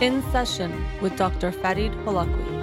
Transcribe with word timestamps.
In 0.00 0.22
Session 0.30 0.86
with 1.00 1.16
Dr. 1.16 1.50
Farid 1.50 1.90
Holakwi. 2.04 2.58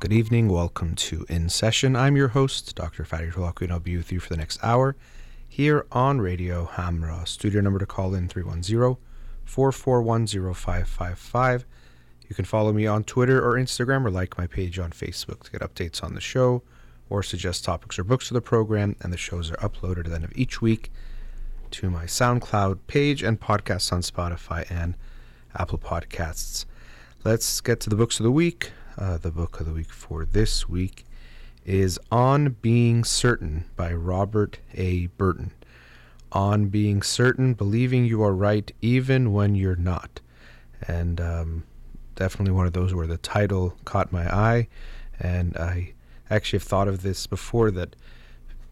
Good 0.00 0.10
evening. 0.10 0.48
Welcome 0.48 0.94
to 0.94 1.26
In 1.28 1.50
Session. 1.50 1.94
I'm 1.94 2.16
your 2.16 2.28
host, 2.28 2.74
Dr. 2.74 3.04
Farid 3.04 3.34
Holakwi, 3.34 3.62
and 3.62 3.72
I'll 3.72 3.78
be 3.78 3.98
with 3.98 4.10
you 4.10 4.20
for 4.20 4.30
the 4.30 4.38
next 4.38 4.58
hour 4.64 4.96
here 5.46 5.84
on 5.92 6.22
Radio 6.22 6.64
Hamra. 6.64 7.28
Studio 7.28 7.60
number 7.60 7.78
to 7.78 7.84
call 7.84 8.14
in 8.14 8.26
310 8.26 8.96
441 9.44 10.54
0555. 10.54 11.66
You 12.32 12.34
can 12.34 12.46
follow 12.46 12.72
me 12.72 12.86
on 12.86 13.04
Twitter 13.04 13.46
or 13.46 13.56
Instagram 13.58 14.06
or 14.06 14.10
like 14.10 14.38
my 14.38 14.46
page 14.46 14.78
on 14.78 14.90
Facebook 14.90 15.42
to 15.42 15.50
get 15.50 15.60
updates 15.60 16.02
on 16.02 16.14
the 16.14 16.20
show 16.22 16.62
or 17.10 17.22
suggest 17.22 17.62
topics 17.62 17.98
or 17.98 18.04
books 18.04 18.28
for 18.28 18.32
the 18.32 18.40
program. 18.40 18.96
And 19.02 19.12
the 19.12 19.18
shows 19.18 19.50
are 19.50 19.56
uploaded 19.56 19.98
at 19.98 20.06
the 20.06 20.14
end 20.14 20.24
of 20.24 20.32
each 20.34 20.62
week 20.62 20.90
to 21.72 21.90
my 21.90 22.04
SoundCloud 22.06 22.78
page 22.86 23.22
and 23.22 23.38
podcasts 23.38 23.92
on 23.92 24.00
Spotify 24.00 24.64
and 24.70 24.94
Apple 25.54 25.76
Podcasts. 25.76 26.64
Let's 27.22 27.60
get 27.60 27.80
to 27.80 27.90
the 27.90 27.96
books 27.96 28.18
of 28.18 28.24
the 28.24 28.32
week. 28.32 28.72
Uh, 28.96 29.18
the 29.18 29.30
book 29.30 29.60
of 29.60 29.66
the 29.66 29.74
week 29.74 29.92
for 29.92 30.24
this 30.24 30.66
week 30.66 31.04
is 31.66 32.00
On 32.10 32.56
Being 32.62 33.04
Certain 33.04 33.66
by 33.76 33.92
Robert 33.92 34.58
A. 34.72 35.08
Burton. 35.18 35.50
On 36.32 36.68
Being 36.68 37.02
Certain, 37.02 37.52
Believing 37.52 38.06
You 38.06 38.22
Are 38.22 38.34
Right 38.34 38.72
Even 38.80 39.34
When 39.34 39.54
You're 39.54 39.76
Not. 39.76 40.22
And 40.88 41.20
um, 41.20 41.64
definitely 42.22 42.52
one 42.52 42.68
of 42.68 42.72
those 42.72 42.94
where 42.94 43.08
the 43.08 43.18
title 43.18 43.74
caught 43.84 44.12
my 44.12 44.32
eye, 44.32 44.68
and 45.18 45.56
I 45.56 45.92
actually 46.30 46.60
have 46.60 46.68
thought 46.68 46.86
of 46.86 47.02
this 47.02 47.26
before 47.26 47.72
that 47.72 47.96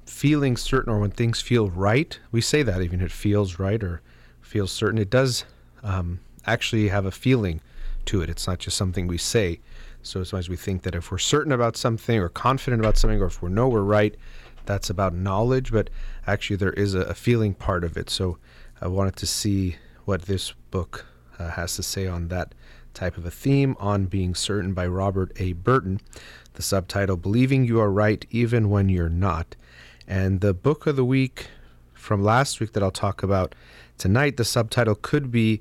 feeling 0.06 0.56
certain 0.56 0.92
or 0.92 1.00
when 1.00 1.10
things 1.10 1.40
feel 1.40 1.68
right, 1.68 2.16
we 2.30 2.40
say 2.40 2.62
that 2.62 2.80
even 2.80 3.00
if 3.00 3.06
it 3.06 3.12
feels 3.12 3.58
right 3.58 3.82
or 3.82 4.02
feels 4.40 4.70
certain, 4.70 5.00
it 5.00 5.10
does 5.10 5.44
um, 5.82 6.20
actually 6.46 6.86
have 6.90 7.06
a 7.06 7.10
feeling 7.10 7.60
to 8.04 8.22
it. 8.22 8.30
It's 8.30 8.46
not 8.46 8.60
just 8.60 8.76
something 8.76 9.08
we 9.08 9.18
say. 9.18 9.58
So 10.02 10.22
sometimes 10.22 10.48
we 10.48 10.56
think 10.56 10.82
that 10.82 10.94
if 10.94 11.10
we're 11.10 11.18
certain 11.18 11.50
about 11.50 11.76
something 11.76 12.20
or 12.20 12.28
confident 12.28 12.80
about 12.80 12.96
something 12.96 13.20
or 13.20 13.26
if 13.26 13.42
we 13.42 13.50
know 13.50 13.66
we're 13.66 13.82
right, 13.82 14.14
that's 14.64 14.90
about 14.90 15.12
knowledge, 15.12 15.72
but 15.72 15.90
actually 16.24 16.54
there 16.54 16.74
is 16.74 16.94
a, 16.94 17.00
a 17.00 17.14
feeling 17.14 17.54
part 17.54 17.82
of 17.82 17.96
it. 17.96 18.10
So 18.10 18.38
I 18.80 18.86
wanted 18.86 19.16
to 19.16 19.26
see 19.26 19.76
what 20.04 20.22
this 20.22 20.52
book 20.70 21.06
uh, 21.40 21.50
has 21.50 21.74
to 21.74 21.82
say 21.82 22.06
on 22.06 22.28
that 22.28 22.54
type 22.94 23.16
of 23.16 23.24
a 23.24 23.30
theme 23.30 23.76
on 23.78 24.06
being 24.06 24.34
certain 24.34 24.72
by 24.72 24.86
Robert 24.86 25.32
A. 25.36 25.52
Burton. 25.52 26.00
The 26.54 26.62
subtitle, 26.62 27.16
Believing 27.16 27.64
You 27.64 27.80
Are 27.80 27.90
Right 27.90 28.26
Even 28.30 28.70
When 28.70 28.88
You're 28.88 29.08
Not. 29.08 29.56
And 30.06 30.40
the 30.40 30.52
book 30.52 30.86
of 30.86 30.96
the 30.96 31.04
week 31.04 31.46
from 31.94 32.22
last 32.22 32.60
week 32.60 32.72
that 32.72 32.82
I'll 32.82 32.90
talk 32.90 33.22
about 33.22 33.54
tonight, 33.96 34.36
the 34.36 34.44
subtitle 34.44 34.94
could 34.94 35.30
be 35.30 35.60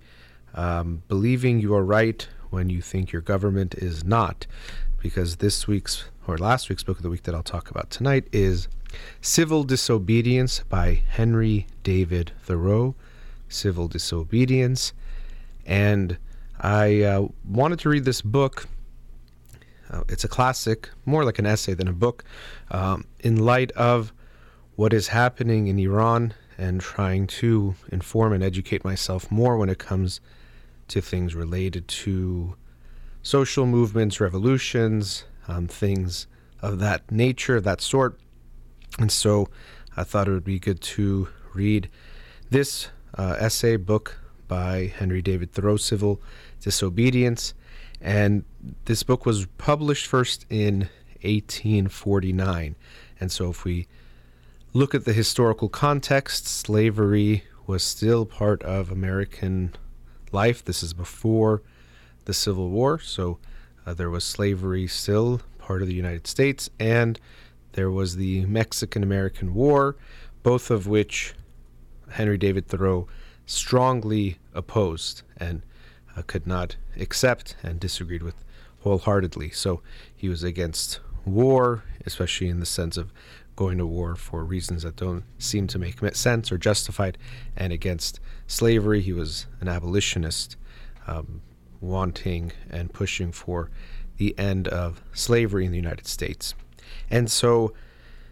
um, 0.54 1.04
Believing 1.08 1.60
You 1.60 1.76
Are 1.76 1.84
Right 1.84 2.28
When 2.50 2.70
You 2.70 2.82
Think 2.82 3.12
Your 3.12 3.22
Government 3.22 3.76
Is 3.76 4.04
Not. 4.04 4.48
Because 5.02 5.38
this 5.38 5.68
week's 5.68 6.06
or 6.28 6.38
last 6.38 6.70
week's 6.70 6.84
book 6.84 6.98
of 6.98 7.04
the 7.04 7.10
week 7.10 7.24
that 7.24 7.34
I'll 7.34 7.44
talk 7.44 7.72
about 7.72 7.90
tonight 7.90 8.28
is 8.32 8.68
Civil 9.22 9.64
Disobedience 9.64 10.64
by 10.70 11.02
Henry 11.10 11.68
David 11.84 12.32
Thoreau. 12.44 12.96
Civil 13.48 13.88
Disobedience. 13.88 14.94
And 15.66 16.18
I 16.60 17.04
uh, 17.04 17.28
wanted 17.48 17.80
to 17.80 17.90
read 17.90 18.06
this 18.06 18.22
book. 18.22 18.68
Uh, 19.90 20.04
it's 20.10 20.24
a 20.24 20.28
classic, 20.28 20.90
more 21.06 21.24
like 21.24 21.40
an 21.40 21.46
essay 21.46 21.74
than 21.74 21.88
a 21.88 21.94
book, 21.94 22.24
um, 22.70 23.06
in 23.22 23.38
light 23.38 23.72
of 23.72 24.14
what 24.76 24.94
is 24.94 25.08
happening 25.08 25.68
in 25.68 25.80
Iran 25.80 26.34
and 26.58 26.82
trying 26.82 27.28
to 27.28 27.76
inform 27.92 28.34
and 28.34 28.44
educate 28.44 28.84
myself 28.84 29.32
more 29.32 29.58
when 29.58 29.70
it 29.70 29.80
comes 29.80 30.20
to 30.90 31.02
things 31.02 31.34
related 31.34 31.88
to 31.88 32.56
social 33.24 33.66
movements, 33.66 34.20
revolutions, 34.20 35.24
um, 35.48 35.68
things 35.68 36.28
of 36.62 36.80
that 36.80 37.10
nature, 37.12 37.62
that 37.62 37.82
sort. 37.82 38.20
And 39.00 39.12
so 39.12 39.48
I 39.96 40.04
thought 40.04 40.28
it 40.28 40.32
would 40.32 40.44
be 40.44 40.60
good 40.60 40.82
to 40.82 41.30
read 41.54 41.90
this 42.50 42.90
uh, 43.18 43.38
essay 43.40 43.78
book 43.78 44.18
by 44.48 44.94
Henry 44.98 45.22
David 45.22 45.52
Thoreau, 45.52 45.78
Civil 45.78 46.22
Disobedience. 46.62 47.54
And 48.02 48.44
this 48.86 49.04
book 49.04 49.26
was 49.26 49.46
published 49.58 50.06
first 50.08 50.46
in 50.50 50.90
1849. 51.22 52.76
And 53.20 53.32
so 53.32 53.50
if 53.50 53.66
we 53.66 53.88
look 54.74 54.96
at 54.96 55.06
the 55.06 55.14
historical 55.14 55.70
context, 55.70 56.48
slavery 56.48 57.44
was 57.68 57.84
still 57.84 58.26
part 58.26 58.64
of 58.64 58.92
American 58.92 59.76
life. 60.32 60.64
This 60.64 60.82
is 60.82 60.94
before 60.94 61.62
the 62.26 62.34
Civil 62.34 62.70
War. 62.70 63.00
So 63.00 63.40
uh, 63.86 63.94
there 63.94 64.10
was 64.10 64.24
slavery 64.24 64.88
still 64.88 65.42
part 65.58 65.82
of 65.82 65.88
the 65.88 65.94
United 65.94 66.28
States. 66.28 66.70
And 66.80 67.20
there 67.74 67.92
was 67.92 68.16
the 68.16 68.46
Mexican 68.46 69.04
American 69.04 69.54
War, 69.54 69.96
both 70.42 70.72
of 70.72 70.88
which 70.88 71.34
Henry 72.12 72.38
David 72.38 72.68
Thoreau 72.68 73.08
strongly 73.46 74.38
opposed 74.54 75.24
and 75.38 75.62
uh, 76.20 76.24
could 76.28 76.46
not 76.46 76.76
accept 77.00 77.56
and 77.64 77.80
disagreed 77.80 78.24
with 78.24 78.44
wholeheartedly. 78.82 79.50
So 79.52 79.82
he 80.16 80.30
was 80.30 80.44
against 80.44 81.00
war, 81.26 81.84
especially 82.06 82.50
in 82.50 82.60
the 82.60 82.66
sense 82.66 82.98
of 82.98 83.12
going 83.56 83.78
to 83.78 83.86
war 83.86 84.16
for 84.16 84.44
reasons 84.44 84.84
that 84.84 84.96
don't 84.96 85.24
seem 85.38 85.68
to 85.68 85.80
make 85.80 85.98
sense 86.16 86.52
or 86.52 86.58
justified, 86.58 87.18
and 87.58 87.74
against 87.74 88.20
slavery. 88.48 89.02
He 89.02 89.14
was 89.14 89.48
an 89.60 89.68
abolitionist, 89.68 90.56
um, 91.08 91.42
wanting 91.82 92.52
and 92.70 92.94
pushing 92.94 93.32
for 93.32 93.70
the 94.18 94.38
end 94.38 94.68
of 94.68 95.02
slavery 95.14 95.66
in 95.66 95.72
the 95.72 95.78
United 95.78 96.08
States. 96.08 96.54
And 97.10 97.30
so, 97.32 97.74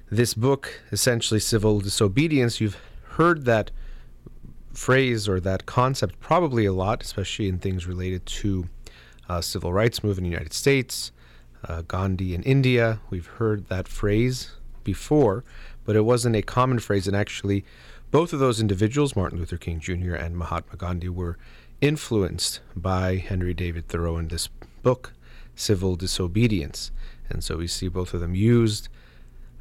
this 0.09 0.33
book, 0.33 0.81
essentially 0.91 1.39
Civil 1.39 1.81
Disobedience, 1.81 2.61
you've 2.61 2.79
heard 3.11 3.43
that 3.45 3.71
phrase 4.77 5.27
or 5.27 5.39
that 5.39 5.65
concept 5.65 6.19
probably 6.19 6.63
a 6.63 6.71
lot, 6.71 7.01
especially 7.01 7.47
in 7.49 7.57
things 7.57 7.87
related 7.87 8.23
to 8.27 8.69
uh, 9.27 9.41
civil 9.41 9.73
rights 9.73 10.03
movement 10.03 10.19
in 10.19 10.31
the 10.31 10.35
United 10.35 10.53
States, 10.53 11.11
uh, 11.67 11.81
Gandhi 11.81 12.35
in 12.35 12.43
India. 12.43 13.01
We've 13.09 13.25
heard 13.25 13.67
that 13.69 13.87
phrase 13.87 14.51
before, 14.83 15.43
but 15.83 15.95
it 15.95 16.05
wasn't 16.05 16.35
a 16.35 16.43
common 16.43 16.77
phrase. 16.77 17.07
And 17.07 17.17
actually, 17.17 17.65
both 18.11 18.33
of 18.33 18.39
those 18.39 18.61
individuals, 18.61 19.15
Martin 19.15 19.39
Luther 19.39 19.57
King 19.57 19.79
Jr. 19.79 20.13
and 20.13 20.37
Mahatma 20.37 20.77
Gandhi, 20.77 21.09
were 21.09 21.39
influenced 21.81 22.59
by 22.75 23.15
Henry 23.15 23.55
David 23.55 23.87
Thoreau 23.87 24.17
in 24.17 24.27
this 24.27 24.47
book, 24.83 25.11
Civil 25.55 25.95
Disobedience. 25.95 26.91
And 27.29 27.43
so 27.43 27.57
we 27.57 27.67
see 27.67 27.87
both 27.87 28.13
of 28.13 28.19
them 28.19 28.35
used 28.35 28.89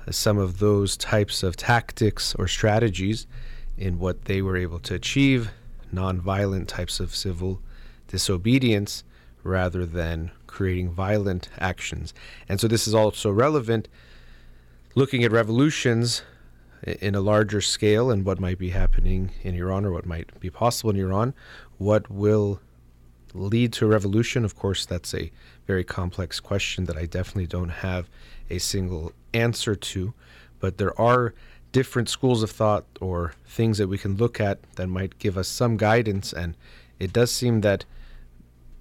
uh, 0.07 0.13
some 0.13 0.37
of 0.37 0.59
those 0.59 0.95
types 0.95 1.43
of 1.43 1.57
tactics 1.57 2.35
or 2.35 2.47
strategies 2.47 3.27
in 3.77 3.99
what 3.99 4.25
they 4.25 4.43
were 4.43 4.57
able 4.57 4.79
to 4.81 4.95
achieve, 4.95 5.51
nonviolent 5.93 6.67
types 6.67 7.01
of 7.01 7.15
civil 7.15 7.61
disobedience 8.09 9.05
rather 9.43 9.87
than 9.87 10.31
creating 10.47 10.91
violent 10.91 11.49
actions. 11.59 12.15
And 12.49 12.61
so 12.61 12.69
this 12.69 12.89
is 12.89 12.95
also 12.95 13.31
relevant 13.31 13.89
looking 14.95 15.23
at 15.25 15.31
revolutions 15.31 16.23
in 16.83 17.15
a 17.15 17.21
larger 17.21 17.61
scale 17.61 18.11
and 18.11 18.25
what 18.25 18.41
might 18.41 18.59
be 18.59 18.71
happening 18.71 19.31
in 19.43 19.55
Iran 19.55 19.85
or 19.85 19.93
what 19.93 20.07
might 20.07 20.39
be 20.41 20.51
possible 20.51 20.91
in 20.91 20.97
Iran. 20.97 21.35
What 21.79 22.11
will 22.11 22.61
lead 23.35 23.73
to 23.75 23.87
a 23.87 23.89
revolution? 23.89 24.45
Of 24.45 24.57
course, 24.57 24.87
that's 24.87 25.15
a 25.15 25.31
very 25.67 25.85
complex 25.85 26.41
question 26.41 26.85
that 26.85 26.97
I 26.97 27.07
definitely 27.07 27.47
don't 27.47 27.69
have 27.69 28.09
a 28.49 28.59
single 28.59 29.13
answer 29.35 29.75
to, 29.75 30.15
but 30.61 30.79
there 30.79 30.99
are 31.01 31.35
different 31.73 32.09
schools 32.09 32.43
of 32.43 32.51
thought 32.51 32.85
or 33.01 33.35
things 33.47 33.79
that 33.79 33.89
we 33.89 33.99
can 33.99 34.17
look 34.17 34.41
at 34.41 34.59
that 34.77 34.87
might 34.87 35.19
give 35.19 35.37
us 35.37 35.49
some 35.49 35.77
guidance. 35.77 36.33
And 36.33 36.57
it 36.99 37.13
does 37.13 37.31
seem 37.31 37.61
that 37.63 37.85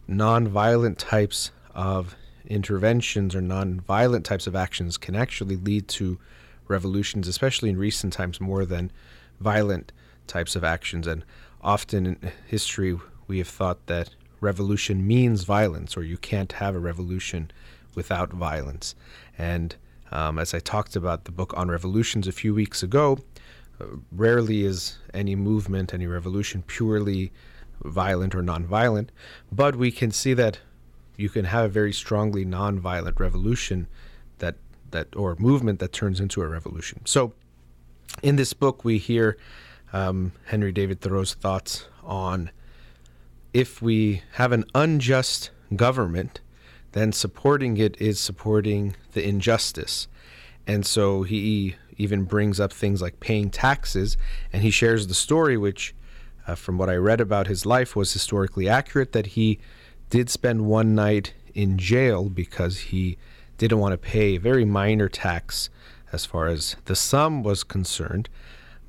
nonviolent 0.10 0.98
types 0.98 1.52
of 1.74 2.16
interventions 2.46 3.36
or 3.36 3.42
nonviolent 3.42 4.24
types 4.24 4.48
of 4.48 4.56
actions 4.56 4.98
can 4.98 5.16
actually 5.16 5.56
lead 5.56 5.88
to 5.88 6.18
revolutions, 6.68 7.28
especially 7.28 7.70
in 7.70 7.78
recent 7.78 8.14
times, 8.14 8.40
more 8.40 8.66
than 8.66 8.92
violent 9.40 9.92
types 10.28 10.56
of 10.56 10.64
actions. 10.64 11.08
And 11.08 11.24
often 11.62 12.06
in 12.06 12.32
history, 12.48 12.98
we 13.28 13.40
have 13.40 13.48
thought 13.48 13.86
that 13.88 14.12
revolution 14.40 15.06
means 15.06 15.44
violence, 15.44 15.98
or 15.98 16.04
you 16.04 16.18
can't 16.18 16.52
have 16.54 16.76
a 16.76 16.80
revolution 16.80 17.52
without 17.96 18.32
violence. 18.32 18.96
And 19.38 19.76
um, 20.12 20.40
as 20.40 20.54
I 20.54 20.60
talked 20.60 20.96
about 20.96 21.26
the 21.26 21.32
book 21.32 21.54
on 21.56 21.70
revolutions 21.70 22.28
a 22.28 22.32
few 22.32 22.54
weeks 22.54 22.84
ago, 22.84 23.20
uh, 23.80 23.86
rarely 24.12 24.64
is 24.64 24.98
any 25.14 25.36
movement, 25.36 25.94
any 25.94 26.08
revolution 26.08 26.64
purely 26.66 27.32
violent 27.84 28.34
or 28.34 28.42
nonviolent, 28.42 29.10
but 29.52 29.76
we 29.76 29.92
can 29.92 30.12
see 30.12 30.34
that 30.34 30.60
you 31.18 31.30
can 31.30 31.46
have 31.46 31.66
a 31.66 31.70
very 31.70 31.94
strongly 31.94 32.46
nonviolent 32.46 33.20
revolution 33.20 33.88
that 34.40 34.56
that 34.92 35.14
or 35.16 35.36
movement 35.40 35.80
that 35.80 35.92
turns 35.92 36.20
into 36.20 36.42
a 36.42 36.48
revolution. 36.48 37.02
So, 37.06 37.34
in 38.22 38.36
this 38.36 38.54
book, 38.54 38.86
we 38.86 38.98
hear 38.98 39.38
um, 39.94 40.32
Henry 40.46 40.72
David 40.72 41.02
Thoreau's 41.02 41.34
thoughts 41.34 41.88
on 42.04 42.52
if 43.54 43.82
we 43.82 44.22
have 44.34 44.52
an 44.52 44.66
unjust 44.74 45.50
government, 45.76 46.42
then 46.96 47.12
supporting 47.12 47.76
it 47.76 48.00
is 48.00 48.22
supporting 48.22 48.96
the 49.12 49.28
injustice. 49.28 50.08
And 50.66 50.86
so 50.86 51.24
he 51.24 51.76
even 51.98 52.24
brings 52.24 52.58
up 52.58 52.72
things 52.72 53.02
like 53.02 53.20
paying 53.20 53.50
taxes, 53.50 54.16
and 54.54 54.64
he 54.64 54.72
shares 54.72 55.08
the 55.08 55.14
story, 55.14 55.58
which, 55.58 55.94
uh, 56.48 56.56
from 56.56 56.78
what 56.78 56.90
I 56.90 56.96
read 56.96 57.20
about 57.20 57.48
his 57.48 57.66
life, 57.66 57.98
was 57.98 58.14
historically 58.14 58.70
accurate 58.70 59.12
that 59.12 59.28
he 59.28 59.60
did 60.10 60.30
spend 60.30 60.68
one 60.68 60.96
night 60.96 61.34
in 61.54 61.78
jail 61.78 62.30
because 62.30 62.80
he 62.80 63.18
didn't 63.58 63.80
want 63.80 63.92
to 63.92 63.98
pay 63.98 64.36
a 64.36 64.40
very 64.40 64.64
minor 64.64 65.10
tax 65.10 65.70
as 66.14 66.26
far 66.26 66.48
as 66.48 66.78
the 66.86 66.96
sum 66.96 67.44
was 67.44 67.66
concerned, 67.66 68.30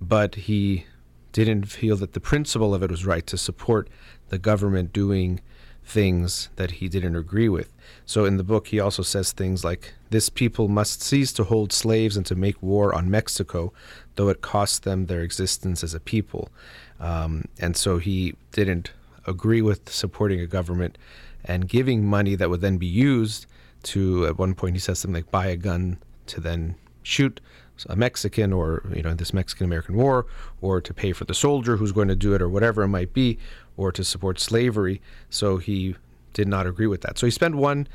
but 0.00 0.36
he 0.36 0.86
didn't 1.32 1.64
feel 1.64 1.96
that 1.96 2.12
the 2.12 2.20
principle 2.20 2.72
of 2.72 2.84
it 2.84 2.90
was 2.90 3.04
right 3.04 3.26
to 3.26 3.36
support 3.36 3.90
the 4.28 4.38
government 4.38 4.92
doing 4.92 5.40
things 5.86 6.48
that 6.56 6.72
he 6.72 6.88
didn't 6.88 7.14
agree 7.14 7.48
with. 7.48 7.72
So 8.04 8.24
in 8.24 8.36
the 8.36 8.44
book, 8.44 8.68
he 8.68 8.80
also 8.80 9.02
says 9.02 9.32
things 9.32 9.64
like, 9.64 9.94
This 10.10 10.28
people 10.28 10.68
must 10.68 11.00
cease 11.00 11.32
to 11.34 11.44
hold 11.44 11.72
slaves 11.72 12.16
and 12.16 12.26
to 12.26 12.34
make 12.34 12.60
war 12.60 12.92
on 12.92 13.10
Mexico, 13.10 13.72
though 14.16 14.28
it 14.28 14.42
costs 14.42 14.80
them 14.80 15.06
their 15.06 15.22
existence 15.22 15.84
as 15.84 15.94
a 15.94 16.00
people. 16.00 16.50
Um, 16.98 17.44
and 17.60 17.76
so 17.76 17.98
he 17.98 18.34
didn't 18.50 18.90
agree 19.26 19.62
with 19.62 19.88
supporting 19.88 20.40
a 20.40 20.46
government 20.46 20.98
and 21.44 21.68
giving 21.68 22.04
money 22.04 22.34
that 22.34 22.50
would 22.50 22.60
then 22.60 22.78
be 22.78 22.86
used 22.86 23.46
to, 23.84 24.26
at 24.26 24.38
one 24.38 24.54
point, 24.54 24.74
he 24.74 24.80
says 24.80 24.98
something 24.98 25.14
like, 25.14 25.30
buy 25.30 25.46
a 25.46 25.56
gun 25.56 25.98
to 26.26 26.40
then 26.40 26.74
shoot 27.04 27.40
a 27.88 27.94
Mexican 27.94 28.52
or, 28.52 28.82
you 28.94 29.02
know, 29.02 29.14
this 29.14 29.34
Mexican 29.34 29.66
American 29.66 29.96
war, 29.96 30.26
or 30.60 30.80
to 30.80 30.94
pay 30.94 31.12
for 31.12 31.24
the 31.24 31.34
soldier 31.34 31.76
who's 31.76 31.92
going 31.92 32.08
to 32.08 32.16
do 32.16 32.34
it, 32.34 32.42
or 32.42 32.48
whatever 32.48 32.82
it 32.82 32.88
might 32.88 33.12
be, 33.12 33.38
or 33.76 33.92
to 33.92 34.04
support 34.04 34.40
slavery. 34.40 35.00
So 35.30 35.58
he 35.58 35.96
did 36.32 36.48
not 36.48 36.66
agree 36.66 36.86
with 36.86 37.00
that. 37.02 37.18
So 37.18 37.26
he 37.26 37.30
spent 37.30 37.54
one 37.54 37.88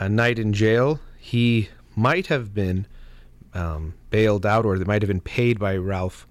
uh, 0.00 0.08
night 0.08 0.38
in 0.38 0.52
jail. 0.52 1.00
He 1.18 1.68
might 1.96 2.26
have 2.28 2.54
been 2.54 2.86
um, 3.52 3.94
bailed 4.10 4.44
out, 4.44 4.64
or 4.64 4.78
they 4.78 4.84
might 4.84 5.02
have 5.02 5.08
been 5.08 5.20
paid 5.20 5.58
by 5.58 5.76
Ralph 5.76 6.26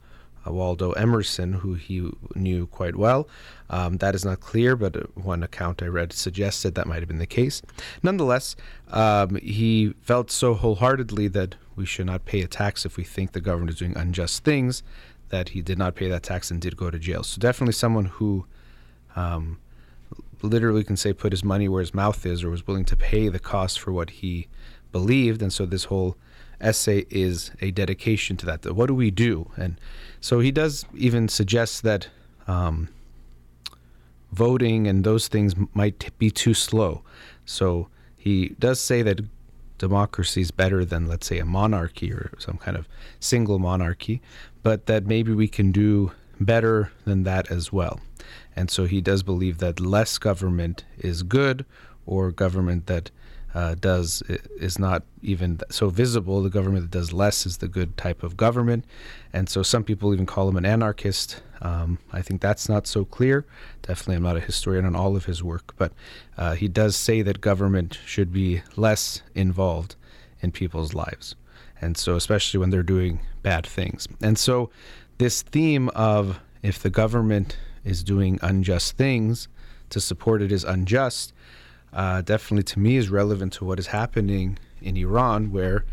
uh, 0.46 0.52
Waldo 0.52 0.92
Emerson, 0.92 1.54
who 1.54 1.76
he 1.76 2.10
knew 2.36 2.68
quite 2.68 2.96
well. 2.96 3.28
Um, 3.70 3.98
that 3.98 4.14
is 4.14 4.26
not 4.26 4.40
clear, 4.40 4.76
but 4.76 5.16
one 5.18 5.42
account 5.42 5.82
I 5.82 5.88
read 5.88 6.12
suggested 6.12 6.76
that 6.76 6.88
might 6.88 7.00
have 7.00 7.08
been 7.08 7.20
the 7.20 7.26
case. 7.26 7.62
Nonetheless, 8.02 8.56
um, 8.90 9.36
he 9.36 9.94
felt 10.02 10.32
so 10.32 10.54
wholeheartedly 10.54 11.30
that 11.30 11.56
we 11.76 11.86
should 11.86 12.06
not 12.06 12.26
pay 12.26 12.42
a 12.42 12.48
tax 12.48 12.86
if 12.86 12.98
we 12.98 13.04
think 13.04 13.32
the 13.32 13.42
government 13.42 13.72
is 13.72 13.78
doing 13.78 13.98
unjust 13.98 14.44
things 14.44 14.84
that 15.30 15.50
he 15.50 15.62
did 15.62 15.78
not 15.78 15.96
pay 15.96 16.10
that 16.10 16.24
tax 16.24 16.52
and 16.52 16.62
did 16.62 16.78
go 16.78 16.92
to 16.92 17.00
jail. 17.00 17.24
So 17.24 17.40
definitely 17.40 17.74
someone 17.74 18.06
who 18.06 18.46
um, 19.16 19.60
literally 20.42 20.84
can 20.84 20.98
say 20.98 21.14
put 21.14 21.32
his 21.32 21.44
money 21.44 21.68
where 21.68 21.82
his 21.82 21.94
mouth 21.94 22.26
is 22.26 22.44
or 22.44 22.50
was 22.50 22.68
willing 22.68 22.86
to 22.86 22.98
pay 22.98 23.30
the 23.30 23.40
cost 23.40 23.80
for 23.80 23.92
what 23.92 24.10
he 24.10 24.48
believed. 24.92 25.42
And 25.42 25.52
so 25.52 25.66
this 25.66 25.86
whole 25.86 26.18
essay 26.60 27.06
is 27.10 27.52
a 27.62 27.72
dedication 27.72 28.38
to 28.38 28.46
that. 28.46 28.66
What 28.74 28.88
do 28.88 28.96
we 28.96 29.12
do? 29.12 29.52
And 29.56 29.80
so 30.22 30.40
he 30.40 30.52
does 30.52 30.86
even 30.96 31.28
suggest 31.28 31.84
that 31.84 32.10
um, 32.48 32.90
voting 34.32 34.88
and 34.88 35.04
those 35.04 35.28
things 35.28 35.56
might 35.74 36.10
be 36.18 36.30
too 36.30 36.54
slow. 36.54 37.02
So 37.46 37.88
he 38.18 38.50
does 38.60 38.80
say 38.80 39.02
that 39.02 39.22
democracy 39.78 40.42
is 40.42 40.52
better 40.52 40.86
than, 40.86 41.08
let's 41.08 41.28
say, 41.28 41.40
a 41.40 41.46
monarchy 41.46 42.12
or 42.12 42.32
some 42.38 42.58
kind 42.58 42.78
of 42.78 42.88
single 43.20 43.60
monarchy, 43.60 44.22
but 44.62 44.86
that 44.86 45.06
maybe 45.06 45.34
we 45.34 45.48
can 45.48 45.72
do 45.72 46.12
better 46.40 46.92
than 47.06 47.24
that 47.24 47.52
as 47.52 47.72
well. 47.72 48.00
And 48.56 48.70
so 48.70 48.86
he 48.86 49.02
does 49.02 49.24
believe 49.24 49.58
that 49.60 49.80
less 49.80 50.18
government 50.18 50.84
is 50.98 51.24
good, 51.24 51.66
or 52.06 52.32
government 52.32 52.88
that 52.88 53.12
uh, 53.54 53.76
does 53.76 54.24
is 54.58 54.80
not 54.80 55.04
even 55.22 55.60
so 55.70 55.90
visible. 55.90 56.42
The 56.42 56.50
government 56.50 56.84
that 56.84 56.98
does 56.98 57.14
less 57.14 57.46
is 57.46 57.58
the 57.58 57.68
good 57.68 57.96
type 57.98 58.24
of 58.24 58.36
government, 58.36 58.86
and 59.32 59.48
so 59.48 59.62
some 59.62 59.84
people 59.84 60.14
even 60.14 60.26
call 60.26 60.50
him 60.50 60.58
an 60.58 60.66
anarchist. 60.66 61.42
Um, 61.62 62.00
I 62.12 62.22
think 62.22 62.42
that's 62.42 62.68
not 62.68 62.88
so 62.88 63.06
clear. 63.06 63.46
Definitely, 63.84 64.16
I'm 64.16 64.24
not 64.24 64.38
a 64.38 64.42
historian 64.42 64.86
on 64.86 64.96
all 64.96 65.16
of 65.16 65.26
his 65.26 65.44
work, 65.44 65.76
but 65.78 65.94
uh, 66.38 66.56
he 66.56 66.68
does 66.68 66.96
say 66.96 67.22
that 67.22 67.42
government 67.42 68.00
should 68.06 68.34
be 68.34 68.64
less 68.76 69.22
involved 69.36 69.96
in 70.42 70.52
people's 70.52 70.94
lives, 70.94 71.36
and 71.80 71.96
so 71.96 72.16
especially 72.16 72.60
when 72.60 72.72
they're 72.72 72.84
doing 72.84 73.20
bad 73.44 73.68
things. 73.68 74.08
And 74.22 74.38
so, 74.38 74.72
this 75.20 75.44
theme 75.44 75.90
of 75.90 76.40
if 76.64 76.80
the 76.80 76.90
government 76.90 77.58
is 77.84 78.04
doing 78.04 78.40
unjust 78.42 78.98
things, 78.98 79.48
to 79.90 80.00
support 80.00 80.42
it 80.42 80.52
is 80.52 80.64
unjust, 80.64 81.34
uh, 81.92 82.22
definitely 82.22 82.64
to 82.64 82.80
me 82.80 82.98
is 82.98 83.10
relevant 83.10 83.54
to 83.54 83.66
what 83.66 83.80
is 83.80 83.88
happening 83.88 84.58
in 84.82 84.98
Iran, 84.98 85.52
where 85.52 85.86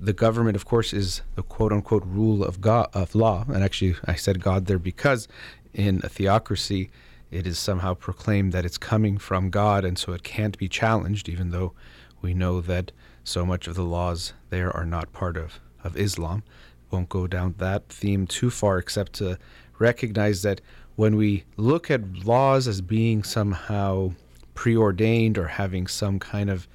the 0.00 0.12
government, 0.12 0.56
of 0.56 0.64
course, 0.64 0.92
is 0.92 1.22
the 1.36 1.42
quote 1.42 1.72
unquote 1.72 2.04
rule 2.04 2.42
of 2.42 2.60
God 2.60 2.88
of 2.92 3.14
law. 3.14 3.44
And 3.48 3.62
actually, 3.62 3.94
I 4.04 4.14
said 4.14 4.42
God 4.42 4.66
there 4.66 4.78
because 4.78 5.28
in 5.72 6.00
a 6.02 6.08
theocracy, 6.08 6.90
it 7.30 7.46
is 7.46 7.58
somehow 7.58 7.94
proclaimed 7.94 8.52
that 8.52 8.64
it's 8.64 8.78
coming 8.78 9.16
from 9.16 9.48
God, 9.48 9.84
and 9.84 9.98
so 9.98 10.12
it 10.12 10.22
can't 10.22 10.58
be 10.58 10.68
challenged, 10.68 11.28
even 11.28 11.50
though 11.50 11.72
we 12.20 12.34
know 12.34 12.60
that 12.60 12.92
so 13.24 13.46
much 13.46 13.66
of 13.66 13.74
the 13.74 13.84
laws 13.84 14.34
there 14.50 14.74
are 14.76 14.84
not 14.84 15.12
part 15.12 15.36
of, 15.36 15.60
of 15.84 15.96
Islam. 15.96 16.42
Won't 16.90 17.08
go 17.08 17.26
down 17.26 17.54
that 17.58 17.88
theme 17.88 18.26
too 18.26 18.50
far, 18.50 18.78
except 18.78 19.14
to 19.14 19.38
recognize 19.78 20.42
that 20.42 20.60
when 21.02 21.16
we 21.16 21.42
look 21.56 21.90
at 21.90 22.24
laws 22.24 22.68
as 22.68 22.80
being 22.80 23.24
somehow 23.24 24.12
preordained 24.54 25.36
or 25.36 25.48
having 25.48 25.88
some 25.88 26.20
kind 26.20 26.48
of 26.48 26.68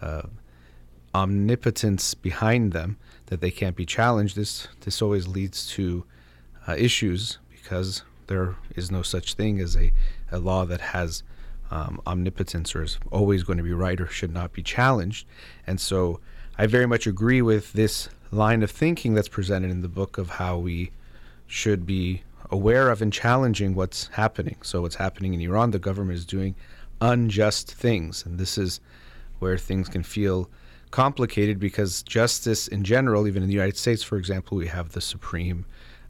uh, 0.00 0.22
omnipotence 1.14 2.14
behind 2.14 2.72
them 2.72 2.96
that 3.26 3.42
they 3.42 3.50
can't 3.50 3.76
be 3.76 3.84
challenged, 3.84 4.36
this 4.36 4.68
this 4.80 5.02
always 5.02 5.28
leads 5.28 5.66
to 5.66 6.02
uh, 6.66 6.76
issues 6.78 7.36
because 7.50 8.04
there 8.28 8.56
is 8.74 8.90
no 8.90 9.02
such 9.02 9.34
thing 9.34 9.60
as 9.60 9.76
a, 9.76 9.92
a 10.32 10.38
law 10.38 10.64
that 10.64 10.80
has 10.80 11.22
um, 11.70 12.00
omnipotence 12.06 12.74
or 12.74 12.82
is 12.84 12.98
always 13.12 13.42
going 13.42 13.58
to 13.58 13.62
be 13.62 13.74
right 13.74 14.00
or 14.00 14.06
should 14.06 14.32
not 14.32 14.50
be 14.54 14.62
challenged. 14.62 15.26
And 15.66 15.78
so 15.78 16.20
I 16.56 16.66
very 16.66 16.86
much 16.86 17.06
agree 17.06 17.42
with 17.42 17.74
this 17.74 18.08
line 18.30 18.62
of 18.62 18.70
thinking 18.70 19.12
that's 19.12 19.28
presented 19.28 19.70
in 19.70 19.82
the 19.82 19.88
book 19.88 20.16
of 20.16 20.30
how 20.30 20.56
we 20.56 20.90
should 21.46 21.84
be 21.84 22.22
aware 22.50 22.90
of 22.90 23.02
and 23.02 23.12
challenging 23.12 23.74
what's 23.74 24.08
happening. 24.08 24.56
So, 24.62 24.82
what's 24.82 24.96
happening 24.96 25.34
in 25.34 25.40
Iran, 25.40 25.70
the 25.70 25.78
government 25.78 26.18
is 26.18 26.26
doing 26.26 26.54
unjust 27.00 27.72
things. 27.72 28.24
And 28.24 28.38
this 28.38 28.58
is 28.58 28.80
where 29.38 29.56
things 29.56 29.88
can 29.88 30.02
feel 30.02 30.50
complicated 30.90 31.58
because 31.58 32.02
justice 32.02 32.68
in 32.68 32.82
general, 32.84 33.26
even 33.26 33.42
in 33.42 33.48
the 33.48 33.54
United 33.54 33.76
States, 33.76 34.02
for 34.02 34.16
example, 34.16 34.56
we 34.56 34.66
have 34.66 34.92
the 34.92 35.00
Supreme 35.00 35.66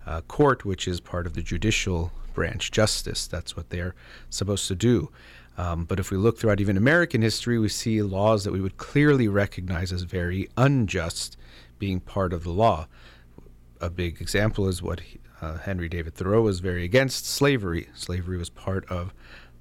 uh, 0.06 0.20
Court, 0.22 0.64
which 0.64 0.88
is 0.88 1.00
part 1.00 1.26
of 1.26 1.34
the 1.34 1.42
judicial 1.42 2.12
branch, 2.32 2.70
justice. 2.70 3.26
That's 3.26 3.56
what 3.56 3.70
they're 3.70 3.94
supposed 4.30 4.68
to 4.68 4.74
do. 4.74 5.10
Um, 5.58 5.84
but 5.84 5.98
if 5.98 6.12
we 6.12 6.16
look 6.16 6.38
throughout 6.38 6.60
even 6.60 6.76
American 6.76 7.20
history, 7.20 7.58
we 7.58 7.68
see 7.68 8.00
laws 8.00 8.44
that 8.44 8.52
we 8.52 8.60
would 8.60 8.76
clearly 8.76 9.26
recognize 9.26 9.92
as 9.92 10.02
very 10.02 10.48
unjust 10.56 11.36
being 11.80 11.98
part 11.98 12.32
of 12.32 12.44
the 12.44 12.50
law. 12.50 12.86
A 13.80 13.90
big 13.90 14.20
example 14.20 14.68
is 14.68 14.82
what 14.82 15.00
uh, 15.40 15.58
Henry 15.58 15.88
David 15.88 16.14
Thoreau 16.14 16.42
was 16.42 16.60
very 16.60 16.84
against 16.84 17.26
slavery. 17.26 17.88
Slavery 17.94 18.36
was 18.36 18.50
part 18.50 18.84
of 18.90 19.14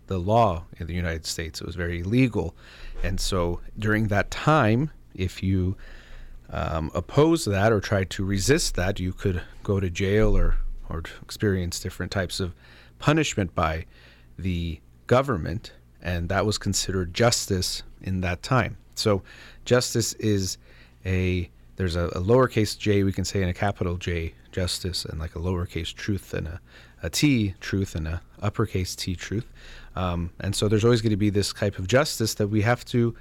the 0.07 0.17
law 0.17 0.65
in 0.79 0.87
the 0.87 0.93
United 0.93 1.25
States. 1.25 1.61
It 1.61 1.67
was 1.67 1.75
very 1.75 1.99
illegal. 1.99 2.55
And 3.03 3.19
so 3.19 3.59
during 3.77 4.07
that 4.07 4.31
time, 4.31 4.91
if 5.13 5.43
you 5.43 5.75
um, 6.49 6.91
oppose 6.95 7.45
that 7.45 7.71
or 7.71 7.79
try 7.79 8.05
to 8.05 8.25
resist 8.25 8.75
that, 8.75 8.99
you 8.99 9.13
could 9.13 9.41
go 9.63 9.79
to 9.79 9.89
jail 9.89 10.35
or, 10.35 10.55
or 10.89 11.03
experience 11.21 11.79
different 11.79 12.11
types 12.11 12.39
of 12.39 12.55
punishment 12.99 13.53
by 13.53 13.85
the 14.37 14.79
government. 15.07 15.73
And 16.01 16.29
that 16.29 16.45
was 16.45 16.57
considered 16.57 17.13
justice 17.13 17.83
in 18.01 18.21
that 18.21 18.41
time. 18.41 18.77
So 18.95 19.23
justice 19.65 20.13
is 20.13 20.57
a 21.05 21.49
there's 21.77 21.95
a, 21.95 22.07
a, 22.07 22.21
lowercase 22.21 22.77
j 22.77 23.03
we 23.03 23.13
can 23.13 23.23
say 23.23 23.41
and 23.41 23.49
a 23.49 23.53
capital 23.53 23.97
J 23.97 24.33
justice 24.51 25.05
and 25.05 25.19
like 25.19 25.35
a 25.35 25.39
lowercase 25.39 25.93
truth 25.93 26.33
and 26.33 26.47
a, 26.47 26.59
a 27.01 27.09
T 27.09 27.53
truth 27.59 27.95
and 27.95 28.07
a 28.07 28.21
uppercase 28.41 28.95
T 28.95 29.15
truth. 29.15 29.45
Um, 29.95 30.31
and 30.39 30.55
so 30.55 30.67
there's 30.67 30.83
always 30.83 31.01
going 31.01 31.11
to 31.11 31.17
be 31.17 31.29
this 31.29 31.53
type 31.53 31.79
of 31.79 31.87
justice 31.87 32.33
that 32.35 32.47
we 32.47 32.61
have 32.61 32.83
to 32.85 33.15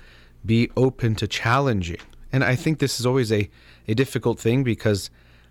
be 0.45 0.71
open 0.77 1.15
to 1.17 1.29
challenging. 1.29 2.01
And 2.33 2.45
I 2.45 2.55
think 2.57 2.79
this 2.79 3.01
is 3.01 3.07
always 3.07 3.33
a, 3.33 3.49
a 3.89 3.95
difficult 3.95 4.39
thing 4.39 4.65
because 4.65 5.11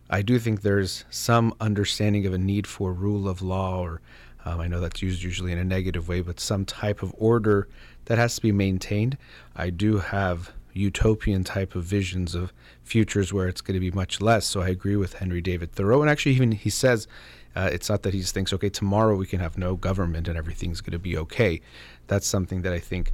I 0.10 0.22
do 0.22 0.38
think 0.38 0.62
there's 0.62 1.06
some 1.10 1.54
understanding 1.60 2.26
of 2.26 2.34
a 2.34 2.38
need 2.38 2.68
for 2.68 2.94
rule 2.94 3.28
of 3.28 3.42
law, 3.42 3.82
or 3.82 4.02
um, 4.46 4.60
I 4.60 4.68
know 4.68 4.80
that's 4.80 5.02
used 5.02 5.24
usually 5.24 5.52
in 5.52 5.58
a 5.58 5.64
negative 5.64 6.08
way, 6.08 6.22
but 6.22 6.40
some 6.40 6.66
type 6.66 7.02
of 7.02 7.14
order 7.18 7.68
that 8.06 8.18
has 8.20 8.36
to 8.36 8.42
be 8.42 8.52
maintained. 8.52 9.18
I 9.56 9.72
do 9.72 9.98
have 9.98 10.52
utopian 10.76 11.44
type 11.44 11.74
of 11.74 11.84
visions 11.84 12.36
of 12.36 12.54
futures 12.84 13.34
where 13.34 13.48
it's 13.48 13.62
going 13.62 13.74
to 13.74 13.80
be 13.80 13.92
much 13.92 14.22
less. 14.22 14.46
So 14.46 14.62
I 14.62 14.68
agree 14.68 14.98
with 14.98 15.16
Henry 15.16 15.42
David 15.42 15.72
Thoreau. 15.72 16.02
And 16.02 16.10
actually, 16.10 16.34
even 16.34 16.52
he 16.52 16.70
says 16.70 17.08
uh, 17.56 17.70
it's 17.72 17.90
not 17.90 18.04
that 18.04 18.14
he 18.14 18.22
thinks, 18.22 18.52
okay, 18.54 18.70
tomorrow 18.70 19.16
we 19.16 19.26
can 19.26 19.40
have 19.40 19.58
no 19.58 19.76
government 19.76 20.28
and 20.28 20.38
everything's 20.38 20.82
going 20.82 20.92
to 20.92 21.00
be 21.00 21.18
okay. 21.18 21.62
That's 22.08 22.28
something 22.28 22.62
that 22.64 22.74
I 22.74 22.80
think 22.80 23.14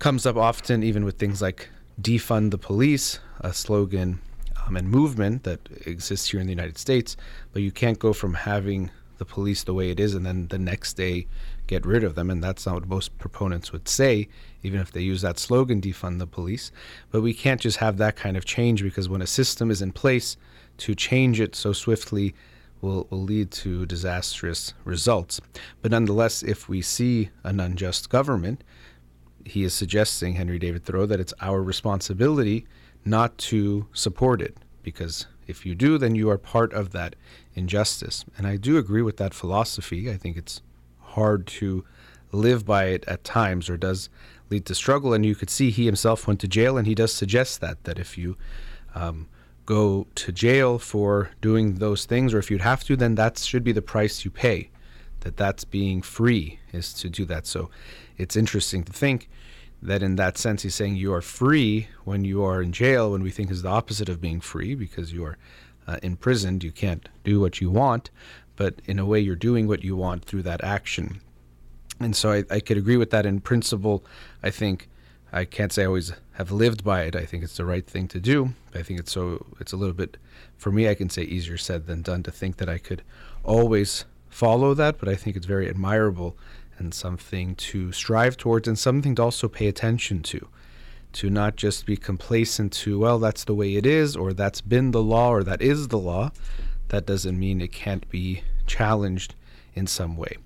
comes 0.00 0.26
up 0.26 0.36
often, 0.36 0.82
even 0.82 1.04
with 1.04 1.18
things 1.18 1.40
like 1.40 1.68
defund 2.00 2.50
the 2.50 2.58
police, 2.58 3.20
a 3.40 3.52
slogan 3.52 4.20
um, 4.66 4.76
and 4.76 4.88
movement 4.88 5.44
that 5.44 5.60
exists 5.86 6.30
here 6.30 6.40
in 6.40 6.46
the 6.46 6.52
United 6.52 6.76
States. 6.76 7.16
But 7.52 7.62
you 7.62 7.70
can't 7.70 8.00
go 8.00 8.12
from 8.12 8.34
having 8.34 8.90
the 9.18 9.24
police 9.24 9.62
the 9.62 9.74
way 9.74 9.90
it 9.90 10.00
is 10.00 10.16
and 10.16 10.26
then 10.26 10.48
the 10.48 10.58
next 10.58 10.94
day 10.94 11.28
get 11.66 11.86
rid 11.86 12.04
of 12.04 12.14
them. 12.14 12.30
And 12.30 12.42
that's 12.42 12.66
not 12.66 12.74
what 12.74 12.88
most 12.88 13.18
proponents 13.18 13.72
would 13.72 13.88
say, 13.88 14.28
even 14.62 14.80
if 14.80 14.92
they 14.92 15.00
use 15.00 15.22
that 15.22 15.38
slogan, 15.38 15.80
defund 15.80 16.18
the 16.18 16.26
police. 16.26 16.70
But 17.10 17.22
we 17.22 17.34
can't 17.34 17.60
just 17.60 17.78
have 17.78 17.96
that 17.98 18.16
kind 18.16 18.36
of 18.36 18.44
change 18.44 18.82
because 18.82 19.08
when 19.08 19.22
a 19.22 19.26
system 19.26 19.70
is 19.70 19.82
in 19.82 19.92
place, 19.92 20.36
to 20.78 20.94
change 20.94 21.40
it 21.40 21.54
so 21.54 21.72
swiftly 21.72 22.34
will, 22.80 23.06
will 23.10 23.22
lead 23.22 23.50
to 23.50 23.86
disastrous 23.86 24.74
results. 24.84 25.40
But 25.80 25.90
nonetheless, 25.90 26.42
if 26.42 26.68
we 26.68 26.82
see 26.82 27.30
an 27.44 27.60
unjust 27.60 28.10
government, 28.10 28.64
he 29.44 29.64
is 29.64 29.74
suggesting, 29.74 30.34
Henry 30.34 30.58
David 30.58 30.84
Thoreau, 30.84 31.06
that 31.06 31.20
it's 31.20 31.34
our 31.40 31.62
responsibility 31.62 32.66
not 33.04 33.36
to 33.38 33.86
support 33.92 34.40
it, 34.40 34.56
because 34.82 35.26
if 35.46 35.66
you 35.66 35.74
do, 35.74 35.98
then 35.98 36.14
you 36.14 36.30
are 36.30 36.38
part 36.38 36.72
of 36.72 36.90
that 36.90 37.16
injustice. 37.54 38.24
And 38.38 38.46
I 38.46 38.56
do 38.56 38.78
agree 38.78 39.02
with 39.02 39.16
that 39.16 39.34
philosophy. 39.34 40.10
I 40.10 40.16
think 40.16 40.36
it's 40.36 40.62
hard 41.12 41.46
to 41.46 41.84
live 42.32 42.64
by 42.64 42.84
it 42.86 43.04
at 43.06 43.24
times 43.24 43.68
or 43.68 43.76
does 43.76 44.08
lead 44.50 44.66
to 44.66 44.74
struggle. 44.74 45.12
And 45.12 45.24
you 45.24 45.34
could 45.34 45.50
see 45.50 45.70
he 45.70 45.86
himself 45.86 46.26
went 46.26 46.40
to 46.40 46.48
jail, 46.48 46.76
and 46.76 46.86
he 46.86 46.94
does 46.94 47.12
suggest 47.12 47.60
that, 47.60 47.84
that 47.84 47.98
if 47.98 48.16
you 48.18 48.36
um, 48.94 49.28
go 49.66 50.06
to 50.14 50.32
jail 50.32 50.78
for 50.78 51.30
doing 51.40 51.74
those 51.74 52.04
things, 52.04 52.34
or 52.34 52.38
if 52.38 52.50
you'd 52.50 52.60
have 52.60 52.84
to, 52.84 52.96
then 52.96 53.14
that 53.16 53.38
should 53.38 53.64
be 53.64 53.72
the 53.72 53.82
price 53.82 54.24
you 54.24 54.30
pay. 54.30 54.70
That 55.20 55.36
that's 55.36 55.64
being 55.64 56.02
free 56.02 56.58
is 56.72 56.92
to 56.94 57.08
do 57.08 57.24
that. 57.26 57.46
So 57.46 57.70
it's 58.18 58.36
interesting 58.36 58.82
to 58.84 58.92
think 58.92 59.28
that 59.80 60.02
in 60.02 60.16
that 60.16 60.38
sense 60.38 60.62
he's 60.62 60.74
saying 60.74 60.96
you 60.96 61.12
are 61.12 61.20
free 61.20 61.88
when 62.04 62.24
you 62.24 62.42
are 62.42 62.62
in 62.62 62.72
jail, 62.72 63.12
when 63.12 63.22
we 63.22 63.30
think 63.30 63.50
is 63.50 63.62
the 63.62 63.68
opposite 63.68 64.08
of 64.08 64.20
being 64.20 64.40
free 64.40 64.74
because 64.74 65.12
you 65.12 65.24
are 65.24 65.38
uh, 65.86 65.98
imprisoned, 66.02 66.62
you 66.62 66.72
can't 66.72 67.08
do 67.24 67.40
what 67.40 67.60
you 67.60 67.70
want, 67.70 68.10
but 68.56 68.80
in 68.84 68.98
a 68.98 69.04
way 69.04 69.20
you're 69.20 69.36
doing 69.36 69.66
what 69.66 69.84
you 69.84 69.96
want 69.96 70.24
through 70.24 70.42
that 70.42 70.62
action. 70.62 71.20
And 72.00 72.16
so 72.16 72.32
I, 72.32 72.44
I 72.50 72.60
could 72.60 72.76
agree 72.76 72.96
with 72.96 73.10
that 73.10 73.26
in 73.26 73.40
principle. 73.40 74.04
I 74.42 74.50
think 74.50 74.88
I 75.32 75.44
can't 75.44 75.72
say 75.72 75.82
I 75.82 75.86
always 75.86 76.12
have 76.32 76.50
lived 76.50 76.84
by 76.84 77.02
it. 77.02 77.16
I 77.16 77.24
think 77.24 77.42
it's 77.42 77.56
the 77.56 77.64
right 77.64 77.86
thing 77.86 78.08
to 78.08 78.20
do. 78.20 78.54
I 78.74 78.82
think 78.82 79.00
it's 79.00 79.12
so 79.12 79.46
it's 79.60 79.72
a 79.72 79.76
little 79.76 79.94
bit 79.94 80.16
for 80.56 80.70
me 80.70 80.88
I 80.88 80.94
can 80.94 81.10
say 81.10 81.22
easier 81.22 81.56
said 81.56 81.86
than 81.86 82.02
done 82.02 82.22
to 82.24 82.30
think 82.30 82.56
that 82.58 82.68
I 82.68 82.78
could 82.78 83.02
always 83.44 84.04
follow 84.28 84.74
that, 84.74 84.98
but 84.98 85.08
I 85.08 85.14
think 85.14 85.36
it's 85.36 85.46
very 85.46 85.68
admirable 85.68 86.36
and 86.78 86.94
something 86.94 87.54
to 87.54 87.92
strive 87.92 88.36
towards 88.36 88.66
and 88.66 88.78
something 88.78 89.14
to 89.16 89.22
also 89.22 89.48
pay 89.48 89.68
attention 89.68 90.22
to. 90.22 90.48
To 91.14 91.28
not 91.28 91.56
just 91.56 91.84
be 91.84 91.96
complacent 91.96 92.72
to, 92.72 92.98
well, 92.98 93.18
that's 93.18 93.44
the 93.44 93.54
way 93.54 93.76
it 93.76 93.84
is, 93.84 94.16
or 94.16 94.32
that's 94.32 94.62
been 94.62 94.92
the 94.92 95.02
law, 95.02 95.30
or 95.30 95.44
that 95.44 95.60
is 95.60 95.88
the 95.88 95.98
law. 95.98 96.32
That 96.92 97.06
doesn't 97.06 97.38
mean 97.38 97.62
it 97.62 97.72
can't 97.72 98.06
be 98.10 98.42
challenged 98.66 99.34
in 99.74 99.86
some 99.86 100.14
way. 100.14 100.36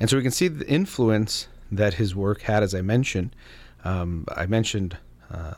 And 0.00 0.10
so 0.10 0.16
we 0.16 0.22
can 0.24 0.32
see 0.32 0.48
the 0.48 0.68
influence 0.68 1.46
that 1.70 1.94
his 1.94 2.12
work 2.12 2.42
had, 2.42 2.64
as 2.64 2.74
I 2.74 2.82
mentioned, 2.82 3.36
um, 3.84 4.26
I 4.36 4.46
mentioned 4.46 4.96
uh, 5.30 5.54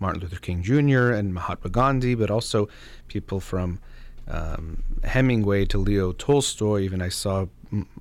Martin 0.00 0.20
Luther 0.20 0.40
King 0.40 0.64
Jr. 0.64 1.12
and 1.12 1.32
Mahatma 1.32 1.70
Gandhi, 1.70 2.16
but 2.16 2.28
also 2.28 2.68
people 3.06 3.38
from 3.38 3.78
um, 4.26 4.82
Hemingway 5.04 5.64
to 5.66 5.78
Leo 5.78 6.10
Tolstoy. 6.10 6.80
Even 6.80 7.00
I 7.00 7.08
saw 7.08 7.46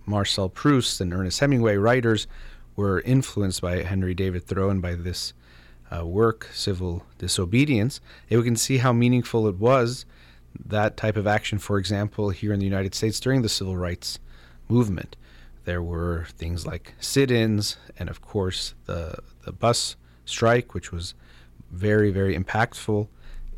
Marcel 0.08 0.50
Proust 0.50 1.00
and 1.00 1.14
Ernest 1.14 1.42
Hemingway 1.42 1.76
writers 1.78 2.26
were 2.76 3.02
influenced 3.02 3.62
by 3.62 3.84
Henry 3.84 4.16
David 4.16 4.46
Thoreau 4.46 4.72
and 4.72 4.82
by 4.82 4.96
this 4.96 5.34
uh, 5.96 6.04
work, 6.04 6.50
Civil 6.54 7.06
Disobedience. 7.20 8.02
And 8.32 8.40
we 8.40 8.46
can 8.46 8.56
see 8.56 8.78
how 8.78 8.94
meaningful 8.94 9.48
it 9.48 9.60
was 9.60 10.08
that 10.66 10.98
type 10.98 11.18
of 11.18 11.28
action, 11.28 11.60
for 11.60 11.78
example, 11.78 12.30
here 12.30 12.54
in 12.54 12.60
the 12.60 12.66
United 12.66 12.96
States 12.96 13.20
during 13.20 13.42
the 13.42 13.50
Civil 13.50 13.78
Rights 13.78 14.20
Movement. 14.70 15.16
There 15.66 15.82
were 15.82 16.28
things 16.38 16.66
like 16.66 16.94
sit 17.00 17.32
ins 17.32 17.78
and, 17.98 18.10
of 18.10 18.22
course, 18.22 18.74
the, 18.86 19.18
the 19.46 19.52
bus 19.52 19.96
strike, 20.26 20.74
which 20.74 20.92
was 20.92 21.14
very, 21.72 22.12
very 22.12 22.38
impactful 22.38 23.08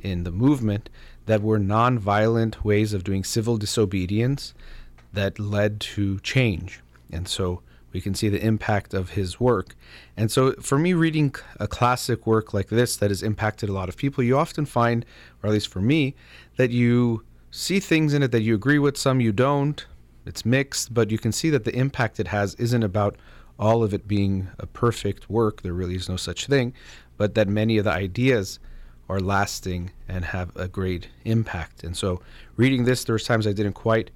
in 0.02 0.24
the 0.24 0.32
movement, 0.32 0.90
that 1.26 1.42
were 1.42 1.60
non-violent 1.60 2.64
ways 2.64 2.94
of 2.94 3.04
doing 3.04 3.24
civil 3.24 3.58
disobedience 3.58 4.54
that 5.14 5.40
led 5.40 5.80
to 5.80 6.20
change. 6.20 6.82
And 7.12 7.28
so 7.28 7.62
we 7.96 8.02
can 8.02 8.14
see 8.14 8.30
the 8.30 8.46
impact 8.46 8.94
of 8.94 9.12
his 9.12 9.40
work. 9.40 9.74
And 10.18 10.30
so 10.30 10.52
for 10.62 10.78
me, 10.78 10.94
reading 10.94 11.34
a 11.60 11.68
classic 11.68 12.28
work 12.28 12.54
like 12.54 12.68
this 12.68 12.98
that 12.98 13.10
has 13.10 13.24
impacted 13.24 13.70
a 13.70 13.74
lot 13.74 13.88
of 13.88 13.96
people, 13.96 14.24
you 14.24 14.38
often 14.38 14.66
find, 14.66 15.06
or 15.42 15.48
at 15.48 15.54
least 15.54 15.70
for 15.70 15.82
me, 15.82 16.14
that 16.58 16.72
you 16.72 17.24
see 17.52 17.80
things 17.80 18.14
in 18.14 18.22
it 18.22 18.32
that 18.32 18.42
you 18.42 18.54
agree 18.54 18.80
with, 18.80 18.98
some 18.98 19.22
you 19.22 19.32
don't, 19.32 19.86
it's 20.26 20.44
mixed, 20.44 20.94
but 20.94 21.10
you 21.10 21.18
can 21.18 21.32
see 21.32 21.50
that 21.52 21.64
the 21.64 21.74
impact 21.74 22.20
it 22.20 22.28
has 22.28 22.54
isn't 22.56 22.84
about 22.84 23.16
all 23.58 23.82
of 23.82 23.94
it 23.94 24.08
being 24.08 24.50
a 24.60 24.66
perfect 24.66 25.30
work. 25.30 25.62
There 25.62 25.74
really 25.74 25.96
is 25.96 26.10
no 26.10 26.18
such 26.18 26.48
thing, 26.48 26.74
but 27.16 27.34
that 27.36 27.48
many 27.48 27.78
of 27.78 27.86
the 27.86 27.92
ideas 27.92 28.60
are 29.08 29.22
lasting 29.22 29.92
and 30.08 30.26
have 30.26 30.54
a 30.58 30.68
great 30.68 31.08
impact. 31.24 31.84
And 31.84 31.96
so, 31.96 32.22
reading 32.58 32.84
this, 32.84 33.04
there's 33.04 33.24
times 33.24 33.48
I 33.48 33.54
didn't 33.54 33.74
quite 33.74 34.12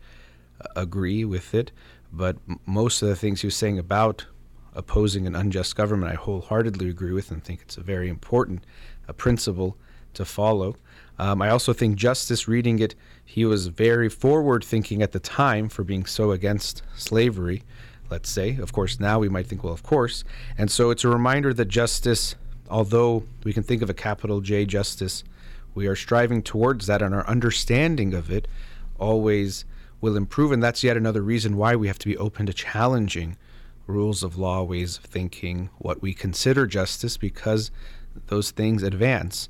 uh, 0.59 0.67
agree 0.75 1.23
with 1.23 1.53
it, 1.53 1.71
but 2.11 2.37
most 2.65 3.01
of 3.01 3.09
the 3.09 3.15
things 3.15 3.41
he 3.41 3.47
was 3.47 3.55
saying 3.55 3.79
about 3.79 4.25
opposing 4.73 5.27
an 5.27 5.35
unjust 5.35 5.75
government, 5.75 6.11
I 6.11 6.15
wholeheartedly 6.15 6.89
agree 6.89 7.11
with 7.11 7.31
and 7.31 7.43
think 7.43 7.61
it's 7.61 7.77
a 7.77 7.81
very 7.81 8.09
important 8.09 8.63
uh, 9.07 9.13
principle 9.13 9.77
to 10.13 10.25
follow. 10.25 10.75
Um, 11.17 11.41
I 11.41 11.49
also 11.49 11.73
think 11.73 11.97
Justice, 11.97 12.47
reading 12.47 12.79
it, 12.79 12.95
he 13.25 13.45
was 13.45 13.67
very 13.67 14.09
forward 14.09 14.63
thinking 14.63 15.01
at 15.01 15.11
the 15.11 15.19
time 15.19 15.69
for 15.69 15.83
being 15.83 16.05
so 16.05 16.31
against 16.31 16.81
slavery, 16.95 17.63
let's 18.09 18.29
say. 18.29 18.57
Of 18.57 18.71
course, 18.71 18.99
now 18.99 19.19
we 19.19 19.29
might 19.29 19.47
think, 19.47 19.63
well, 19.63 19.73
of 19.73 19.83
course. 19.83 20.23
And 20.57 20.71
so 20.71 20.91
it's 20.91 21.03
a 21.03 21.09
reminder 21.09 21.53
that 21.53 21.65
justice, 21.65 22.35
although 22.69 23.23
we 23.43 23.53
can 23.53 23.63
think 23.63 23.81
of 23.81 23.89
a 23.89 23.93
capital 23.93 24.39
J 24.39 24.65
justice, 24.65 25.23
we 25.75 25.87
are 25.87 25.95
striving 25.95 26.41
towards 26.41 26.87
that, 26.87 27.01
and 27.01 27.13
our 27.13 27.27
understanding 27.27 28.13
of 28.13 28.31
it 28.31 28.47
always 28.97 29.65
will 30.01 30.15
improve. 30.15 30.51
And 30.51 30.61
that's 30.61 30.83
yet 30.83 30.97
another 30.97 31.21
reason 31.21 31.57
why 31.57 31.75
we 31.75 31.87
have 31.87 31.99
to 31.99 32.07
be 32.07 32.17
open 32.17 32.45
to 32.45 32.53
challenging 32.53 33.37
rules 33.87 34.23
of 34.23 34.37
law, 34.37 34.63
ways 34.63 34.97
of 34.97 35.05
thinking, 35.05 35.69
what 35.79 36.01
we 36.01 36.13
consider 36.13 36.67
justice, 36.67 37.17
because 37.17 37.71
those 38.27 38.51
things 38.51 38.83
advance. 38.83 39.49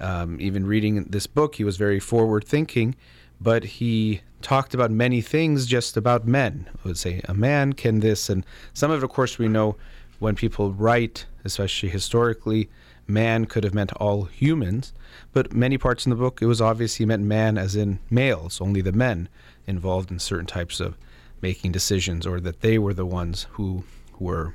Um, 0.00 0.38
even 0.40 0.66
reading 0.66 1.04
this 1.04 1.26
book, 1.26 1.54
he 1.54 1.64
was 1.64 1.76
very 1.76 2.00
forward 2.00 2.44
thinking, 2.44 2.94
but 3.40 3.64
he 3.64 4.22
talked 4.42 4.74
about 4.74 4.90
many 4.90 5.20
things 5.20 5.66
just 5.66 5.96
about 5.96 6.26
men. 6.26 6.68
I 6.84 6.88
would 6.88 6.98
say 6.98 7.22
a 7.24 7.34
man 7.34 7.72
can 7.72 8.00
this, 8.00 8.28
and 8.28 8.44
some 8.74 8.90
of 8.90 9.00
it, 9.00 9.04
of 9.04 9.10
course, 9.10 9.38
we 9.38 9.48
know 9.48 9.76
when 10.18 10.34
people 10.34 10.72
write, 10.72 11.26
especially 11.44 11.88
historically, 11.88 12.68
man 13.06 13.44
could 13.44 13.64
have 13.64 13.74
meant 13.74 13.92
all 13.94 14.24
humans, 14.24 14.92
but 15.32 15.52
many 15.52 15.78
parts 15.78 16.06
in 16.06 16.10
the 16.10 16.16
book, 16.16 16.40
it 16.42 16.46
was 16.46 16.60
obvious 16.60 16.96
he 16.96 17.06
meant 17.06 17.22
man 17.22 17.56
as 17.58 17.76
in 17.76 17.98
males, 18.10 18.60
only 18.60 18.80
the 18.80 18.92
men 18.92 19.28
involved 19.66 20.10
in 20.10 20.18
certain 20.18 20.46
types 20.46 20.80
of 20.80 20.96
making 21.40 21.72
decisions, 21.72 22.26
or 22.26 22.40
that 22.40 22.60
they 22.60 22.78
were 22.78 22.94
the 22.94 23.06
ones 23.06 23.46
who 23.52 23.84
were 24.18 24.54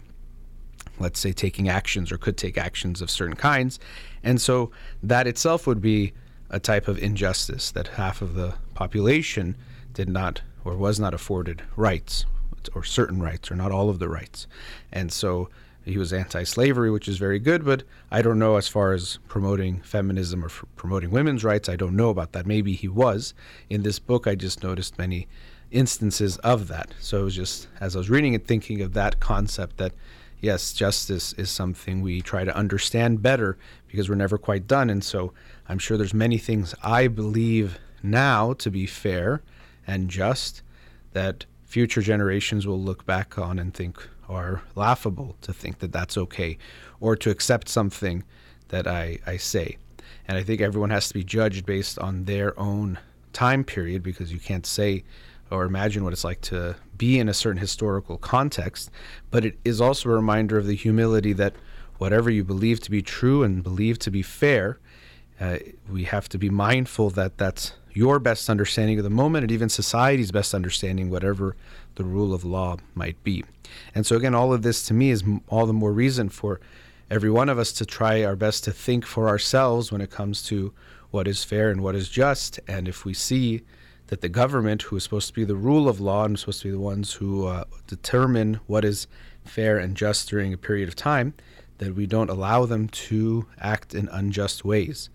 let's 1.00 1.20
say, 1.20 1.32
taking 1.32 1.68
actions 1.68 2.12
or 2.12 2.18
could 2.18 2.38
take 2.38 2.58
actions 2.58 3.02
of 3.02 3.10
certain 3.10 3.36
kinds. 3.36 3.80
And 4.24 4.40
so 4.40 4.72
that 5.02 5.28
itself 5.28 5.68
would 5.68 5.82
be 5.82 6.14
a 6.50 6.60
type 6.60 6.88
of 6.88 7.02
injustice 7.02 7.72
that 7.72 7.88
half 7.88 8.22
of 8.22 8.36
the 8.36 8.54
population 8.74 9.56
did 9.94 10.10
not 10.10 10.42
or 10.64 10.76
was 10.76 11.00
not 11.00 11.14
afforded 11.14 11.64
rights 11.76 12.26
or 12.76 12.84
certain 12.84 13.22
rights 13.22 13.50
or 13.50 13.56
not 13.56 13.72
all 13.72 13.90
of 13.90 14.00
the 14.00 14.10
rights. 14.10 14.48
And 14.92 15.12
so 15.12 15.50
he 15.84 15.98
was 15.98 16.14
anti-slavery, 16.14 16.92
which 16.92 17.08
is 17.08 17.18
very 17.18 17.40
good, 17.40 17.66
but 17.66 17.84
I 18.12 18.22
don't 18.22 18.38
know 18.40 18.58
as 18.58 18.68
far 18.68 18.94
as 18.94 19.18
promoting 19.28 19.82
feminism 19.82 20.46
or 20.46 20.50
promoting 20.76 21.10
women's 21.10 21.44
rights. 21.44 21.70
I 21.70 21.76
don't 21.76 21.96
know 21.96 22.10
about 22.10 22.34
that. 22.34 22.46
Maybe 22.46 22.74
he 22.74 22.88
was. 22.88 23.34
In 23.70 23.82
this 23.84 23.98
book, 23.98 24.28
I 24.28 24.36
just 24.36 24.62
noticed 24.62 25.00
many 25.00 25.28
instances 25.72 26.38
of 26.38 26.68
that. 26.68 26.94
So 27.00 27.22
it 27.22 27.24
was 27.24 27.36
just 27.36 27.68
as 27.80 27.96
I 27.96 28.00
was 28.00 28.10
reading 28.10 28.34
it, 28.34 28.46
thinking 28.46 28.82
of 28.82 28.94
that 28.94 29.20
concept 29.20 29.78
that 29.78 29.94
yes, 30.40 30.74
justice 30.74 31.34
is 31.34 31.50
something 31.50 32.02
we 32.02 32.22
try 32.22 32.44
to 32.44 32.56
understand 32.56 33.22
better 33.22 33.58
because 33.88 34.10
we're 34.10 34.16
never 34.16 34.38
quite 34.38 34.68
done. 34.68 34.90
And 34.90 35.04
so 35.04 35.34
I'm 35.70 35.80
sure 35.80 35.98
there's 35.98 36.14
many 36.14 36.38
things 36.38 36.76
I 36.84 37.08
believe 37.08 37.80
now 38.04 38.54
to 38.54 38.70
be 38.70 38.86
fair 38.86 39.42
and 39.88 40.10
just 40.10 40.62
that 41.14 41.46
future 41.64 42.02
generations 42.02 42.68
will 42.68 42.82
look 42.82 43.06
back 43.06 43.38
on 43.38 43.58
and 43.58 43.74
think, 43.74 44.08
are 44.32 44.62
laughable 44.76 45.36
to 45.42 45.54
think 45.54 45.80
that 45.80 45.92
that's 45.92 46.18
okay 46.18 46.58
or 47.00 47.16
to 47.16 47.30
accept 47.30 47.68
something 47.68 48.24
that 48.70 48.88
I, 48.88 49.20
I 49.28 49.38
say. 49.38 49.78
And 50.28 50.38
I 50.38 50.44
think 50.44 50.62
everyone 50.62 50.90
has 50.92 51.08
to 51.10 51.14
be 51.14 51.24
judged 51.24 51.66
based 51.66 52.00
on 52.00 52.26
their 52.26 52.58
own 52.60 52.98
time 53.34 53.64
period 53.64 54.04
because 54.04 54.32
you 54.32 54.40
can't 54.40 54.66
say 54.66 55.04
or 55.50 55.66
imagine 55.66 56.04
what 56.04 56.14
it's 56.14 56.24
like 56.24 56.40
to 56.42 56.76
be 56.98 57.20
in 57.20 57.28
a 57.28 57.34
certain 57.34 57.60
historical 57.60 58.18
context. 58.18 58.90
But 59.30 59.44
it 59.44 59.60
is 59.66 59.82
also 59.82 60.10
a 60.10 60.14
reminder 60.14 60.58
of 60.58 60.66
the 60.66 60.76
humility 60.76 61.34
that 61.34 61.56
whatever 61.98 62.30
you 62.30 62.44
believe 62.44 62.80
to 62.82 62.92
be 62.92 63.02
true 63.02 63.44
and 63.44 63.62
believe 63.62 64.00
to 64.00 64.12
be 64.12 64.22
fair, 64.22 64.80
uh, 65.40 65.58
we 65.90 66.06
have 66.06 66.30
to 66.30 66.38
be 66.38 66.50
mindful 66.50 67.10
that 67.12 67.38
that's 67.38 67.74
your 67.94 68.20
best 68.20 68.50
understanding 68.50 68.98
of 68.98 69.04
the 69.04 69.10
moment 69.10 69.44
and 69.44 69.52
even 69.52 69.70
society's 69.70 70.32
best 70.32 70.54
understanding, 70.54 71.10
whatever 71.10 71.56
the 71.96 72.04
rule 72.04 72.34
of 72.34 72.44
law 72.44 72.78
might 72.96 73.22
be. 73.24 73.44
And 73.94 74.06
so, 74.06 74.16
again, 74.16 74.36
all 74.36 74.54
of 74.54 74.62
this 74.62 74.84
to 74.86 74.94
me 74.94 75.12
is 75.12 75.24
all 75.48 75.66
the 75.66 75.74
more 75.74 75.92
reason 75.92 76.30
for 76.30 76.60
every 77.10 77.30
one 77.30 77.50
of 77.50 77.60
us 77.60 77.72
to 77.74 77.86
try 77.86 78.24
our 78.24 78.36
best 78.36 78.64
to 78.64 78.72
think 78.72 79.06
for 79.06 79.28
ourselves 79.28 79.92
when 79.92 80.02
it 80.02 80.10
comes 80.10 80.42
to 80.44 80.74
what 81.12 81.28
is 81.28 81.44
fair 81.44 81.70
and 81.70 81.82
what 81.82 81.96
is 81.96 82.10
just. 82.10 82.60
And 82.68 82.88
if 82.88 83.06
we 83.06 83.14
see 83.14 83.62
that 84.08 84.22
the 84.22 84.30
government, 84.30 84.84
who 84.84 84.96
is 84.96 85.04
supposed 85.04 85.28
to 85.28 85.34
be 85.34 85.44
the 85.44 85.56
rule 85.56 85.88
of 85.88 86.00
law 86.00 86.26
and 86.26 86.38
supposed 86.40 86.62
to 86.62 86.68
be 86.68 86.72
the 86.72 86.80
ones 86.80 87.14
who 87.14 87.48
uh, 87.48 87.66
determine 87.88 88.60
what 88.68 88.86
is 88.86 89.08
fair 89.44 89.78
and 89.78 89.96
just 89.96 90.30
during 90.30 90.54
a 90.54 90.58
period 90.58 90.88
of 90.88 90.96
time, 90.96 91.34
that 91.78 91.96
we 91.96 92.06
don't 92.06 92.30
allow 92.30 92.66
them 92.66 92.88
to 92.88 93.48
act 93.60 93.94
in 93.94 94.08
unjust 94.10 94.64
ways. 94.64 95.10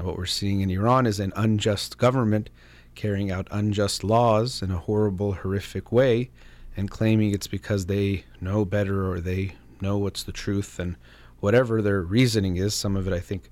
And 0.00 0.06
what 0.06 0.16
we're 0.16 0.24
seeing 0.24 0.62
in 0.62 0.70
Iran 0.70 1.04
is 1.04 1.20
an 1.20 1.30
unjust 1.36 1.98
government 1.98 2.48
carrying 2.94 3.30
out 3.30 3.46
unjust 3.50 4.02
laws 4.02 4.62
in 4.62 4.70
a 4.70 4.78
horrible, 4.78 5.34
horrific 5.34 5.92
way 5.92 6.30
and 6.74 6.90
claiming 6.90 7.34
it's 7.34 7.46
because 7.46 7.84
they 7.84 8.24
know 8.40 8.64
better 8.64 9.12
or 9.12 9.20
they 9.20 9.56
know 9.82 9.98
what's 9.98 10.22
the 10.22 10.32
truth 10.32 10.78
and 10.78 10.96
whatever 11.40 11.82
their 11.82 12.00
reasoning 12.00 12.56
is, 12.56 12.74
some 12.74 12.96
of 12.96 13.06
it 13.06 13.12
I 13.12 13.20
think 13.20 13.50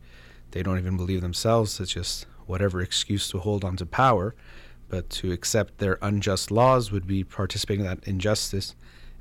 they 0.52 0.62
don't 0.62 0.78
even 0.78 0.96
believe 0.96 1.20
themselves. 1.20 1.78
It's 1.80 1.92
just 1.92 2.24
whatever 2.46 2.80
excuse 2.80 3.28
to 3.28 3.40
hold 3.40 3.62
on 3.62 3.76
to 3.76 3.84
power. 3.84 4.34
But 4.88 5.10
to 5.10 5.32
accept 5.32 5.76
their 5.76 5.98
unjust 6.00 6.50
laws 6.50 6.90
would 6.90 7.06
be 7.06 7.24
participating 7.24 7.84
in 7.84 7.90
that 7.90 8.08
injustice. 8.08 8.74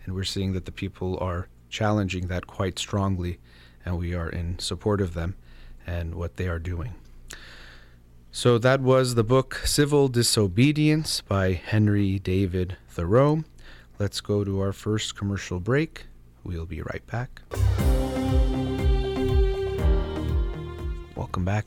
And 0.05 0.15
we're 0.15 0.23
seeing 0.23 0.53
that 0.53 0.63
the 0.63 0.71
people 0.71 1.17
are 1.19 1.49
challenging 1.69 2.27
that 2.27 2.47
quite 2.47 2.79
strongly, 2.79 3.39
and 3.83 3.97
we 3.97 4.13
are 4.13 4.29
in 4.29 4.59
support 4.59 5.01
of 5.01 5.13
them 5.13 5.35
and 5.85 6.15
what 6.15 6.37
they 6.37 6.47
are 6.47 6.59
doing. 6.59 6.93
So 8.37 8.59
that 8.59 8.81
was 8.81 9.15
the 9.15 9.23
book 9.23 9.63
Civil 9.65 10.09
Disobedience 10.09 11.21
by 11.21 11.53
Henry 11.53 12.19
David 12.19 12.77
Thoreau. 12.87 13.43
Let's 13.97 14.21
go 14.21 14.43
to 14.43 14.61
our 14.61 14.73
first 14.73 15.17
commercial 15.17 15.59
break. 15.59 16.05
We'll 16.43 16.67
be 16.67 16.83
right 16.83 17.01
back. 17.07 17.41
Welcome 21.15 21.45
back. 21.45 21.65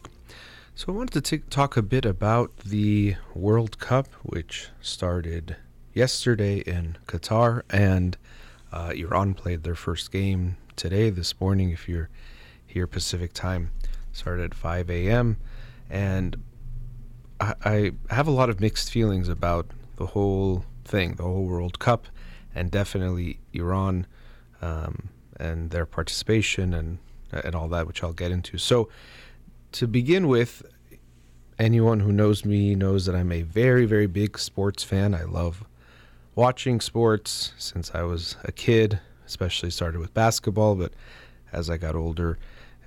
So, 0.77 0.93
I 0.93 0.97
wanted 0.97 1.25
to 1.25 1.39
t- 1.39 1.45
talk 1.50 1.77
a 1.77 1.83
bit 1.83 2.05
about 2.05 2.57
the 2.59 3.17
World 3.35 3.81
Cup, 3.81 4.07
which 4.23 4.69
started 4.81 5.57
yesterday 5.93 6.59
in 6.59 6.99
Qatar, 7.09 7.62
and 7.69 8.17
uh, 8.73 8.93
Iran 8.95 9.35
played 9.35 9.65
their 9.65 9.75
first 9.75 10.12
game 10.12 10.57
today, 10.77 11.11
this 11.11 11.41
morning, 11.41 11.71
if 11.71 11.89
you're 11.89 12.11
here 12.65 12.87
Pacific 12.87 13.33
time. 13.33 13.73
Started 14.12 14.45
at 14.45 14.55
5 14.55 14.89
a.m. 14.89 15.37
And 15.93 16.37
I, 17.40 17.54
I 17.64 17.92
have 18.14 18.28
a 18.28 18.30
lot 18.30 18.50
of 18.50 18.61
mixed 18.61 18.90
feelings 18.90 19.28
about 19.28 19.66
the 19.97 20.06
whole 20.06 20.64
thing, 20.85 21.14
the 21.14 21.23
whole 21.23 21.44
World 21.44 21.78
Cup, 21.78 22.06
and 22.54 22.71
definitely 22.71 23.38
Iran 23.52 24.06
um, 24.60 25.08
and 25.38 25.71
their 25.71 25.86
participation 25.86 26.75
and 26.75 26.99
and 27.32 27.54
all 27.54 27.69
that, 27.69 27.86
which 27.86 28.02
I'll 28.02 28.12
get 28.12 28.32
into. 28.32 28.58
So, 28.58 28.88
to 29.73 29.86
begin 29.86 30.26
with, 30.26 30.65
anyone 31.60 32.00
who 32.00 32.10
knows 32.10 32.45
me 32.45 32.75
knows 32.75 33.06
that 33.06 33.15
I'm 33.15 33.30
a 33.30 33.43
very, 33.43 33.84
very 33.84 34.06
big 34.06 34.38
sports 34.38 34.82
fan. 34.82 35.15
I 35.15 35.23
love 35.23 35.62
watching 36.34 36.80
sports 36.80 37.52
since 37.58 37.91
I 37.95 38.02
was 38.02 38.36
a 38.45 38.50
kid, 38.50 38.99
especially 39.26 39.71
started 39.71 40.00
with 40.00 40.15
basketball, 40.15 40.75
but 40.75 40.93
as 41.52 41.69
I 41.69 41.76
got 41.76 41.95
older, 41.95 42.38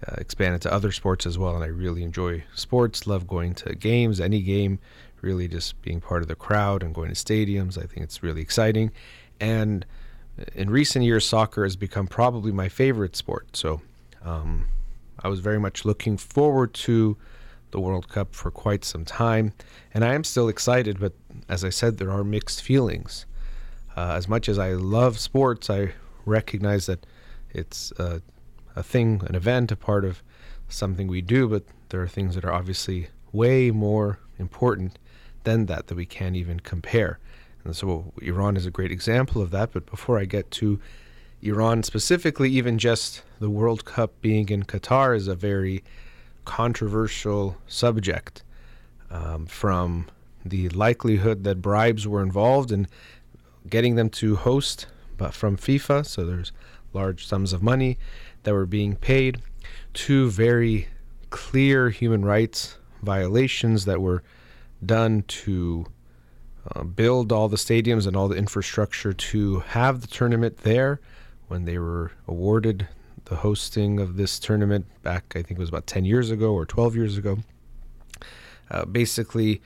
uh, 0.08 0.16
expanded 0.18 0.62
to 0.62 0.74
other 0.74 0.92
sports 0.92 1.26
as 1.26 1.38
well. 1.38 1.56
And 1.56 1.64
I 1.64 1.68
really 1.68 2.04
enjoy 2.04 2.44
sports, 2.56 3.08
love 3.08 3.28
going 3.28 3.54
to 3.56 3.76
games, 3.76 4.20
any 4.20 4.42
game, 4.42 4.80
really 5.22 5.48
just 5.48 5.82
being 5.82 6.02
part 6.02 6.22
of 6.22 6.28
the 6.28 6.36
crowd 6.36 6.84
and 6.84 6.94
going 6.94 7.14
to 7.14 7.16
stadiums. 7.16 7.78
I 7.78 7.86
think 7.86 8.04
it's 8.04 8.22
really 8.22 8.42
exciting. 8.42 8.92
And 9.40 9.86
in 10.56 10.70
recent 10.70 11.06
years, 11.06 11.26
soccer 11.26 11.64
has 11.64 11.76
become 11.76 12.08
probably 12.08 12.52
my 12.52 12.70
favorite 12.70 13.16
sport. 13.16 13.56
So, 13.56 13.82
um, 14.24 14.68
I 15.24 15.30
was 15.30 15.40
very 15.40 15.60
much 15.60 15.86
looking 15.86 16.18
forward 16.18 16.74
to 16.74 17.16
the 17.72 17.80
World 17.80 18.10
Cup 18.10 18.36
for 18.36 18.52
quite 18.52 18.84
some 18.84 19.06
time, 19.06 19.54
and 19.94 20.04
I 20.04 20.14
am 20.14 20.24
still 20.24 20.48
excited. 20.48 21.00
But 21.00 21.14
as 21.50 21.64
I 21.64 21.70
said, 21.70 21.98
there 21.98 22.12
are 22.12 22.24
mixed 22.24 22.62
feelings. 22.62 23.26
Uh, 23.96 24.14
as 24.16 24.28
much 24.28 24.50
as 24.50 24.60
I 24.60 24.74
love 24.74 25.20
sports, 25.20 25.70
I 25.70 25.94
recognize 26.26 26.88
that 26.88 27.06
it's 27.52 27.92
a, 27.98 28.22
a 28.76 28.84
thing, 28.84 29.22
an 29.26 29.36
event, 29.36 29.72
a 29.72 29.76
part 29.76 30.06
of 30.06 30.24
something 30.70 31.08
we 31.08 31.22
do. 31.22 31.48
But 31.48 31.64
there 31.90 32.02
are 32.02 32.08
things 32.08 32.36
that 32.36 32.46
are 32.46 32.54
obviously 32.54 33.08
way 33.32 33.72
more 33.72 34.20
important 34.40 34.98
than 35.44 35.66
that 35.68 35.88
that 35.88 35.96
we 35.96 36.06
can't 36.06 36.36
even 36.36 36.60
compare. 36.60 37.20
And 37.64 37.76
so 37.76 38.14
Iran 38.22 38.58
is 38.58 38.66
a 38.66 38.72
great 38.72 38.92
example 38.92 39.42
of 39.42 39.52
that. 39.52 39.72
But 39.74 39.86
before 39.86 40.20
I 40.20 40.26
get 40.26 40.52
to 40.52 40.80
Iran 41.42 41.84
specifically, 41.84 42.50
even 42.52 42.78
just 42.78 43.24
the 43.40 43.50
World 43.50 43.86
Cup 43.86 44.14
being 44.22 44.50
in 44.50 44.64
Qatar 44.64 45.16
is 45.16 45.28
a 45.28 45.36
very 45.36 45.84
controversial 46.46 47.58
subject. 47.68 48.44
Um, 49.10 49.46
from 49.46 50.08
the 50.44 50.70
likelihood 50.70 51.44
that 51.44 51.62
bribes 51.62 52.08
were 52.08 52.24
involved 52.24 52.72
in 52.72 52.88
getting 53.70 53.96
them 53.96 54.10
to 54.10 54.36
host, 54.36 54.88
but 55.18 55.34
from 55.34 55.56
FIFA, 55.56 56.06
so 56.06 56.26
there's 56.26 56.52
large 56.94 57.26
sums 57.26 57.54
of 57.54 57.62
money 57.62 57.98
that 58.44 58.54
were 58.54 58.66
being 58.66 58.96
paid, 58.96 59.40
to 59.94 60.30
very 60.30 60.88
clear 61.30 61.90
human 61.90 62.24
rights 62.24 62.78
violations 63.02 63.86
that 63.86 64.02
were 64.02 64.24
done 64.86 65.24
to 65.28 65.86
uh, 66.76 66.84
build 66.84 67.32
all 67.32 67.50
the 67.50 67.58
stadiums 67.58 68.08
and 68.08 68.16
all 68.16 68.28
the 68.28 68.38
infrastructure 68.38 69.14
to 69.14 69.60
have 69.60 70.02
the 70.02 70.08
tournament 70.08 70.60
there 70.60 71.00
when 71.48 71.66
they 71.66 71.78
were 71.78 72.12
awarded 72.28 72.88
the 73.26 73.36
hosting 73.38 74.00
of 74.00 74.18
this 74.18 74.40
tournament 74.40 74.86
back, 75.02 75.34
I 75.36 75.42
think 75.42 75.52
it 75.52 75.60
was 75.60 75.70
about 75.70 75.88
10 75.88 76.06
years 76.06 76.30
ago 76.30 76.54
or 76.54 76.66
12 76.66 76.96
years 76.96 77.18
ago. 77.18 77.40
Uh, 78.70 78.86
basically, 78.86 79.62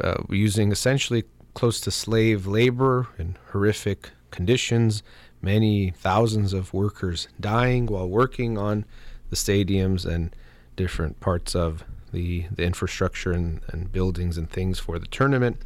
uh, 0.00 0.22
using 0.28 0.72
essentially 0.72 1.24
close 1.54 1.80
to 1.80 1.90
slave 1.90 2.46
labor 2.46 3.08
in 3.18 3.36
horrific 3.52 4.10
conditions, 4.30 5.02
many 5.44 5.90
thousands 5.90 6.52
of 6.52 6.72
workers 6.72 7.28
dying 7.38 7.86
while 7.86 8.08
working 8.08 8.56
on 8.56 8.84
the 9.30 9.36
stadiums 9.36 10.06
and 10.06 10.34
different 10.74 11.20
parts 11.20 11.54
of 11.54 11.84
the, 12.12 12.46
the 12.50 12.64
infrastructure 12.64 13.32
and, 13.32 13.60
and 13.68 13.92
buildings 13.92 14.38
and 14.38 14.50
things 14.50 14.78
for 14.78 14.98
the 14.98 15.06
tournament, 15.06 15.60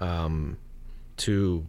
um, 0.00 0.58
to 1.16 1.66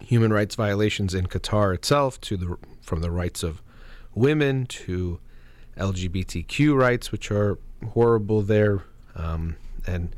human 0.00 0.32
rights 0.32 0.54
violations 0.54 1.12
in 1.12 1.26
Qatar 1.26 1.74
itself, 1.74 2.20
to 2.20 2.36
the 2.36 2.56
from 2.80 3.00
the 3.00 3.10
rights 3.10 3.42
of 3.42 3.60
women 4.14 4.66
to 4.66 5.18
LGBTQ 5.76 6.78
rights, 6.78 7.10
which 7.10 7.30
are 7.30 7.58
horrible 7.90 8.42
there, 8.42 8.84
um, 9.16 9.56
and 9.86 10.14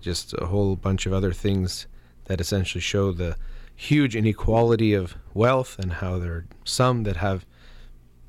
just 0.00 0.32
a 0.34 0.46
whole 0.46 0.76
bunch 0.76 1.06
of 1.06 1.12
other 1.12 1.32
things 1.32 1.86
that 2.26 2.40
essentially 2.40 2.80
show 2.80 3.10
the 3.10 3.36
huge 3.76 4.14
inequality 4.16 4.94
of 4.94 5.16
wealth 5.32 5.78
and 5.78 5.94
how 5.94 6.18
there 6.18 6.32
are 6.32 6.46
some 6.64 7.02
that 7.04 7.16
have 7.16 7.44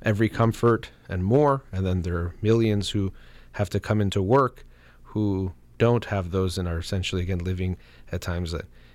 every 0.01 0.29
comfort 0.29 0.91
and 1.10 1.23
more, 1.23 1.63
and 1.71 1.86
then 1.86 2.01
there 2.01 2.17
are 2.17 2.36
millions 2.41 2.89
who 2.91 3.12
have 3.53 3.69
to 3.69 3.79
come 3.79 4.01
into 4.01 4.21
work 4.21 4.65
who 5.03 5.53
don't 5.77 6.05
have 6.05 6.31
those 6.31 6.58
and 6.58 6.67
are 6.67 6.77
essentially 6.77 7.21
again 7.21 7.39
living 7.39 7.77
at 8.12 8.21
times 8.21 8.53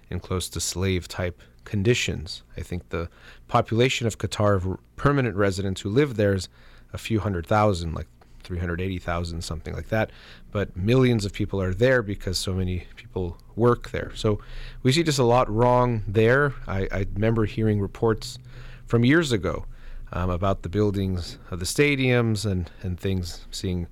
in 0.09 0.21
close 0.21 0.49
to 0.49 0.61
slave 0.61 1.09
type 1.09 1.43
conditions. 1.65 2.43
I 2.57 2.63
think 2.63 2.89
the 2.89 3.09
population 3.49 4.07
of 4.07 4.19
Qatar 4.19 4.57
of 4.57 4.79
permanent 4.97 5.37
residents 5.37 5.81
who 5.81 5.89
live 5.89 6.17
there 6.17 6.35
is 6.35 6.49
a 6.93 6.99
few 6.99 7.21
hundred 7.21 7.47
thousand, 7.47 7.95
like 7.95 8.09
380,000, 8.51 9.43
something 9.43 9.75
like 9.75 9.91
that. 9.91 10.11
But 10.51 10.77
millions 10.77 11.25
of 11.25 11.33
people 11.33 11.63
are 11.63 11.73
there 11.73 12.03
because 12.03 12.37
so 12.37 12.53
many 12.53 12.87
people 12.97 13.39
work 13.55 13.91
there. 13.93 14.11
So 14.17 14.41
we 14.83 14.91
see 14.91 15.05
just 15.05 15.21
a 15.21 15.25
lot 15.25 15.49
wrong 15.49 16.03
there. 16.09 16.55
I, 16.67 16.89
I 16.91 17.07
remember 17.15 17.45
hearing 17.45 17.81
reports 17.81 18.39
from 18.87 19.05
years 19.05 19.31
ago 19.31 19.67
um, 20.13 20.31
about 20.31 20.63
the 20.63 20.69
buildings 20.69 21.39
of 21.53 21.61
the 21.61 21.65
stadiums 21.65 22.45
and, 22.45 22.69
and 22.83 22.99
things, 22.99 23.47
seeing 23.53 23.87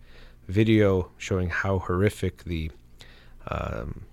video 0.49 1.13
showing 1.19 1.51
how 1.51 1.79
horrific 1.79 2.43
the 2.45 2.73
um, 3.47 4.07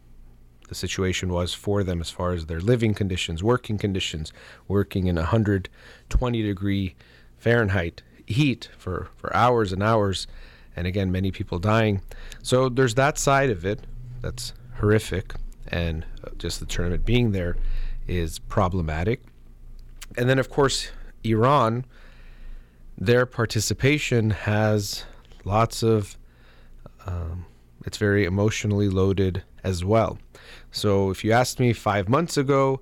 the 0.67 0.75
situation 0.75 1.29
was 1.29 1.53
for 1.53 1.83
them 1.83 2.01
as 2.01 2.09
far 2.09 2.33
as 2.33 2.45
their 2.45 2.59
living 2.59 2.93
conditions, 2.93 3.43
working 3.43 3.77
conditions, 3.77 4.33
working 4.67 5.07
in 5.07 5.15
120 5.15 6.41
degree 6.41 6.95
Fahrenheit 7.37 8.01
heat 8.27 8.69
for, 8.77 9.09
for 9.15 9.35
hours 9.35 9.71
and 9.71 9.83
hours, 9.83 10.27
and 10.75 10.87
again, 10.87 11.11
many 11.11 11.31
people 11.31 11.59
dying. 11.59 12.01
So 12.41 12.69
there's 12.69 12.95
that 12.95 13.17
side 13.17 13.49
of 13.49 13.65
it 13.65 13.81
that's 14.21 14.53
horrific, 14.79 15.33
and 15.67 16.05
just 16.37 16.59
the 16.59 16.65
tournament 16.65 17.05
being 17.05 17.31
there 17.31 17.55
is 18.07 18.39
problematic. 18.39 19.21
And 20.17 20.29
then, 20.29 20.39
of 20.39 20.49
course, 20.49 20.91
Iran, 21.23 21.85
their 22.97 23.25
participation 23.25 24.29
has 24.29 25.05
lots 25.43 25.83
of, 25.83 26.17
um, 27.05 27.45
it's 27.85 27.97
very 27.97 28.25
emotionally 28.25 28.89
loaded 28.89 29.43
as 29.63 29.83
well. 29.83 30.17
So 30.71 31.09
if 31.09 31.23
you 31.23 31.31
asked 31.31 31.59
me 31.59 31.73
five 31.73 32.07
months 32.09 32.37
ago, 32.37 32.81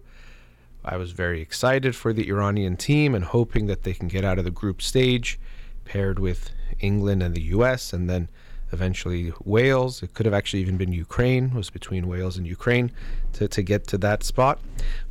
I 0.86 0.98
was 0.98 1.12
very 1.12 1.42
excited 1.42 1.96
for 1.96 2.12
the 2.12 2.28
Iranian 2.30 2.76
team 2.76 3.16
and 3.16 3.24
hoping 3.24 3.68
that 3.68 3.84
they 3.84 3.94
can 3.94 4.08
get 4.08 4.26
out 4.26 4.38
of 4.38 4.46
the 4.46 4.52
group 4.52 4.82
stage, 4.82 5.40
paired 5.86 6.20
with 6.20 6.52
England 6.80 7.24
and 7.24 7.34
the 7.34 7.42
U.S. 7.44 7.94
and 7.94 8.10
then 8.10 8.30
eventually 8.72 9.32
Wales. 9.46 10.04
It 10.04 10.14
could 10.14 10.26
have 10.26 10.34
actually 10.34 10.62
even 10.62 10.78
been 10.78 10.92
Ukraine. 10.92 11.46
It 11.46 11.54
was 11.54 11.70
between 11.70 12.08
Wales 12.08 12.38
and 12.38 12.46
Ukraine 12.46 12.92
to, 13.34 13.48
to 13.48 13.62
get 13.62 13.88
to 13.88 13.98
that 14.00 14.24
spot. 14.24 14.60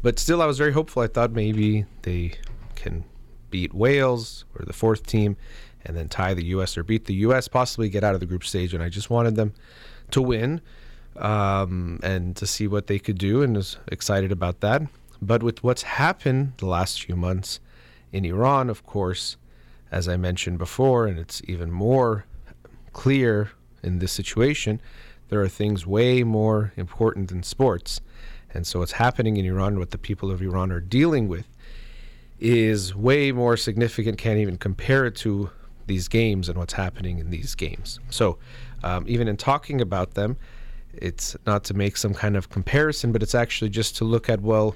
But 0.03 0.19
still, 0.19 0.43
I 0.43 0.47
was 0.47 0.59
very 0.59 0.73
hopeful. 0.73 1.03
I 1.03 1.07
thought 1.07 1.31
maybe 1.31 1.87
they 2.03 2.35
can 2.75 3.05
beat 3.51 3.73
Wales 3.73 4.45
or 4.59 4.65
the 4.67 4.73
fourth 4.73 5.07
team 5.07 5.37
and 5.85 5.97
then 5.97 6.09
tie 6.09 6.35
the 6.35 6.45
U.S. 6.47 6.77
or 6.77 6.85
beat 6.85 7.07
the 7.07 7.15
U.S., 7.15 7.49
possibly 7.49 7.89
get 7.89 8.05
out 8.05 8.15
of 8.15 8.21
the 8.21 8.27
group 8.27 8.45
stage. 8.45 8.75
And 8.75 8.83
I 8.83 8.89
just 8.89 9.11
wanted 9.11 9.37
them 9.37 9.55
to 10.11 10.21
win 10.21 10.61
um, 11.17 11.99
and 12.03 12.37
to 12.37 12.47
see 12.47 12.67
what 12.67 12.87
they 12.87 12.99
could 12.99 13.19
do, 13.19 13.43
and 13.43 13.57
was 13.57 13.79
excited 13.89 14.33
about 14.33 14.61
that. 14.61 14.83
But 15.23 15.45
with 15.45 15.63
what's 15.63 15.83
happened 15.83 16.55
the 16.57 16.67
last 16.67 17.01
few 17.01 17.15
months 17.15 17.61
in 18.11 18.25
Iran, 18.25 18.69
of 18.69 18.85
course, 18.85 19.37
as 19.93 20.09
I 20.09 20.17
mentioned 20.17 20.59
before, 20.59 21.07
and 21.07 21.17
it's 21.17 21.41
even 21.47 21.71
more 21.71 22.27
clear 22.93 23.53
in 23.85 24.01
this 24.01 24.11
situation, 24.11 24.81
there 25.29 25.41
are 25.41 25.49
things 25.49 25.87
way 25.87 26.25
more 26.25 26.73
important 26.77 27.29
than 27.29 27.45
sports. 27.45 28.01
And 28.53 28.67
so, 28.67 28.81
what's 28.81 28.93
happening 28.93 29.37
in 29.37 29.47
Iran, 29.47 29.79
what 29.79 29.93
the 29.93 29.99
people 29.99 30.31
of 30.31 30.43
Iran 30.43 30.73
are 30.73 30.81
dealing 30.81 31.29
with, 31.29 31.47
is 32.41 32.95
way 32.95 33.31
more 33.31 33.57
significant. 33.57 34.19
Can't 34.19 34.39
even 34.39 34.59
compare 34.59 35.07
it 35.07 35.15
to 35.17 35.51
these 35.87 36.09
games 36.09 36.49
and 36.49 36.59
what's 36.59 36.75
happening 36.75 37.21
in 37.21 37.31
these 37.31 37.55
games. 37.55 38.01
So, 38.11 38.39
um, 38.83 39.05
even 39.07 39.29
in 39.29 39.37
talking 39.37 39.81
about 39.81 40.15
them, 40.15 40.37
it's 40.93 41.37
not 41.47 41.63
to 41.65 41.75
make 41.75 41.97
some 41.97 42.13
kind 42.13 42.37
of 42.37 42.51
comparison, 42.51 43.13
but 43.13 43.23
it's 43.23 43.35
actually 43.35 43.71
just 43.71 43.97
to 43.97 44.05
look 44.05 44.29
at, 44.29 44.41
well, 44.43 44.75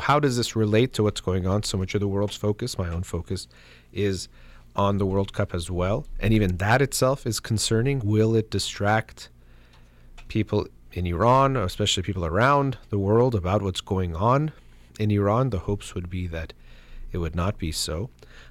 how 0.00 0.18
does 0.20 0.36
this 0.36 0.56
relate 0.56 0.92
to 0.94 1.02
what's 1.02 1.20
going 1.20 1.46
on? 1.46 1.62
So 1.62 1.78
much 1.78 1.94
of 1.94 2.00
the 2.00 2.08
world's 2.08 2.36
focus, 2.36 2.78
my 2.78 2.88
own 2.88 3.02
focus, 3.02 3.48
is 3.92 4.28
on 4.76 4.98
the 4.98 5.06
World 5.06 5.32
Cup 5.32 5.54
as 5.54 5.70
well. 5.70 6.06
And 6.18 6.32
even 6.32 6.56
that 6.56 6.82
itself 6.82 7.26
is 7.26 7.40
concerning. 7.40 8.00
Will 8.00 8.34
it 8.34 8.50
distract 8.50 9.28
people 10.28 10.66
in 10.92 11.06
Iran, 11.06 11.56
especially 11.56 12.02
people 12.02 12.24
around 12.24 12.78
the 12.90 12.98
world, 12.98 13.34
about 13.34 13.62
what's 13.62 13.80
going 13.80 14.16
on 14.16 14.52
in 14.98 15.10
Iran? 15.10 15.50
The 15.50 15.60
hopes 15.60 15.94
would 15.94 16.10
be 16.10 16.26
that 16.28 16.52
it 17.12 17.18
would 17.18 17.36
not 17.36 17.58
be 17.58 17.70
so. 17.70 18.10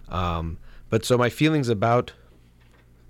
Um, 0.10 0.58
but 0.90 1.04
so 1.04 1.18
my 1.18 1.30
feelings 1.30 1.70
about 1.70 2.14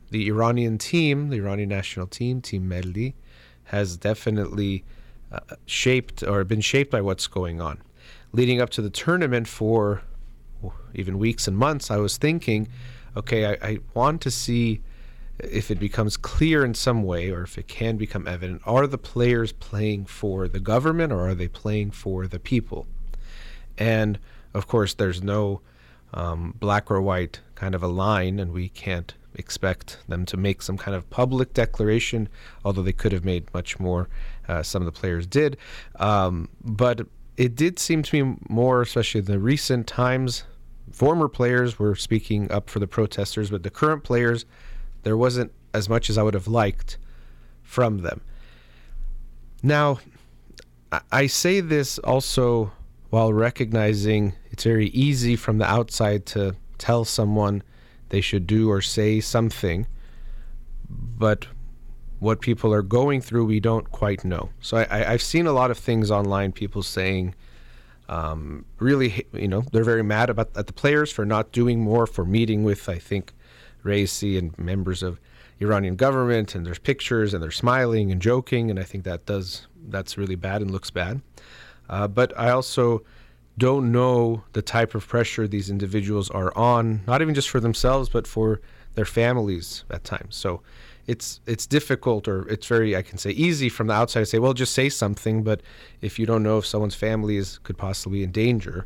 the 0.09 0.27
Iranian 0.27 0.77
team, 0.77 1.29
the 1.29 1.37
Iranian 1.37 1.69
national 1.69 2.07
team, 2.07 2.41
Team 2.41 2.69
Melli, 2.69 3.13
has 3.65 3.97
definitely 3.97 4.83
uh, 5.31 5.39
shaped 5.65 6.23
or 6.23 6.43
been 6.43 6.61
shaped 6.61 6.91
by 6.91 7.01
what's 7.01 7.27
going 7.27 7.59
on. 7.59 7.79
Leading 8.33 8.59
up 8.59 8.69
to 8.71 8.81
the 8.81 8.89
tournament 8.89 9.47
for 9.47 10.01
even 10.93 11.19
weeks 11.19 11.47
and 11.47 11.57
months, 11.57 11.91
I 11.91 11.97
was 11.97 12.17
thinking, 12.17 12.67
okay, 13.15 13.45
I, 13.45 13.57
I 13.61 13.77
want 13.93 14.21
to 14.21 14.31
see 14.31 14.81
if 15.39 15.71
it 15.71 15.79
becomes 15.79 16.17
clear 16.17 16.63
in 16.63 16.73
some 16.73 17.03
way 17.03 17.31
or 17.31 17.43
if 17.43 17.57
it 17.57 17.67
can 17.67 17.97
become 17.97 18.27
evident 18.27 18.61
are 18.65 18.85
the 18.85 18.97
players 18.97 19.51
playing 19.51 20.05
for 20.05 20.47
the 20.47 20.59
government 20.59 21.11
or 21.11 21.27
are 21.27 21.35
they 21.35 21.47
playing 21.47 21.91
for 21.91 22.27
the 22.27 22.39
people? 22.39 22.85
And 23.77 24.19
of 24.53 24.67
course, 24.67 24.93
there's 24.93 25.23
no 25.23 25.61
um, 26.13 26.53
black 26.59 26.91
or 26.91 27.01
white 27.01 27.39
kind 27.55 27.73
of 27.73 27.81
a 27.81 27.87
line, 27.87 28.39
and 28.39 28.51
we 28.51 28.69
can't 28.69 29.13
expect 29.35 29.97
them 30.07 30.25
to 30.27 30.37
make 30.37 30.61
some 30.61 30.77
kind 30.77 30.95
of 30.95 31.09
public 31.09 31.53
declaration, 31.53 32.29
although 32.63 32.83
they 32.83 32.93
could 32.93 33.11
have 33.11 33.25
made 33.25 33.51
much 33.53 33.79
more. 33.79 34.09
Uh, 34.47 34.61
some 34.61 34.81
of 34.81 34.85
the 34.85 34.91
players 34.91 35.25
did. 35.25 35.57
Um, 35.95 36.49
but 36.63 37.07
it 37.37 37.55
did 37.55 37.79
seem 37.79 38.03
to 38.03 38.25
me 38.25 38.37
more, 38.49 38.81
especially 38.81 39.19
in 39.19 39.25
the 39.25 39.39
recent 39.39 39.87
times, 39.87 40.43
former 40.91 41.27
players 41.27 41.79
were 41.79 41.95
speaking 41.95 42.51
up 42.51 42.69
for 42.69 42.79
the 42.79 42.87
protesters, 42.87 43.49
but 43.49 43.63
the 43.63 43.69
current 43.69 44.03
players, 44.03 44.45
there 45.03 45.17
wasn't 45.17 45.51
as 45.73 45.89
much 45.89 46.09
as 46.09 46.17
I 46.17 46.23
would 46.23 46.35
have 46.35 46.47
liked 46.47 46.97
from 47.63 47.99
them. 47.99 48.21
Now, 49.63 49.99
I 51.11 51.27
say 51.27 51.61
this 51.61 51.97
also 51.99 52.71
while 53.09 53.33
recognizing 53.33 54.33
it's 54.51 54.63
very 54.63 54.87
easy 54.87 55.35
from 55.35 55.57
the 55.57 55.65
outside 55.65 56.25
to 56.27 56.55
tell 56.77 57.05
someone 57.05 57.63
they 58.09 58.21
should 58.21 58.45
do 58.45 58.69
or 58.69 58.81
say 58.81 59.19
something, 59.19 59.87
but 60.89 61.47
what 62.23 62.39
people 62.39 62.73
are 62.73 62.81
going 62.81 63.19
through, 63.19 63.45
we 63.45 63.59
don't 63.59 63.91
quite 63.91 64.23
know. 64.23 64.49
So 64.61 64.77
I, 64.89 65.11
have 65.11 65.21
seen 65.21 65.45
a 65.45 65.51
lot 65.51 65.71
of 65.71 65.77
things 65.77 66.09
online, 66.09 66.53
people 66.53 66.81
saying, 66.81 67.35
um, 68.07 68.65
really, 68.79 69.25
you 69.33 69.49
know, 69.49 69.63
they're 69.71 69.83
very 69.83 70.03
mad 70.03 70.29
about 70.29 70.55
at 70.55 70.67
the 70.67 70.73
players 70.73 71.11
for 71.11 71.25
not 71.25 71.51
doing 71.51 71.81
more, 71.81 72.07
for 72.07 72.23
meeting 72.23 72.63
with, 72.63 72.87
I 72.87 72.97
think, 72.97 73.33
Raisi 73.83 74.37
and 74.37 74.57
members 74.57 75.03
of 75.03 75.19
Iranian 75.59 75.97
government, 75.97 76.55
and 76.55 76.65
there's 76.65 76.79
pictures, 76.79 77.33
and 77.33 77.43
they're 77.43 77.51
smiling 77.51 78.09
and 78.11 78.21
joking, 78.21 78.69
and 78.69 78.79
I 78.79 78.83
think 78.83 79.03
that 79.03 79.25
does 79.25 79.67
that's 79.89 80.17
really 80.17 80.35
bad 80.35 80.61
and 80.61 80.71
looks 80.71 80.89
bad. 80.89 81.21
Uh, 81.89 82.07
but 82.07 82.37
I 82.39 82.51
also 82.51 83.03
don't 83.57 83.91
know 83.91 84.43
the 84.53 84.61
type 84.61 84.95
of 84.95 85.05
pressure 85.05 85.45
these 85.45 85.69
individuals 85.69 86.29
are 86.29 86.57
on, 86.57 87.01
not 87.05 87.21
even 87.21 87.35
just 87.35 87.49
for 87.49 87.59
themselves, 87.59 88.07
but 88.07 88.25
for 88.25 88.61
their 88.95 89.05
families 89.05 89.83
at 89.89 90.05
times. 90.05 90.37
So 90.37 90.61
it's 91.07 91.41
it's 91.45 91.65
difficult 91.65 92.27
or 92.27 92.47
it's 92.47 92.67
very 92.67 92.95
I 92.95 93.01
can 93.01 93.17
say 93.17 93.31
easy 93.31 93.69
from 93.69 93.87
the 93.87 93.93
outside 93.93 94.21
to 94.21 94.25
say, 94.25 94.39
well, 94.39 94.53
just 94.53 94.73
say 94.73 94.89
something. 94.89 95.43
But 95.43 95.61
if 96.01 96.17
you 96.17 96.25
don't 96.25 96.43
know 96.43 96.57
if 96.57 96.65
someone's 96.65 96.95
family 96.95 97.37
is 97.37 97.57
could 97.59 97.77
possibly 97.77 98.19
be 98.19 98.23
in 98.23 98.31
danger, 98.31 98.85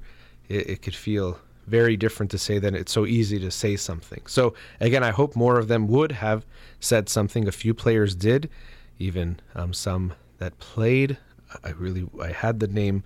it, 0.50 0.70
it 0.70 0.82
could 0.82 0.96
feel 0.96 1.40
very 1.68 1.98
different 1.98 2.32
to 2.32 2.38
say 2.38 2.60
that 2.60 2.74
it's 2.74 2.92
so 2.92 3.06
easy 3.06 3.40
to 3.40 3.52
say 3.52 3.76
something. 3.76 4.22
So 4.26 4.54
again, 4.80 5.04
I 5.04 5.12
hope 5.12 5.36
more 5.36 5.60
of 5.60 5.68
them 5.68 5.88
would 5.90 6.14
have 6.14 6.46
said 6.80 7.10
something. 7.10 7.48
A 7.48 7.52
few 7.52 7.74
players 7.74 8.16
did, 8.16 8.50
even 8.98 9.40
um, 9.54 9.74
some 9.74 10.14
that 10.38 10.58
played. 10.60 11.18
I 11.64 11.70
really 11.72 12.08
I 12.22 12.32
had 12.32 12.60
the 12.60 12.68
name 12.68 13.04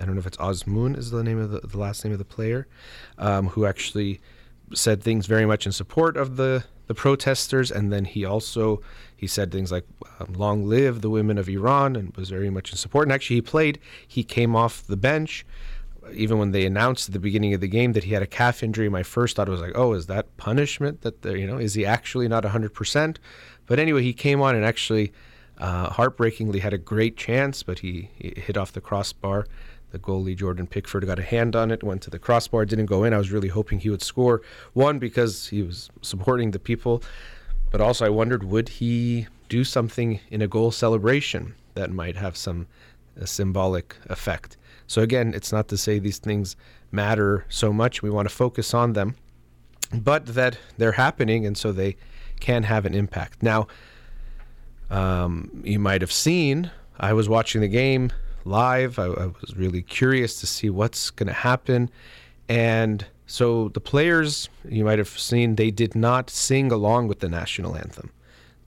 I 0.00 0.06
don't 0.06 0.14
know 0.14 0.20
if 0.20 0.26
it's 0.26 0.38
Azmoun 0.38 0.96
is 0.96 1.10
the 1.10 1.22
name 1.22 1.38
of 1.38 1.50
the, 1.50 1.60
the 1.60 1.78
last 1.78 2.04
name 2.04 2.12
of 2.12 2.18
the 2.18 2.24
player, 2.24 2.66
um, 3.18 3.48
who 3.48 3.66
actually 3.66 4.20
said 4.72 5.02
things 5.02 5.26
very 5.26 5.44
much 5.44 5.66
in 5.66 5.72
support 5.72 6.16
of 6.16 6.36
the 6.36 6.64
the 6.90 6.94
protesters, 6.96 7.70
and 7.70 7.92
then 7.92 8.04
he 8.04 8.24
also 8.24 8.82
he 9.16 9.28
said 9.28 9.52
things 9.52 9.70
like 9.70 9.86
um, 10.18 10.32
"Long 10.32 10.66
live 10.66 11.02
the 11.02 11.08
women 11.08 11.38
of 11.38 11.48
Iran," 11.48 11.94
and 11.94 12.12
was 12.16 12.30
very 12.30 12.50
much 12.50 12.72
in 12.72 12.76
support. 12.76 13.06
And 13.06 13.12
actually, 13.12 13.36
he 13.36 13.42
played. 13.42 13.78
He 14.08 14.24
came 14.24 14.56
off 14.56 14.84
the 14.84 14.96
bench. 14.96 15.46
Even 16.12 16.38
when 16.38 16.50
they 16.50 16.66
announced 16.66 17.08
at 17.08 17.12
the 17.12 17.20
beginning 17.20 17.54
of 17.54 17.60
the 17.60 17.68
game 17.68 17.92
that 17.92 18.02
he 18.02 18.12
had 18.12 18.24
a 18.24 18.26
calf 18.26 18.64
injury, 18.64 18.88
my 18.88 19.04
first 19.04 19.36
thought 19.36 19.48
was 19.48 19.60
like, 19.60 19.76
"Oh, 19.76 19.92
is 19.92 20.06
that 20.06 20.36
punishment? 20.36 21.02
That 21.02 21.22
the, 21.22 21.38
you 21.38 21.46
know, 21.46 21.58
is 21.58 21.74
he 21.74 21.86
actually 21.86 22.26
not 22.26 22.42
100 22.42 22.74
percent?" 22.74 23.20
But 23.66 23.78
anyway, 23.78 24.02
he 24.02 24.12
came 24.12 24.42
on 24.42 24.56
and 24.56 24.64
actually, 24.64 25.12
uh, 25.58 25.90
heartbreakingly, 25.90 26.58
had 26.58 26.72
a 26.72 26.78
great 26.78 27.16
chance, 27.16 27.62
but 27.62 27.78
he, 27.78 28.10
he 28.16 28.34
hit 28.36 28.56
off 28.56 28.72
the 28.72 28.80
crossbar 28.80 29.46
the 29.90 29.98
goalie 29.98 30.36
Jordan 30.36 30.66
Pickford 30.66 31.06
got 31.06 31.18
a 31.18 31.22
hand 31.22 31.56
on 31.56 31.70
it, 31.70 31.82
went 31.82 32.02
to 32.02 32.10
the 32.10 32.18
crossbar, 32.18 32.64
didn't 32.64 32.86
go 32.86 33.04
in. 33.04 33.12
I 33.12 33.18
was 33.18 33.32
really 33.32 33.48
hoping 33.48 33.80
he 33.80 33.90
would 33.90 34.02
score. 34.02 34.42
One 34.72 34.98
because 34.98 35.48
he 35.48 35.62
was 35.62 35.90
supporting 36.02 36.50
the 36.52 36.58
people, 36.58 37.02
but 37.70 37.80
also 37.80 38.06
I 38.06 38.10
wondered 38.10 38.44
would 38.44 38.68
he 38.68 39.26
do 39.48 39.64
something 39.64 40.20
in 40.30 40.42
a 40.42 40.48
goal 40.48 40.70
celebration 40.70 41.54
that 41.74 41.90
might 41.90 42.16
have 42.16 42.36
some 42.36 42.66
symbolic 43.24 43.96
effect. 44.08 44.56
So 44.86 45.02
again, 45.02 45.34
it's 45.34 45.52
not 45.52 45.68
to 45.68 45.76
say 45.76 45.98
these 45.98 46.18
things 46.18 46.56
matter 46.90 47.44
so 47.48 47.72
much. 47.72 48.02
We 48.02 48.10
want 48.10 48.28
to 48.28 48.34
focus 48.34 48.74
on 48.74 48.94
them, 48.94 49.16
but 49.92 50.26
that 50.26 50.58
they're 50.78 50.92
happening, 50.92 51.46
and 51.46 51.56
so 51.56 51.72
they 51.72 51.96
can 52.40 52.64
have 52.64 52.86
an 52.86 52.94
impact. 52.94 53.42
Now, 53.42 53.68
um, 54.90 55.62
you 55.64 55.78
might 55.78 56.00
have 56.00 56.12
seen. 56.12 56.70
I 56.98 57.12
was 57.12 57.28
watching 57.28 57.60
the 57.60 57.68
game 57.68 58.10
live. 58.44 58.98
I, 58.98 59.06
I 59.06 59.26
was 59.26 59.56
really 59.56 59.82
curious 59.82 60.40
to 60.40 60.46
see 60.46 60.70
what's 60.70 61.10
going 61.10 61.28
to 61.28 61.32
happen. 61.32 61.90
And 62.48 63.06
so 63.26 63.68
the 63.68 63.80
players, 63.80 64.48
you 64.68 64.84
might 64.84 64.98
have 64.98 65.08
seen, 65.08 65.56
they 65.56 65.70
did 65.70 65.94
not 65.94 66.30
sing 66.30 66.72
along 66.72 67.08
with 67.08 67.20
the 67.20 67.28
national 67.28 67.76
anthem. 67.76 68.10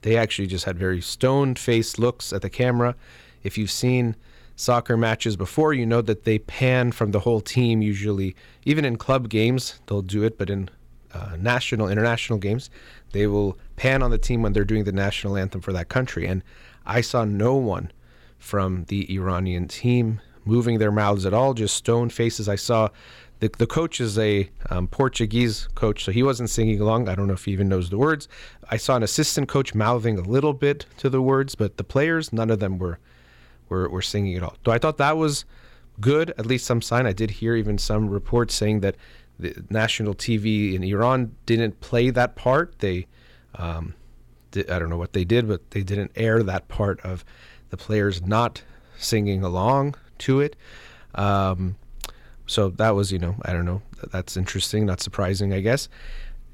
They 0.02 0.16
actually 0.16 0.46
just 0.46 0.64
had 0.64 0.78
very 0.78 1.00
stone 1.00 1.54
faced 1.54 1.98
looks 1.98 2.32
at 2.32 2.42
the 2.42 2.50
camera. 2.50 2.94
If 3.42 3.58
you've 3.58 3.70
seen 3.70 4.16
soccer 4.56 4.96
matches 4.96 5.36
before, 5.36 5.74
you 5.74 5.84
know 5.84 6.02
that 6.02 6.24
they 6.24 6.38
pan 6.38 6.92
from 6.92 7.10
the 7.10 7.20
whole 7.20 7.40
team. 7.40 7.82
Usually, 7.82 8.34
even 8.64 8.84
in 8.84 8.96
club 8.96 9.28
games, 9.28 9.80
they'll 9.86 10.02
do 10.02 10.22
it, 10.22 10.38
but 10.38 10.50
in 10.50 10.70
uh, 11.12 11.36
national, 11.38 11.88
international 11.88 12.38
games, 12.38 12.70
they 13.12 13.26
will 13.26 13.58
pan 13.76 14.02
on 14.02 14.10
the 14.10 14.18
team 14.18 14.42
when 14.42 14.52
they're 14.52 14.64
doing 14.64 14.84
the 14.84 14.92
national 14.92 15.36
anthem 15.36 15.60
for 15.60 15.72
that 15.72 15.88
country. 15.88 16.26
And 16.26 16.42
I 16.86 17.00
saw 17.00 17.24
no 17.24 17.54
one 17.54 17.90
from 18.44 18.84
the 18.88 19.12
Iranian 19.14 19.66
team 19.66 20.20
moving 20.44 20.78
their 20.78 20.92
mouths 20.92 21.24
at 21.24 21.32
all, 21.32 21.54
just 21.54 21.74
stone 21.74 22.10
faces. 22.10 22.46
I 22.46 22.56
saw 22.56 22.90
the, 23.40 23.48
the 23.56 23.66
coach 23.66 24.02
is 24.02 24.18
a 24.18 24.50
um, 24.68 24.86
Portuguese 24.86 25.66
coach, 25.74 26.04
so 26.04 26.12
he 26.12 26.22
wasn't 26.22 26.50
singing 26.50 26.78
along. 26.78 27.08
I 27.08 27.14
don't 27.14 27.26
know 27.26 27.32
if 27.32 27.46
he 27.46 27.52
even 27.52 27.70
knows 27.70 27.88
the 27.88 27.96
words. 27.96 28.28
I 28.70 28.76
saw 28.76 28.96
an 28.96 29.02
assistant 29.02 29.48
coach 29.48 29.74
mouthing 29.74 30.18
a 30.18 30.22
little 30.22 30.52
bit 30.52 30.84
to 30.98 31.08
the 31.08 31.22
words, 31.22 31.54
but 31.54 31.78
the 31.78 31.84
players, 31.84 32.34
none 32.34 32.50
of 32.50 32.60
them 32.60 32.78
were 32.78 32.98
were, 33.70 33.88
were 33.88 34.02
singing 34.02 34.36
at 34.36 34.42
all. 34.42 34.56
So 34.66 34.72
I 34.72 34.78
thought 34.78 34.98
that 34.98 35.16
was 35.16 35.46
good, 35.98 36.34
at 36.36 36.44
least 36.44 36.66
some 36.66 36.82
sign. 36.82 37.06
I 37.06 37.14
did 37.14 37.30
hear 37.30 37.56
even 37.56 37.78
some 37.78 38.10
reports 38.10 38.54
saying 38.54 38.80
that 38.80 38.96
the 39.38 39.64
national 39.70 40.14
TV 40.14 40.74
in 40.74 40.84
Iran 40.84 41.34
didn't 41.46 41.80
play 41.80 42.10
that 42.10 42.36
part. 42.36 42.78
They, 42.80 43.06
um, 43.54 43.94
did, 44.50 44.70
I 44.70 44.78
don't 44.78 44.90
know 44.90 44.98
what 44.98 45.14
they 45.14 45.24
did, 45.24 45.48
but 45.48 45.70
they 45.70 45.82
didn't 45.82 46.12
air 46.14 46.42
that 46.42 46.68
part 46.68 47.00
of 47.00 47.24
the 47.74 47.84
players 47.84 48.22
not 48.22 48.62
singing 48.98 49.42
along 49.42 49.96
to 50.18 50.40
it. 50.40 50.54
Um, 51.16 51.74
so 52.46 52.68
that 52.70 52.94
was, 52.94 53.10
you 53.10 53.18
know, 53.18 53.34
I 53.42 53.52
don't 53.52 53.64
know. 53.64 53.82
That's 54.12 54.36
interesting, 54.36 54.86
not 54.86 55.00
surprising, 55.00 55.52
I 55.52 55.60
guess. 55.60 55.88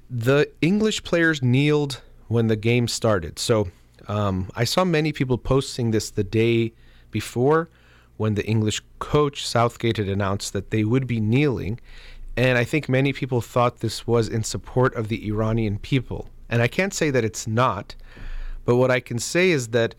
The 0.09 0.51
English 0.63 1.03
players 1.03 1.43
kneeled 1.43 2.01
when 2.29 2.47
the 2.47 2.57
game 2.57 2.89
started. 2.89 3.39
So 3.39 3.69
um, 4.09 4.49
I 4.55 4.65
saw 4.65 4.85
many 4.85 5.13
people 5.13 5.37
posting 5.37 5.91
this 5.91 6.11
the 6.11 6.25
day 6.25 6.73
before 7.11 7.69
when 8.17 8.35
the 8.35 8.47
English 8.47 8.81
coach 8.99 9.47
Southgate 9.47 9.99
had 9.99 10.09
announced 10.09 10.53
that 10.55 10.71
they 10.71 10.85
would 10.85 11.07
be 11.07 11.21
kneeling. 11.21 11.81
And 12.37 12.57
I 12.57 12.65
think 12.65 12.89
many 12.89 13.13
people 13.13 13.43
thought 13.43 13.81
this 13.81 14.07
was 14.07 14.29
in 14.29 14.43
support 14.43 14.95
of 14.95 15.09
the 15.09 15.27
Iranian 15.27 15.79
people. 15.79 16.31
And 16.49 16.63
I 16.63 16.69
can't 16.69 16.95
say 16.95 17.11
that 17.11 17.25
it's 17.25 17.47
not, 17.47 17.95
but 18.65 18.77
what 18.77 18.91
I 18.91 19.01
can 19.01 19.19
say 19.19 19.51
is 19.51 19.69
that 19.69 19.95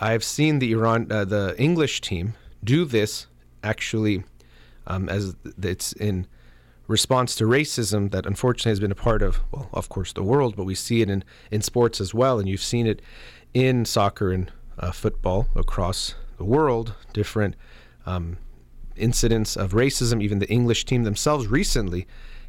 I've 0.00 0.24
seen 0.24 0.60
the 0.60 0.72
Iran, 0.72 1.12
uh, 1.12 1.26
the 1.26 1.54
English 1.58 2.00
team 2.00 2.32
do 2.64 2.86
this 2.86 3.26
actually 3.62 4.24
um, 4.86 5.10
as 5.10 5.36
it's 5.62 5.92
in 5.92 6.26
response 6.86 7.36
to 7.36 7.44
racism 7.44 8.10
that 8.10 8.24
unfortunately 8.24 8.70
has 8.70 8.80
been 8.80 8.90
a 8.90 8.96
part 8.96 9.22
of, 9.22 9.40
well, 9.52 9.68
of 9.74 9.90
course, 9.90 10.14
the 10.14 10.22
world, 10.22 10.56
but 10.56 10.64
we 10.64 10.74
see 10.74 11.02
it 11.02 11.10
in, 11.10 11.22
in 11.50 11.60
sports 11.60 12.00
as 12.00 12.14
well. 12.14 12.38
And 12.38 12.48
you've 12.48 12.62
seen 12.62 12.86
it 12.86 13.02
in 13.52 13.84
soccer 13.84 14.32
and 14.32 14.50
uh, 14.78 14.90
football 14.90 15.48
across 15.54 16.14
the 16.38 16.44
world, 16.44 16.94
different 17.12 17.54
um, 18.06 18.38
incidents 18.96 19.54
of 19.54 19.72
racism. 19.72 20.22
Even 20.22 20.38
the 20.38 20.50
English 20.50 20.86
team 20.86 21.04
themselves 21.04 21.46
recently 21.46 22.06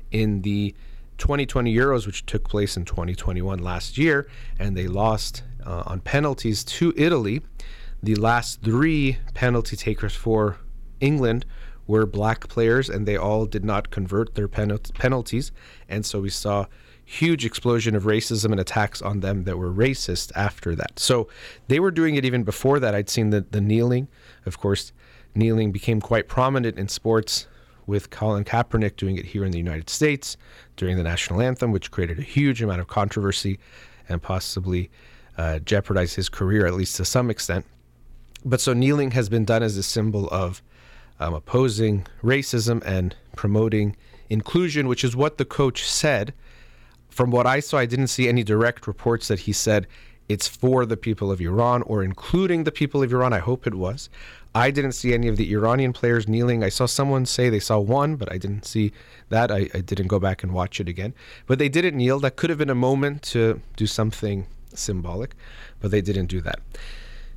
in 0.10 0.42
the 0.42 0.74
2020 1.18 1.76
Euros, 1.76 2.08
which 2.08 2.26
took 2.26 2.48
place 2.50 2.76
in 2.78 2.86
2021 2.86 3.60
last 3.60 3.98
year, 3.98 4.28
and 4.58 4.76
they 4.76 4.88
lost 4.88 5.44
uh, 5.66 5.84
on 5.86 6.00
penalties 6.02 6.64
to 6.64 6.94
Italy. 6.98 7.42
The 8.04 8.16
last 8.16 8.62
three 8.62 9.18
penalty 9.34 9.76
takers 9.76 10.16
for 10.16 10.58
England 11.00 11.46
were 11.88 12.06
black 12.06 12.48
players, 12.48 12.90
and 12.90 13.08
they 13.08 13.18
all 13.18 13.46
did 13.46 13.66
not 13.66 13.92
convert 13.92 14.36
their 14.36 14.48
penalties. 14.48 15.52
And 15.90 16.06
so 16.06 16.22
we 16.22 16.30
saw 16.30 16.66
huge 17.04 17.46
explosion 17.46 17.96
of 17.96 18.04
racism 18.04 18.52
and 18.52 18.60
attacks 18.60 19.02
on 19.02 19.20
them 19.20 19.44
that 19.44 19.58
were 19.58 19.72
racist 19.72 20.32
after 20.36 20.76
that. 20.76 20.98
So 20.98 21.28
they 21.68 21.80
were 21.80 21.92
doing 21.92 22.16
it 22.16 22.24
even 22.24 22.44
before 22.44 22.80
that. 22.80 22.96
I'd 22.96 23.10
seen 23.10 23.32
the, 23.32 23.46
the 23.52 23.60
kneeling. 23.60 24.08
Of 24.46 24.58
course, 24.60 24.94
kneeling 25.36 25.72
became 25.72 26.00
quite 26.00 26.28
prominent 26.28 26.78
in 26.78 26.88
sports 26.88 27.48
with 27.86 28.10
Colin 28.10 28.46
Kaepernick 28.46 28.96
doing 28.96 29.18
it 29.18 29.26
here 29.26 29.44
in 29.44 29.52
the 29.52 29.58
United 29.58 29.90
States 29.90 30.38
during 30.78 30.96
the 30.96 31.04
national 31.04 31.42
anthem, 31.42 31.72
which 31.72 31.92
created 31.92 32.20
a 32.20 32.24
huge 32.24 32.62
amount 32.62 32.80
of 32.80 32.88
controversy 32.88 33.60
and 34.08 34.22
possibly 34.22 34.90
uh, 35.38 35.60
jeopardized 35.60 36.16
his 36.16 36.30
career, 36.30 36.66
at 36.66 36.74
least 36.74 36.96
to 36.98 37.06
some 37.06 37.30
extent. 37.30 37.66
But 38.44 38.62
so 38.62 38.74
kneeling 38.74 39.12
has 39.12 39.30
been 39.30 39.46
done 39.46 39.64
as 39.64 39.78
a 39.78 39.84
symbol 39.84 40.28
of 40.30 40.62
um, 41.20 41.34
opposing 41.34 42.08
racism 42.24 42.84
and 42.86 43.16
promoting 43.36 43.96
inclusion, 44.30 44.88
which 44.88 45.04
is 45.04 45.16
what 45.16 45.38
the 45.38 45.46
coach 45.46 45.88
said 45.88 46.34
from 47.12 47.30
what 47.30 47.46
I 47.46 47.60
saw, 47.60 47.78
I 47.78 47.86
didn't 47.86 48.08
see 48.08 48.28
any 48.28 48.44
direct 48.44 48.88
reports 48.88 49.28
that 49.28 49.42
he 49.42 49.54
said 49.54 49.86
it's 50.30 50.48
for 50.48 50.86
the 50.86 50.96
people 50.96 51.30
of 51.30 51.42
Iran 51.42 51.82
or 51.84 52.04
including 52.04 52.64
the 52.64 52.72
people 52.72 53.04
of 53.04 53.12
Iran. 53.12 53.34
I 53.34 53.40
hope 53.40 53.68
it 53.68 53.76
was. 53.76 54.10
I 54.56 54.72
didn't 54.72 54.94
see 54.94 55.14
any 55.14 55.28
of 55.28 55.36
the 55.36 55.52
Iranian 55.54 55.92
players 55.92 56.28
kneeling. 56.28 56.64
I 56.64 56.70
saw 56.70 56.86
someone 56.86 57.26
say 57.26 57.50
they 57.50 57.60
saw 57.60 57.80
one, 57.80 58.16
but 58.16 58.32
I 58.32 58.38
didn't 58.38 58.66
see 58.66 58.94
that. 59.30 59.52
I, 59.52 59.70
I 59.74 59.82
didn't 59.82 60.08
go 60.08 60.20
back 60.20 60.42
and 60.42 60.54
watch 60.54 60.80
it 60.80 60.88
again. 60.88 61.14
But 61.48 61.60
they 61.60 61.70
didn't 61.70 61.98
kneel. 61.98 62.20
That 62.20 62.38
could 62.38 62.50
have 62.50 62.60
been 62.60 62.70
a 62.70 62.76
moment 62.76 63.24
to 63.24 63.62
do 63.76 63.88
something 63.88 64.48
symbolic, 64.78 65.36
but 65.80 65.92
they 65.92 66.02
didn't 66.02 66.28
do 66.28 66.42
that. 66.42 66.60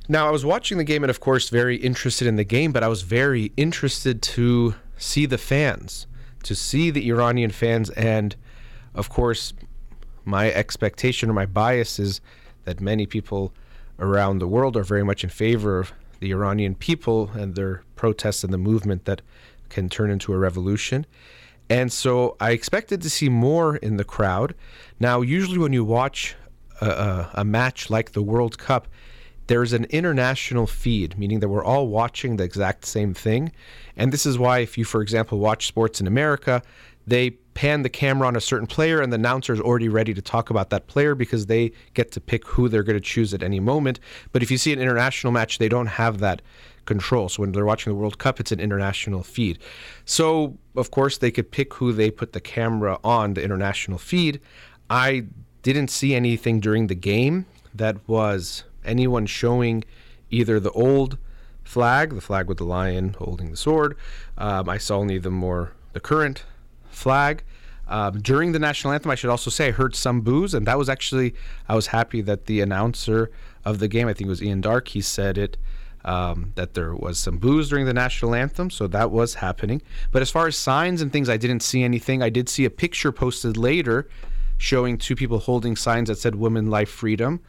Now, 0.07 0.27
I 0.27 0.31
was 0.31 0.45
watching 0.45 0.77
the 0.77 0.83
game 0.83 1.03
and, 1.03 1.09
of 1.09 1.19
course, 1.19 1.49
very 1.49 1.77
interested 1.77 2.27
in 2.27 2.35
the 2.35 2.43
game, 2.43 2.71
but 2.71 2.83
I 2.83 2.87
was 2.87 3.01
very 3.01 3.51
interested 3.57 4.21
to 4.21 4.75
see 4.97 5.25
the 5.25 5.37
fans, 5.37 6.05
to 6.43 6.55
see 6.55 6.91
the 6.91 7.09
Iranian 7.09 7.49
fans 7.49 7.89
and 7.91 8.35
of 8.95 9.09
course, 9.09 9.53
my 10.23 10.51
expectation 10.51 11.29
or 11.29 11.33
my 11.33 11.45
bias 11.45 11.99
is 11.99 12.21
that 12.63 12.81
many 12.81 13.05
people 13.05 13.53
around 13.99 14.39
the 14.39 14.47
world 14.47 14.75
are 14.75 14.83
very 14.83 15.03
much 15.03 15.23
in 15.23 15.29
favor 15.29 15.79
of 15.79 15.93
the 16.19 16.31
Iranian 16.31 16.75
people 16.75 17.29
and 17.33 17.55
their 17.55 17.83
protests 17.95 18.43
and 18.43 18.53
the 18.53 18.57
movement 18.57 19.05
that 19.05 19.21
can 19.69 19.89
turn 19.89 20.09
into 20.09 20.33
a 20.33 20.37
revolution. 20.37 21.05
And 21.69 21.91
so 21.91 22.37
I 22.39 22.51
expected 22.51 23.01
to 23.01 23.09
see 23.09 23.29
more 23.29 23.75
in 23.77 23.97
the 23.97 24.03
crowd. 24.03 24.55
Now, 24.99 25.21
usually 25.21 25.57
when 25.57 25.73
you 25.73 25.83
watch 25.83 26.35
a, 26.81 27.29
a, 27.35 27.45
match 27.45 27.89
like 27.89 28.11
the 28.11 28.21
World 28.21 28.57
Cup, 28.57 28.87
there's 29.47 29.73
an 29.73 29.85
international 29.85 30.67
feed, 30.67 31.17
meaning 31.17 31.39
that 31.39 31.49
we're 31.49 31.63
all 31.63 31.87
watching 31.87 32.37
the 32.37 32.43
exact 32.43 32.85
same 32.85 33.13
thing. 33.13 33.51
And 33.95 34.11
this 34.11 34.25
is 34.25 34.37
why, 34.37 34.59
if 34.59 34.77
you, 34.77 34.85
for 34.85 35.01
example, 35.01 35.39
watch 35.39 35.67
sports 35.67 36.01
in 36.01 36.07
America, 36.07 36.61
they 37.07 37.31
pan 37.53 37.83
the 37.83 37.89
camera 37.89 38.27
on 38.27 38.35
a 38.35 38.41
certain 38.41 38.67
player 38.67 39.01
and 39.01 39.13
the 39.13 39.15
announcer 39.15 39.53
is 39.53 39.61
already 39.61 39.87
ready 39.87 40.13
to 40.13 40.21
talk 40.21 40.49
about 40.49 40.69
that 40.71 40.87
player 40.87 41.15
because 41.15 41.45
they 41.45 41.71
get 41.93 42.11
to 42.11 42.19
pick 42.19 42.45
who 42.47 42.67
they're 42.67 42.83
going 42.83 42.97
to 42.97 43.01
choose 43.01 43.33
at 43.33 43.41
any 43.41 43.59
moment. 43.59 43.99
But 44.31 44.43
if 44.43 44.51
you 44.51 44.57
see 44.57 44.73
an 44.73 44.79
international 44.79 45.31
match, 45.31 45.57
they 45.57 45.69
don't 45.69 45.87
have 45.87 46.19
that 46.19 46.41
control. 46.85 47.29
So 47.29 47.41
when 47.41 47.51
they're 47.51 47.65
watching 47.65 47.91
the 47.91 47.97
World 47.97 48.17
Cup, 48.17 48.39
it's 48.39 48.51
an 48.51 48.59
international 48.59 49.23
feed. 49.23 49.59
So, 50.03 50.57
of 50.75 50.91
course, 50.91 51.17
they 51.17 51.31
could 51.31 51.49
pick 51.49 51.73
who 51.75 51.93
they 51.93 52.11
put 52.11 52.33
the 52.33 52.41
camera 52.41 52.99
on 53.03 53.35
the 53.35 53.43
international 53.43 53.97
feed. 53.97 54.41
I 54.89 55.25
didn't 55.65 55.89
see 55.89 56.13
anything 56.13 56.59
during 56.59 56.85
the 56.85 56.95
game 56.95 57.47
that 57.73 57.97
was 58.07 58.65
anyone 58.85 59.25
showing 59.25 59.83
either 60.29 60.59
the 60.59 60.69
old 60.71 61.17
flag, 61.63 62.13
the 62.13 62.21
flag 62.21 62.47
with 62.47 62.59
the 62.59 62.63
lion 62.63 63.15
holding 63.17 63.49
the 63.49 63.57
sword. 63.57 63.97
Um, 64.37 64.69
I 64.69 64.77
saw 64.77 64.97
only 64.97 65.17
the 65.17 65.31
more 65.31 65.71
the 65.93 65.99
current 65.99 66.43
flag. 66.91 67.43
Um, 67.87 68.21
during 68.21 68.51
the 68.51 68.59
national 68.59 68.93
anthem, 68.93 69.09
I 69.09 69.15
should 69.15 69.31
also 69.31 69.49
say 69.49 69.69
I 69.69 69.71
heard 69.71 69.95
some 69.95 70.21
boos, 70.21 70.53
and 70.53 70.67
that 70.67 70.77
was 70.77 70.87
actually 70.87 71.33
I 71.67 71.73
was 71.73 71.87
happy 71.87 72.21
that 72.21 72.45
the 72.45 72.61
announcer 72.61 73.31
of 73.63 73.79
the 73.79 73.87
game, 73.87 74.07
I 74.07 74.13
think 74.13 74.27
it 74.27 74.29
was 74.29 74.43
Ian 74.43 74.61
Darke, 74.61 74.89
he 74.89 75.01
said 75.01 75.35
it 75.35 75.57
um, 76.03 76.51
that 76.53 76.75
there 76.75 76.93
was 76.93 77.17
some 77.17 77.37
boos 77.39 77.69
during 77.69 77.87
the 77.87 77.93
national 77.93 78.35
anthem, 78.35 78.69
so 78.69 78.85
that 78.85 79.09
was 79.09 79.33
happening. 79.35 79.81
But 80.11 80.21
as 80.21 80.29
far 80.29 80.45
as 80.45 80.55
signs 80.55 81.01
and 81.01 81.11
things, 81.11 81.27
I 81.27 81.37
didn't 81.37 81.61
see 81.61 81.83
anything. 81.83 82.21
I 82.21 82.29
did 82.29 82.49
see 82.49 82.65
a 82.65 82.69
picture 82.69 83.11
posted 83.11 83.57
later 83.57 84.07
showing 84.57 84.97
two 84.97 85.15
people 85.15 85.39
holding 85.39 85.75
signs 85.75 86.09
that 86.09 86.17
said 86.17 86.35
"Women, 86.35 86.69
Life, 86.69 86.89
Freedom," 86.89 87.39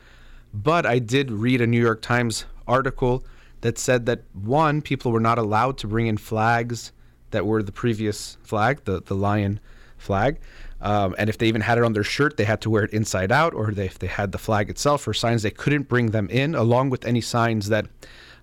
but 0.53 0.87
I 0.87 0.99
did 0.99 1.31
read 1.31 1.61
a 1.61 1.67
New 1.67 1.81
York 1.81 2.03
Times 2.03 2.45
article 2.67 3.25
that 3.61 3.79
said 3.79 4.07
that 4.07 4.23
one, 4.33 4.83
people 4.83 5.13
were 5.13 5.21
not 5.21 5.39
allowed 5.39 5.79
to 5.79 5.87
bring 5.87 6.07
in 6.07 6.17
flags 6.17 6.93
that 7.31 7.47
were 7.47 7.63
the 7.63 7.73
previous 7.73 8.37
flag, 8.43 8.85
the, 8.85 9.03
the 9.03 9.15
lion 9.15 9.61
flag. 9.99 10.39
Um, 10.81 11.15
and 11.19 11.31
if 11.31 11.39
they 11.39 11.47
even 11.47 11.63
had 11.63 11.79
it 11.79 11.85
on 11.85 11.95
their 11.95 12.05
shirt, 12.05 12.37
they 12.37 12.45
had 12.45 12.61
to 12.61 12.71
wear 12.71 12.85
it 12.85 12.93
inside 12.93 13.33
out, 13.33 13.55
or 13.55 13.73
they, 13.73 13.87
if 13.87 13.99
they 13.99 14.07
had 14.07 14.33
the 14.33 14.39
flag 14.39 14.69
itself 14.69 15.09
or 15.09 15.15
signs, 15.15 15.43
they 15.43 15.51
couldn't 15.51 15.89
bring 15.89 16.11
them 16.11 16.29
in, 16.29 16.55
along 16.55 16.91
with 16.91 17.07
any 17.07 17.21
signs 17.21 17.69
that 17.69 17.87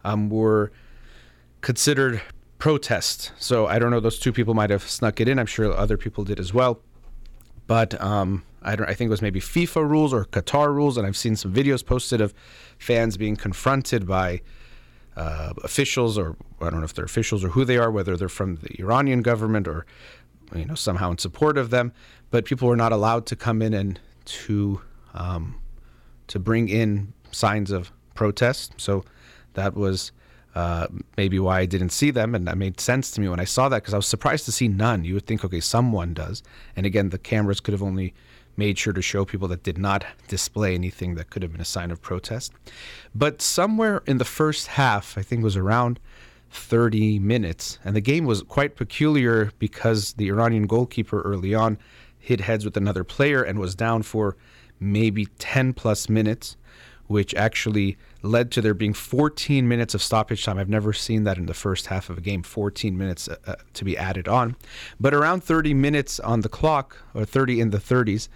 um, 0.04 0.30
were 0.30 0.72
considered 1.62 2.22
protest. 2.58 3.32
So 3.38 3.68
I 3.68 3.78
don't 3.78 3.92
know; 3.92 4.00
those 4.00 4.20
two 4.20 4.34
people 4.34 4.56
might 4.56 4.72
have 4.72 4.84
snuck 4.84 5.22
it 5.22 5.28
in. 5.28 5.38
I'm 5.38 5.46
sure 5.46 5.72
other 5.72 5.96
people 5.96 6.24
did 6.24 6.40
as 6.40 6.54
well. 6.54 6.82
But 7.68 8.00
um, 8.02 8.44
I 8.64 8.76
don't. 8.76 8.90
I 8.90 8.94
think 8.94 9.08
it 9.08 9.12
was 9.12 9.22
maybe 9.22 9.40
FIFA 9.40 9.90
rules 9.90 10.14
or 10.14 10.26
Qatar 10.26 10.74
rules, 10.74 10.98
and 10.98 11.06
I've 11.06 11.18
seen 11.18 11.36
some 11.36 11.54
videos 11.54 11.86
posted 11.86 12.22
of 12.22 12.34
fans 12.78 13.18
being 13.18 13.36
confronted 13.36 14.08
by 14.08 14.42
uh, 15.16 15.54
officials, 15.64 16.18
or 16.18 16.36
I 16.62 16.70
don't 16.70 16.80
know 16.80 16.86
if 16.86 16.94
they're 16.94 17.06
officials 17.06 17.44
or 17.44 17.50
who 17.50 17.66
they 17.66 17.78
are, 17.78 17.92
whether 17.92 18.18
they're 18.18 18.30
from 18.30 18.56
the 18.58 18.76
Iranian 18.80 19.22
government 19.22 19.68
or 19.68 19.86
you 20.56 20.66
know 20.66 20.76
somehow 20.76 21.12
in 21.12 21.18
support 21.18 21.58
of 21.58 21.70
them. 21.70 21.92
But 22.32 22.46
people 22.46 22.68
were 22.68 22.78
not 22.78 22.92
allowed 22.92 23.26
to 23.28 23.36
come 23.36 23.62
in 23.62 23.74
and 23.74 24.00
to 24.26 24.82
um, 25.14 25.60
to 26.28 26.40
bring 26.40 26.70
in 26.70 27.14
signs 27.32 27.72
of 27.72 27.92
protest. 28.16 28.74
So 28.78 29.04
that 29.54 29.76
was 29.76 30.12
uh, 30.56 30.88
maybe 31.18 31.40
why 31.40 31.60
I 31.60 31.66
didn't 31.66 31.90
see 31.90 32.12
them, 32.12 32.36
and 32.36 32.48
that 32.48 32.58
made 32.58 32.80
sense 32.80 33.12
to 33.12 33.22
me 33.22 33.28
when 33.28 33.40
I 33.40 33.46
saw 33.46 33.70
that 33.70 33.82
because 33.82 33.94
I 33.94 33.98
was 33.98 34.08
surprised 34.08 34.46
to 34.46 34.52
see 34.52 34.68
none. 34.68 35.04
You 35.04 35.16
would 35.16 35.26
think, 35.26 35.44
okay, 35.44 35.60
someone 35.60 36.14
does, 36.14 36.44
and 36.76 36.86
again, 36.86 37.10
the 37.10 37.18
cameras 37.18 37.60
could 37.60 37.74
have 37.74 37.84
only 37.84 38.14
made 38.56 38.78
sure 38.78 38.94
to 38.94 39.02
show 39.02 39.26
people 39.26 39.48
that 39.50 39.64
did 39.64 39.78
not 39.78 40.06
display 40.28 40.74
anything 40.76 41.16
that 41.16 41.30
could 41.30 41.42
have 41.42 41.52
been 41.52 41.62
a 41.62 41.66
sign 41.66 41.92
of 41.92 42.02
protest. 42.02 42.54
But 43.14 43.42
somewhere 43.42 44.02
in 44.06 44.18
the 44.18 44.26
first 44.26 44.68
half, 44.68 45.18
I 45.18 45.22
think 45.22 45.44
was 45.44 45.58
around 45.58 46.00
30 46.52 47.20
minutes, 47.20 47.80
and 47.84 47.96
the 47.96 48.02
game 48.02 48.26
was 48.26 48.44
quite 48.44 48.76
peculiar 48.76 49.52
because 49.58 50.14
the 50.14 50.30
Iranian 50.30 50.68
goalkeeper 50.68 51.22
early 51.22 51.56
on 51.56 51.78
hit 52.20 52.42
heads 52.42 52.64
with 52.64 52.78
another 52.78 53.04
player 53.04 53.44
and 53.44 53.60
was 53.60 53.76
down 53.76 54.04
for 54.04 54.38
maybe 54.80 55.26
10 55.40 55.74
plus 55.74 56.10
minutes 56.10 56.56
which 57.08 57.34
actually 57.36 57.98
led 58.22 58.52
to 58.52 58.62
there 58.62 58.74
being 58.74 58.94
14 58.94 59.68
minutes 59.68 59.94
of 59.94 60.02
stoppage 60.02 60.44
time. 60.44 60.58
I've 60.58 60.70
never 60.70 60.94
seen 60.94 61.24
that 61.26 61.38
in 61.38 61.46
the 61.46 61.54
first 61.54 61.88
half 61.88 62.10
of 62.10 62.18
a 62.18 62.22
game, 62.22 62.44
14 62.44 62.98
minutes 62.98 63.28
uh, 63.28 63.36
uh 63.46 63.56
to 63.74 63.86
be 63.86 63.98
added 63.98 64.28
on. 64.28 64.56
But 65.00 65.14
around 65.14 65.44
30 65.44 65.74
minutes 65.74 66.20
on 66.20 66.42
the 66.42 66.50
clock, 66.50 66.98
or 67.14 67.26
30 67.26 67.60
in 67.60 67.70
the 67.72 67.78
30s, 67.78 68.30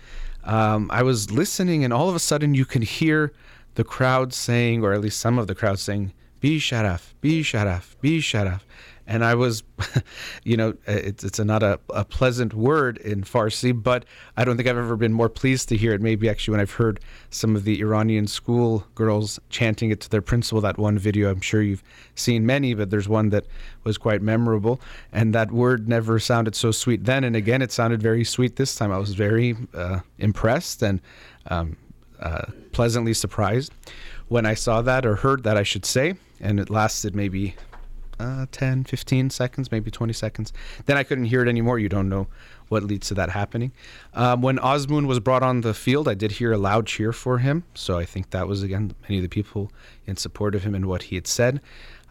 um, 0.44 0.90
I 0.92 1.04
was 1.04 1.32
listening, 1.32 1.84
and 1.84 1.94
all 1.94 2.10
of 2.10 2.16
a 2.16 2.20
sudden 2.20 2.54
you 2.54 2.66
can 2.66 2.82
hear 2.82 3.34
the 3.76 3.84
crowd 3.84 4.34
saying, 4.34 4.84
or 4.84 4.94
at 4.94 5.02
least 5.02 5.20
some 5.20 5.38
of 5.38 5.48
the 5.48 5.56
crowd 5.56 5.80
saying, 5.80 6.14
Be 6.40 6.60
Sharaf, 6.60 7.14
be 7.22 7.44
Sharaf, 7.44 7.96
be 8.02 8.20
Sharaf 8.20 8.62
and 9.08 9.24
I 9.24 9.36
was, 9.36 9.64
you 10.44 10.58
know, 10.58 10.76
it's 10.86 11.24
it's 11.24 11.40
a, 11.40 11.46
not 11.46 11.64
a, 11.64 11.80
a 11.90 12.04
pleasant 12.04 12.54
word 12.54 12.98
in 12.98 13.24
Farsi, 13.24 13.72
but 13.72 14.06
I 14.36 14.44
don't 14.44 14.58
think 14.58 14.68
I've 14.68 14.78
ever 14.78 14.98
been 14.98 15.14
more 15.14 15.30
pleased 15.30 15.70
to 15.70 15.78
hear 15.78 15.94
it. 15.94 16.02
Maybe 16.02 16.30
actually 16.30 16.52
when 16.52 16.60
I've 16.60 16.72
heard 16.72 17.00
some 17.30 17.56
of 17.56 17.64
the 17.64 17.80
Iranian 17.80 18.28
school 18.28 18.86
girls 18.96 19.40
chanting 19.50 19.92
it 19.92 20.02
to 20.02 20.10
their 20.10 20.22
principal. 20.22 20.60
That 20.60 20.78
one 20.78 20.98
video, 21.00 21.32
I'm 21.32 21.42
sure 21.42 21.62
you've 21.62 21.84
seen 22.16 22.46
many, 22.46 22.74
but 22.74 22.90
there's 22.90 23.08
one 23.08 23.30
that 23.30 23.46
was 23.86 23.98
quite 23.98 24.22
memorable, 24.22 24.82
and 25.14 25.34
that 25.34 25.52
word 25.52 25.88
never 25.88 26.20
sounded 26.20 26.56
so 26.56 26.72
sweet 26.72 27.06
then, 27.06 27.24
and 27.24 27.36
again, 27.36 27.62
it 27.62 27.72
sounded 27.72 28.02
very 28.02 28.26
sweet 28.26 28.58
this 28.58 28.76
time. 28.76 28.92
I 28.92 28.98
was 28.98 29.14
very 29.14 29.56
uh, 29.74 30.00
impressed 30.20 30.84
and 30.84 31.02
um, 31.50 31.78
uh, 32.20 32.48
pleasantly 32.74 33.14
surprised 33.14 33.72
when 34.28 34.46
I 34.46 34.54
saw 34.54 34.82
that 34.82 35.06
or 35.06 35.16
heard 35.16 35.44
that, 35.44 35.56
I 35.56 35.64
should 35.64 35.86
say, 35.86 36.16
and 36.42 36.60
it 36.60 36.70
lasted 36.70 37.16
maybe 37.16 37.56
uh, 38.20 38.46
10, 38.52 38.84
15 38.86 39.30
seconds, 39.30 39.72
maybe 39.72 39.92
20 39.92 40.14
seconds. 40.14 40.54
Then 40.86 40.98
I 40.98 41.04
couldn't 41.04 41.26
hear 41.26 41.42
it 41.42 41.50
anymore. 41.50 41.80
You 41.80 41.90
don't 41.90 42.10
know 42.10 42.28
what 42.70 42.84
leads 42.84 43.08
to 43.08 43.14
that 43.16 43.30
happening. 43.30 43.72
Um, 44.14 44.42
when 44.42 44.58
Azmoun 44.58 45.08
was 45.08 45.20
brought 45.20 45.44
on 45.44 45.62
the 45.62 45.74
field, 45.74 46.08
I 46.08 46.14
did 46.14 46.34
hear 46.34 46.52
a 46.52 46.58
loud 46.58 46.88
cheer 46.88 47.14
for 47.14 47.38
him. 47.38 47.64
So 47.74 47.98
I 47.98 48.06
think 48.06 48.32
that 48.32 48.48
was, 48.48 48.64
again, 48.64 48.94
many 49.04 49.18
of 49.18 49.24
the 49.24 49.30
people 49.30 49.72
in 50.06 50.18
support 50.18 50.56
of 50.56 50.64
him 50.64 50.76
and 50.76 50.86
what 50.86 51.04
he 51.04 51.16
had 51.16 51.28
said. 51.28 51.62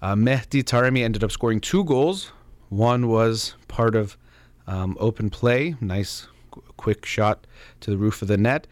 Uh, 0.01 0.15
Mehdi 0.15 0.63
Taremi 0.63 1.03
ended 1.03 1.25
up 1.25 1.31
scoring 1.31 1.61
two 1.61 1.85
goals. 1.85 2.33
One 2.69 3.09
was 3.09 3.55
part 3.69 3.95
of 3.95 4.17
um, 4.67 4.97
open 5.01 5.31
play, 5.31 5.77
nice 5.81 6.27
quick 6.77 7.05
shot 7.05 7.47
to 7.81 7.91
the 7.91 7.97
roof 7.97 8.23
of 8.23 8.29
the 8.29 8.37
net. 8.37 8.67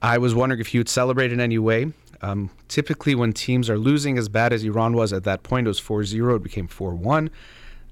I 0.00 0.18
was 0.18 0.34
wondering 0.34 0.60
if 0.60 0.68
he 0.68 0.78
would 0.78 0.88
celebrate 0.88 1.32
in 1.32 1.40
any 1.40 1.58
way. 1.58 1.92
Um, 2.22 2.50
typically, 2.68 3.14
when 3.14 3.32
teams 3.32 3.68
are 3.68 3.78
losing 3.78 4.16
as 4.16 4.28
bad 4.28 4.52
as 4.52 4.62
Iran 4.62 4.94
was 4.94 5.12
at 5.12 5.24
that 5.24 5.42
point, 5.42 5.66
it 5.66 5.68
was 5.68 5.80
4 5.80 6.04
0, 6.04 6.36
it 6.36 6.42
became 6.42 6.68
4 6.68 6.94
1. 6.94 7.30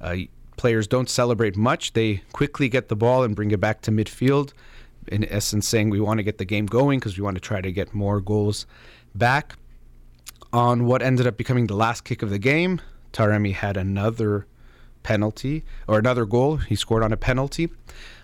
Uh, 0.00 0.16
players 0.56 0.86
don't 0.86 1.08
celebrate 1.08 1.56
much. 1.56 1.92
They 1.92 2.22
quickly 2.32 2.68
get 2.68 2.88
the 2.88 2.96
ball 2.96 3.24
and 3.24 3.34
bring 3.34 3.50
it 3.50 3.60
back 3.60 3.82
to 3.82 3.90
midfield, 3.90 4.52
in 5.08 5.24
essence, 5.24 5.66
saying 5.66 5.90
we 5.90 6.00
want 6.00 6.18
to 6.18 6.22
get 6.22 6.38
the 6.38 6.44
game 6.44 6.66
going 6.66 7.00
because 7.00 7.18
we 7.18 7.24
want 7.24 7.36
to 7.36 7.40
try 7.40 7.60
to 7.60 7.72
get 7.72 7.92
more 7.92 8.20
goals 8.20 8.66
back. 9.14 9.56
On 10.52 10.84
what 10.84 11.00
ended 11.00 11.26
up 11.26 11.36
becoming 11.36 11.66
the 11.66 11.76
last 11.76 12.02
kick 12.02 12.22
of 12.22 12.30
the 12.30 12.38
game, 12.38 12.80
Taremi 13.12 13.54
had 13.54 13.76
another 13.76 14.46
penalty 15.02 15.64
or 15.86 15.98
another 15.98 16.26
goal. 16.26 16.56
He 16.56 16.74
scored 16.74 17.02
on 17.02 17.12
a 17.12 17.16
penalty. 17.16 17.70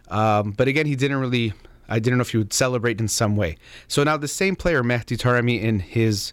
Um, 0.09 0.53
but 0.53 0.69
again, 0.69 0.87
he 0.87 0.97
didn't 0.97 1.19
really 1.19 1.53
I 1.89 1.99
didn't 1.99 2.19
know 2.19 2.23
if 2.23 2.35
you 2.35 2.41
would 2.41 2.53
celebrate 2.53 3.01
in 3.01 3.09
some 3.09 3.37
way. 3.37 3.57
So 3.89 4.03
now 4.05 4.17
the 4.17 4.29
same 4.29 4.57
player, 4.57 4.83
Mehdi 4.83 5.17
Taremi, 5.17 5.61
in 5.61 5.81
his 5.81 6.33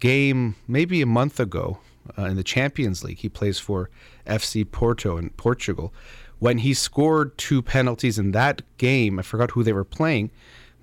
game 0.00 0.56
maybe 0.66 1.02
a 1.02 1.06
month 1.06 1.38
ago 1.38 1.78
uh, 2.18 2.24
in 2.24 2.36
the 2.36 2.44
Champions 2.44 3.04
League, 3.04 3.18
he 3.18 3.28
plays 3.28 3.58
for 3.58 3.90
FC 4.26 4.68
Porto 4.70 5.16
in 5.16 5.30
Portugal. 5.30 5.92
When 6.38 6.58
he 6.58 6.72
scored 6.74 7.36
two 7.36 7.62
penalties 7.62 8.18
in 8.18 8.32
that 8.32 8.62
game, 8.78 9.18
I 9.18 9.22
forgot 9.22 9.52
who 9.52 9.62
they 9.62 9.74
were 9.74 9.84
playing, 9.84 10.30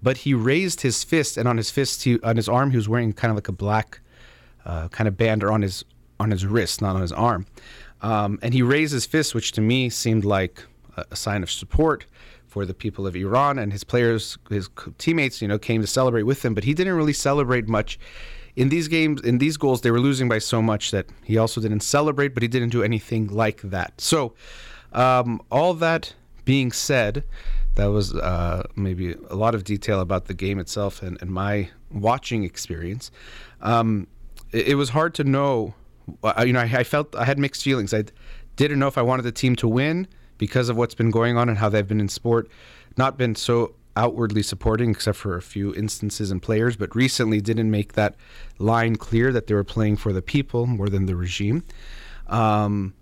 but 0.02 0.18
he 0.18 0.34
raised 0.34 0.82
his 0.82 1.04
fist, 1.04 1.38
and 1.38 1.48
on 1.48 1.58
his 1.58 1.72
fist, 1.72 2.04
he, 2.04 2.20
on 2.22 2.36
his 2.36 2.48
arm, 2.48 2.70
he 2.70 2.78
was 2.78 2.88
wearing 2.88 3.12
kind 3.14 3.32
of 3.32 3.36
like 3.36 3.48
a 3.48 3.54
black 3.54 4.00
uh, 4.66 4.88
kind 4.90 5.08
of 5.08 5.18
band, 5.18 5.44
or 5.44 5.52
on 5.52 5.64
his 5.64 5.84
on 6.20 6.32
his 6.32 6.46
wrist, 6.46 6.82
not 6.82 6.96
on 6.96 7.02
his 7.02 7.12
arm. 7.12 7.48
Um, 8.02 8.38
and 8.42 8.54
he 8.54 8.62
raised 8.62 8.94
his 8.94 9.06
fist, 9.06 9.34
which 9.34 9.52
to 9.54 9.62
me 9.62 9.90
seemed 9.90 10.26
like 10.26 10.64
a, 10.96 11.06
a 11.12 11.16
sign 11.16 11.42
of 11.42 11.50
support 11.50 12.06
for 12.58 12.66
the 12.66 12.74
people 12.74 13.06
of 13.06 13.16
Iran, 13.16 13.60
and 13.60 13.72
his 13.72 13.84
players, 13.84 14.36
his 14.50 14.68
teammates, 14.98 15.44
you 15.44 15.48
know, 15.48 15.60
came 15.60 15.80
to 15.82 15.86
celebrate 15.86 16.24
with 16.24 16.44
him. 16.44 16.56
But 16.56 16.64
he 16.64 16.74
didn't 16.74 16.96
really 16.96 17.14
celebrate 17.14 17.68
much 17.68 18.00
in 18.56 18.70
these 18.70 18.88
games. 18.88 19.22
In 19.22 19.38
these 19.38 19.58
goals, 19.58 19.82
they 19.82 19.92
were 19.92 20.00
losing 20.00 20.28
by 20.28 20.40
so 20.40 20.60
much 20.60 20.90
that 20.90 21.06
he 21.24 21.38
also 21.38 21.62
didn't 21.62 21.82
celebrate, 21.82 22.30
but 22.34 22.42
he 22.42 22.50
didn't 22.50 22.70
do 22.70 22.82
anything 22.82 23.28
like 23.28 23.62
that. 23.62 24.02
So, 24.02 24.34
um, 24.92 25.40
all 25.52 25.76
that 25.76 26.16
being 26.46 26.72
said, 26.72 27.24
that 27.76 27.92
was 27.92 28.16
uh, 28.16 28.64
maybe 28.76 29.14
a 29.30 29.36
lot 29.36 29.54
of 29.54 29.64
detail 29.64 30.00
about 30.02 30.26
the 30.26 30.34
game 30.34 30.58
itself 30.58 31.04
and, 31.04 31.16
and 31.22 31.30
my 31.30 31.70
watching 31.92 32.44
experience. 32.44 33.12
Um, 33.62 34.08
it, 34.52 34.70
it, 34.70 34.76
was 34.76 34.90
hard 34.90 35.14
to 35.14 35.24
know. 35.24 35.76
Uh, 36.24 36.44
you 36.48 36.54
know, 36.54 36.62
I, 36.62 36.80
I 36.80 36.84
felt 36.84 37.16
I 37.16 37.26
had 37.26 37.38
mixed 37.38 37.62
feelings. 37.64 37.94
I 37.94 38.06
didn't 38.56 38.80
know 38.80 38.88
if 38.88 38.98
I 38.98 39.04
wanted 39.04 39.24
the 39.24 39.32
team 39.32 39.56
to 39.58 39.68
win 39.68 40.08
because 40.38 40.70
of 40.70 40.78
what's 40.78 40.96
been 40.96 41.12
going 41.12 41.38
on 41.38 41.50
and 41.50 41.58
how 41.58 41.70
they've 41.70 41.88
been 41.88 42.00
in 42.00 42.10
sport, 42.10 42.50
not 42.98 43.18
been 43.18 43.36
so 43.36 43.76
outwardly 43.96 44.44
supporting, 44.44 44.92
except 44.92 45.18
for 45.18 45.36
a 45.36 45.42
few 45.42 45.74
instances 45.74 46.30
and 46.30 46.42
players, 46.42 46.76
but 46.76 46.96
recently 46.96 47.42
didn't 47.42 47.72
make 47.72 47.94
that 47.94 48.16
line 48.60 48.96
clear 48.96 49.34
that 49.34 49.48
they 49.48 49.56
were 49.56 49.64
playing 49.64 49.98
for 49.98 50.14
the 50.14 50.22
people 50.22 50.68
more 50.68 50.88
than 50.88 51.08
the 51.08 51.16
regime. 51.16 51.64
Um, 52.28 52.94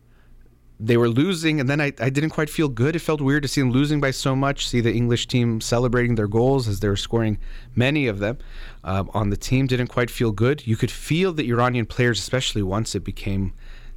they 0.80 0.98
were 0.98 1.10
losing, 1.10 1.60
and 1.60 1.70
then 1.70 1.80
I, 1.80 1.94
I 2.00 2.10
didn't 2.10 2.32
quite 2.32 2.50
feel 2.50 2.68
good. 2.68 2.96
It 2.96 3.00
felt 3.00 3.22
weird 3.22 3.44
to 3.44 3.50
see 3.50 3.62
them 3.62 3.72
losing 3.72 4.02
by 4.02 4.12
so 4.12 4.36
much, 4.36 4.68
see 4.68 4.82
the 4.82 4.94
English 4.94 5.28
team 5.28 5.62
celebrating 5.62 6.16
their 6.16 6.28
goals 6.28 6.68
as 6.68 6.80
they 6.80 6.90
were 6.90 6.98
scoring 6.98 7.38
many 7.76 8.08
of 8.08 8.20
them 8.20 8.38
uh, 8.84 9.04
on 9.14 9.30
the 9.30 9.38
team. 9.38 9.68
Didn't 9.68 9.88
quite 9.88 10.10
feel 10.10 10.32
good. 10.32 10.68
You 10.68 10.76
could 10.76 10.92
feel 10.92 11.32
the 11.32 11.50
Iranian 11.50 11.86
players, 11.86 12.20
especially 12.20 12.62
once 12.62 12.94
it 12.94 13.06
became 13.06 13.54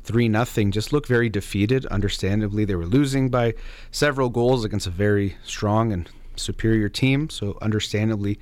three 0.09 0.27
nothing 0.27 0.71
just 0.71 0.90
looked 0.90 1.07
very 1.07 1.29
defeated. 1.29 1.85
Understandably, 1.87 2.64
they 2.64 2.75
were 2.75 2.87
losing 2.87 3.29
by 3.29 3.53
several 3.90 4.31
goals 4.31 4.64
against 4.64 4.87
a 4.87 4.90
very 4.90 5.37
strong 5.44 5.92
and 5.92 6.09
superior 6.35 6.88
team. 6.88 7.29
So 7.29 7.59
understandably, 7.61 8.40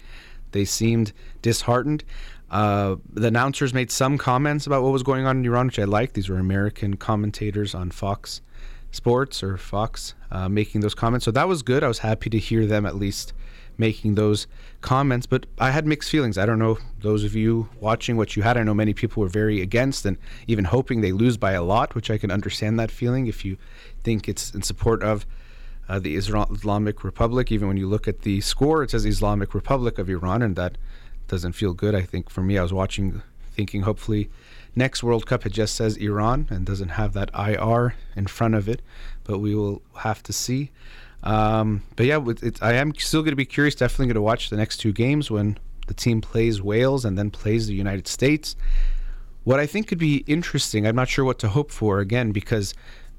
they 0.52 0.64
seemed 0.64 1.12
disheartened. 1.42 2.04
Uh, 2.52 2.96
the 3.12 3.26
announcers 3.26 3.74
made 3.74 3.90
some 3.90 4.16
comments 4.16 4.68
about 4.68 4.84
what 4.84 4.92
was 4.92 5.02
going 5.02 5.26
on 5.26 5.38
in 5.38 5.44
Iran, 5.44 5.66
which 5.66 5.80
I 5.80 5.84
liked. 5.84 6.14
These 6.14 6.28
were 6.28 6.38
American 6.38 6.96
commentators 6.96 7.74
on 7.74 7.90
Fox 7.90 8.40
Sports 8.92 9.42
or 9.42 9.56
Fox 9.56 10.14
uh, 10.30 10.48
making 10.48 10.82
those 10.82 10.94
comments. 10.94 11.24
So 11.24 11.32
that 11.32 11.48
was 11.48 11.62
good. 11.62 11.82
I 11.82 11.88
was 11.88 11.98
happy 11.98 12.30
to 12.30 12.38
hear 12.38 12.64
them 12.64 12.86
at 12.86 12.94
least 12.94 13.32
making 13.78 14.14
those 14.14 14.46
comments, 14.80 15.26
but 15.26 15.46
I 15.58 15.70
had 15.70 15.86
mixed 15.86 16.10
feelings. 16.10 16.38
I 16.38 16.46
don't 16.46 16.58
know 16.58 16.78
those 17.00 17.24
of 17.24 17.34
you 17.34 17.68
watching 17.80 18.16
what 18.16 18.36
you 18.36 18.42
had. 18.42 18.56
I 18.56 18.62
know 18.62 18.74
many 18.74 18.94
people 18.94 19.22
were 19.22 19.28
very 19.28 19.60
against 19.60 20.04
and 20.06 20.16
even 20.46 20.64
hoping 20.64 21.00
they 21.00 21.12
lose 21.12 21.36
by 21.36 21.52
a 21.52 21.62
lot, 21.62 21.94
which 21.94 22.10
I 22.10 22.18
can 22.18 22.30
understand 22.30 22.78
that 22.78 22.90
feeling 22.90 23.26
if 23.26 23.44
you 23.44 23.56
think 24.04 24.28
it's 24.28 24.54
in 24.54 24.62
support 24.62 25.02
of 25.02 25.26
uh, 25.88 25.98
the 25.98 26.16
Islamic 26.16 27.04
Republic. 27.04 27.52
Even 27.52 27.68
when 27.68 27.76
you 27.76 27.86
look 27.86 28.08
at 28.08 28.22
the 28.22 28.40
score, 28.40 28.82
it 28.82 28.90
says 28.90 29.04
Islamic 29.04 29.54
Republic 29.54 29.98
of 29.98 30.08
Iran, 30.08 30.42
and 30.42 30.56
that 30.56 30.78
doesn't 31.28 31.52
feel 31.52 31.72
good. 31.72 31.94
I 31.94 32.02
think 32.02 32.30
for 32.30 32.42
me, 32.42 32.58
I 32.58 32.62
was 32.62 32.72
watching, 32.72 33.22
thinking 33.52 33.82
hopefully 33.82 34.30
next 34.74 35.02
World 35.02 35.26
Cup 35.26 35.46
it 35.46 35.52
just 35.52 35.74
says 35.74 35.96
Iran 35.96 36.46
and 36.50 36.66
doesn't 36.66 36.90
have 36.90 37.14
that 37.14 37.30
IR 37.34 37.94
in 38.14 38.26
front 38.26 38.54
of 38.54 38.68
it, 38.68 38.82
but 39.24 39.38
we 39.38 39.54
will 39.54 39.82
have 39.96 40.22
to 40.24 40.32
see. 40.32 40.70
Um, 41.26 41.82
but 41.96 42.06
yeah, 42.06 42.24
I 42.62 42.74
am 42.74 42.94
still 42.94 43.22
going 43.22 43.32
to 43.32 43.36
be 43.36 43.44
curious. 43.44 43.74
Definitely 43.74 44.06
going 44.06 44.14
to 44.14 44.22
watch 44.22 44.48
the 44.48 44.56
next 44.56 44.76
two 44.76 44.92
games 44.92 45.28
when 45.28 45.58
the 45.88 45.94
team 45.94 46.20
plays 46.20 46.62
Wales 46.62 47.04
and 47.04 47.18
then 47.18 47.30
plays 47.30 47.66
the 47.66 47.74
United 47.74 48.06
States. 48.06 48.54
What 49.42 49.58
I 49.58 49.66
think 49.66 49.88
could 49.88 49.98
be 49.98 50.18
interesting, 50.28 50.86
I'm 50.86 50.94
not 50.94 51.08
sure 51.08 51.24
what 51.24 51.40
to 51.40 51.48
hope 51.48 51.72
for 51.72 51.98
again 51.98 52.30
because 52.30 52.74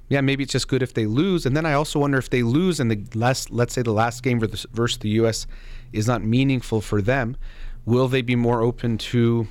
yeah, 0.08 0.22
maybe 0.22 0.44
it's 0.44 0.54
just 0.54 0.70
good 0.70 0.82
if 0.82 0.94
they 0.94 1.06
lose. 1.06 1.46
And 1.46 1.56
then 1.56 1.66
I 1.66 1.74
also 1.74 2.00
wonder 2.00 2.18
if 2.18 2.30
they 2.30 2.44
lose 2.44 2.80
and 2.80 2.90
the 2.90 3.18
last, 3.18 3.52
let's 3.52 3.74
say 3.74 3.82
the 3.82 3.92
last 3.92 4.24
game 4.24 4.40
versus 4.40 4.98
the 5.00 5.10
U.S. 5.10 5.46
is 5.92 6.08
not 6.08 6.24
meaningful 6.24 6.80
for 6.80 7.02
them, 7.02 7.36
will 7.86 8.08
they 8.08 8.22
be 8.22 8.38
more 8.38 8.62
open 8.62 8.98
to 8.98 9.48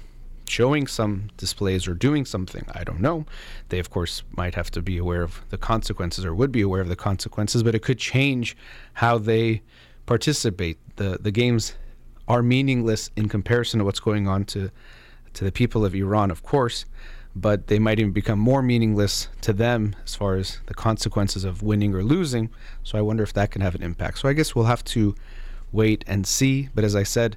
showing 0.49 0.87
some 0.87 1.31
displays 1.37 1.89
or 1.89 1.95
doing 1.95 2.25
something. 2.25 2.65
I 2.73 2.85
don't 2.85 3.01
know. 3.01 3.27
They, 3.69 3.79
of 3.79 3.91
course, 3.91 4.23
might 4.31 4.55
have 4.55 4.71
to 4.73 4.83
be 4.83 4.99
aware 4.99 5.23
of 5.23 5.43
the 5.51 5.59
consequences 5.59 6.25
or 6.25 6.35
would 6.35 6.53
be 6.53 6.63
aware 6.63 6.81
of 6.81 6.89
the 6.89 6.97
consequences, 6.97 7.63
but 7.63 7.75
it 7.75 7.83
could 7.83 7.99
change 7.99 8.57
how 8.95 9.19
they 9.19 9.63
participate. 10.07 10.79
The, 10.97 11.19
the 11.21 11.31
games 11.33 11.75
are 12.29 12.43
meaningless 12.43 13.11
in 13.17 13.29
comparison 13.29 13.79
to 13.79 13.85
what's 13.85 14.01
going 14.01 14.29
on 14.29 14.45
to, 14.47 14.71
to 15.35 15.45
the 15.45 15.53
people 15.53 15.85
of 15.85 15.95
Iran, 15.95 16.31
of 16.31 16.43
course. 16.43 16.85
but 17.37 17.67
they 17.67 17.79
might 17.79 17.99
even 18.01 18.13
become 18.13 18.39
more 18.39 18.63
meaningless 18.63 19.29
to 19.43 19.53
them 19.53 19.95
as 20.05 20.15
far 20.15 20.37
as 20.37 20.59
the 20.67 20.75
consequences 20.75 21.45
of 21.45 21.63
winning 21.63 21.95
or 21.95 22.03
losing. 22.03 22.49
So 22.83 22.97
I 22.97 23.03
wonder 23.03 23.23
if 23.23 23.35
that 23.35 23.51
can 23.51 23.61
have 23.61 23.75
an 23.75 23.83
impact. 23.83 24.19
So 24.19 24.29
I 24.29 24.33
guess 24.33 24.55
we'll 24.55 24.65
have 24.65 24.83
to 24.85 25.15
wait 25.71 26.03
and 26.07 26.27
see. 26.27 26.71
But 26.75 26.83
as 26.83 26.97
I 26.97 27.03
said, 27.03 27.37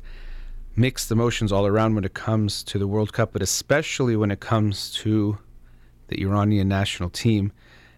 mixed 0.80 1.12
emotions 1.12 1.52
all 1.52 1.68
around 1.68 1.94
when 1.94 2.06
it 2.06 2.14
comes 2.14 2.64
to 2.64 2.80
the 2.80 2.88
World 2.88 3.12
Cup, 3.12 3.34
but 3.34 3.42
especially 3.42 4.16
when 4.16 4.32
it 4.32 4.40
comes 4.40 4.94
to 4.94 5.38
the 6.08 6.22
Iranian 6.22 6.70
national 6.70 7.10
team. 7.10 7.52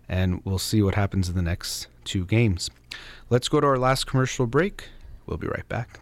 And 0.09 0.41
we'll 0.43 0.57
see 0.57 0.82
what 0.82 0.95
happens 0.95 1.29
in 1.29 1.36
the 1.36 1.43
next 1.43 1.86
two 2.05 2.25
games. 2.25 2.71
Let's 3.29 3.47
go 3.47 3.59
to 3.61 3.67
our 3.67 3.77
last 3.77 4.07
commercial 4.07 4.47
break. 4.47 4.86
We'll 5.27 5.38
be 5.38 5.45
right 5.45 5.69
back. 5.69 5.99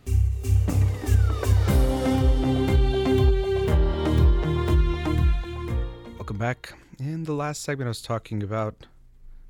Welcome 6.16 6.38
back. 6.38 6.74
In 6.98 7.26
the 7.26 7.34
last 7.34 7.62
segment, 7.62 7.88
I 7.88 7.90
was 7.90 8.02
talking 8.02 8.42
about 8.42 8.88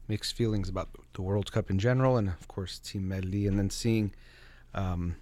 mixed 0.07 0.35
feelings 0.35 0.67
about 0.67 0.89
the 1.13 1.21
World 1.21 1.51
Cup 1.51 1.69
in 1.69 1.77
general, 1.77 2.17
and 2.17 2.27
of 2.27 2.47
course, 2.47 2.79
Team 2.79 3.03
Melli, 3.07 3.47
and 3.47 3.59
then 3.59 3.69
seeing 3.69 4.15
um, 4.73 5.15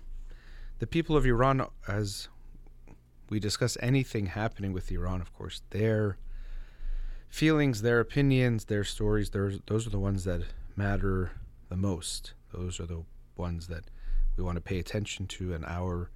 the 0.80 0.88
people 0.88 1.16
of 1.16 1.26
Iran 1.26 1.66
as 1.88 2.28
we 3.30 3.40
discuss 3.40 3.78
anything 3.82 4.28
happening 4.28 4.74
with 4.74 4.92
Iran. 4.92 5.22
Of 5.22 5.34
course, 5.34 5.62
their 5.72 6.18
feelings, 7.30 7.82
their 7.82 8.00
opinions, 8.00 8.66
their 8.66 8.84
stories. 8.84 9.32
Those 9.32 9.88
are 9.88 9.90
the 9.90 10.00
ones 10.00 10.24
that 10.24 10.42
matter 10.76 11.32
the 11.70 11.76
most. 11.76 12.34
Those 12.54 12.80
are 12.80 12.86
the 12.86 13.04
ones 13.36 13.68
that 13.68 13.86
we 14.38 14.44
want 14.44 14.56
to 14.56 14.62
pay 14.62 14.80
attention 14.80 15.28
to, 15.28 15.54
and 15.54 15.66
our 15.66 16.10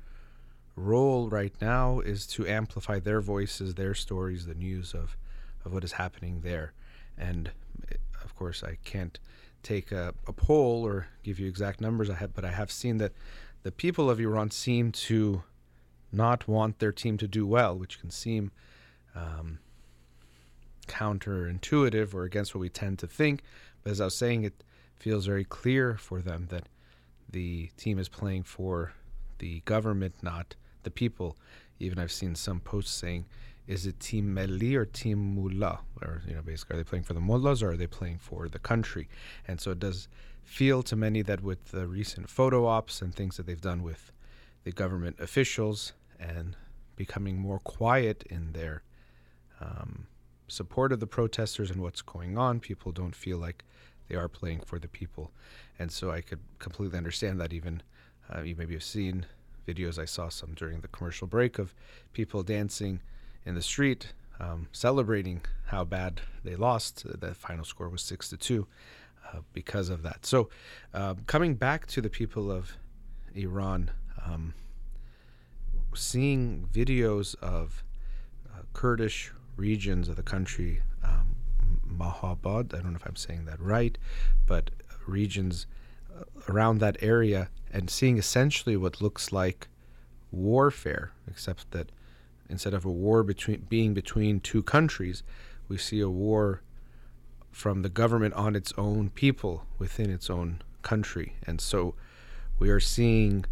role 0.75 1.29
right 1.29 1.53
now 1.59 1.99
is 1.99 2.25
to 2.25 2.47
amplify 2.47 2.99
their 2.99 3.19
voices, 3.19 3.75
their 3.75 3.93
stories, 3.93 4.45
the 4.45 4.53
news 4.53 4.93
of 4.93 5.17
of 5.65 5.73
what 5.73 5.83
is 5.83 5.93
happening 5.93 6.41
there. 6.41 6.73
And 7.17 7.51
eh, 7.91 7.95
of 8.23 8.35
course, 8.35 8.63
I 8.63 8.77
can't 8.83 9.19
take 9.63 9.91
a, 9.91 10.13
a 10.27 10.33
poll 10.33 10.83
or 10.85 11.07
give 11.23 11.39
you 11.39 11.47
exact 11.47 11.81
numbers 11.81 12.09
I 12.09 12.15
have, 12.15 12.33
but 12.33 12.45
I 12.45 12.51
have 12.51 12.71
seen 12.71 12.97
that 12.97 13.11
the 13.63 13.71
people 13.71 14.09
of 14.09 14.19
Iran 14.19 14.51
seem 14.51 14.91
to 14.91 15.43
not 16.11 16.47
want 16.47 16.79
their 16.79 16.91
team 16.91 17.17
to 17.17 17.27
do 17.27 17.45
well, 17.45 17.77
which 17.77 17.99
can 17.99 18.09
seem 18.09 18.51
um, 19.15 19.59
counterintuitive 20.87 22.13
or 22.13 22.23
against 22.23 22.53
what 22.53 22.61
we 22.61 22.69
tend 22.69 22.99
to 22.99 23.07
think. 23.07 23.41
But 23.83 23.91
as 23.91 24.01
I 24.01 24.05
was 24.05 24.15
saying, 24.15 24.43
it 24.43 24.63
feels 24.97 25.25
very 25.25 25.45
clear 25.45 25.95
for 25.95 26.21
them 26.21 26.47
that 26.49 26.67
the 27.29 27.69
team 27.77 27.97
is 27.97 28.09
playing 28.09 28.43
for 28.43 28.93
the 29.39 29.61
government, 29.61 30.15
not 30.21 30.55
the 30.83 30.91
people. 30.91 31.37
Even 31.79 31.97
I've 31.97 32.11
seen 32.11 32.35
some 32.35 32.59
posts 32.59 32.93
saying 32.93 33.25
is 33.67 33.85
it 33.85 33.99
Team 33.99 34.35
Melli 34.35 34.75
or 34.75 34.85
Team 34.85 35.35
Mullah? 35.35 35.79
Or, 36.01 36.21
you 36.27 36.33
know, 36.33 36.41
basically, 36.41 36.75
are 36.75 36.77
they 36.77 36.83
playing 36.83 37.03
for 37.03 37.13
the 37.13 37.21
mullahs 37.21 37.63
or 37.63 37.71
are 37.71 37.77
they 37.77 37.87
playing 37.87 38.17
for 38.17 38.49
the 38.49 38.59
country? 38.59 39.07
And 39.47 39.61
so 39.61 39.71
it 39.71 39.79
does 39.79 40.07
feel 40.43 40.83
to 40.83 40.95
many 40.95 41.21
that 41.21 41.41
with 41.41 41.71
the 41.71 41.87
recent 41.87 42.29
photo 42.29 42.65
ops 42.65 43.01
and 43.01 43.15
things 43.15 43.37
that 43.37 43.45
they've 43.45 43.61
done 43.61 43.83
with 43.83 44.11
the 44.63 44.71
government 44.71 45.19
officials 45.19 45.93
and 46.19 46.55
becoming 46.95 47.39
more 47.39 47.59
quiet 47.59 48.23
in 48.29 48.51
their 48.51 48.83
um, 49.59 50.07
support 50.47 50.91
of 50.91 50.99
the 50.99 51.07
protesters 51.07 51.71
and 51.71 51.81
what's 51.81 52.01
going 52.01 52.37
on, 52.37 52.59
people 52.59 52.91
don't 52.91 53.15
feel 53.15 53.37
like 53.37 53.63
they 54.07 54.15
are 54.15 54.27
playing 54.27 54.59
for 54.59 54.77
the 54.77 54.87
people. 54.87 55.31
And 55.79 55.91
so 55.91 56.11
I 56.11 56.21
could 56.21 56.39
completely 56.59 56.97
understand 56.97 57.39
that 57.39 57.53
even 57.53 57.81
uh, 58.33 58.41
you 58.41 58.55
maybe 58.55 58.73
have 58.73 58.83
seen 58.83 59.25
videos 59.67 59.97
I 59.97 60.05
saw 60.05 60.29
some 60.29 60.53
during 60.53 60.81
the 60.81 60.87
commercial 60.89 61.27
break 61.27 61.57
of 61.57 61.73
people 62.13 62.43
dancing 62.43 62.99
in 63.45 63.55
the 63.55 63.61
street 63.61 64.13
um, 64.41 64.67
celebrating 64.71 65.41
how 65.67 65.83
bad 65.83 66.21
they 66.43 66.55
lost. 66.55 67.05
The 67.19 67.33
final 67.33 67.63
score 67.63 67.89
was 67.89 68.01
six 68.01 68.29
to 68.29 68.37
two 68.37 68.67
uh, 69.25 69.39
because 69.53 69.89
of 69.89 70.03
that. 70.03 70.25
So, 70.25 70.49
uh, 70.93 71.15
coming 71.27 71.55
back 71.55 71.87
to 71.87 72.01
the 72.01 72.09
people 72.09 72.51
of 72.51 72.77
Iran, 73.33 73.91
um, 74.25 74.53
seeing 75.93 76.67
videos 76.71 77.35
of 77.41 77.83
uh, 78.51 78.61
Kurdish 78.73 79.31
regions 79.55 80.09
of 80.09 80.15
the 80.15 80.23
country, 80.23 80.81
um, 81.03 81.35
Mahabad, 81.87 82.73
I 82.73 82.81
don't 82.81 82.91
know 82.91 82.97
if 82.97 83.05
I'm 83.05 83.15
saying 83.15 83.45
that 83.45 83.59
right, 83.59 83.97
but 84.45 84.71
regions 85.07 85.67
uh, 86.15 86.23
around 86.49 86.79
that 86.79 86.97
area, 87.01 87.49
and 87.71 87.89
seeing 87.89 88.17
essentially 88.17 88.75
what 88.75 89.01
looks 89.01 89.31
like 89.31 89.67
warfare, 90.31 91.11
except 91.27 91.71
that 91.71 91.91
instead 92.49 92.73
of 92.73 92.85
a 92.85 92.91
war 92.91 93.23
between 93.23 93.65
being 93.69 93.93
between 93.93 94.39
two 94.39 94.63
countries, 94.63 95.23
we 95.67 95.77
see 95.77 96.01
a 96.01 96.09
war 96.09 96.61
from 97.51 97.81
the 97.81 97.89
government 97.89 98.33
on 98.33 98.55
its 98.55 98.73
own 98.77 99.09
people 99.09 99.65
within 99.77 100.09
its 100.09 100.29
own 100.29 100.61
country. 100.81 101.35
And 101.45 101.59
so 101.61 101.95
we 102.57 102.69
are 102.69 102.79
seeing 102.79 103.45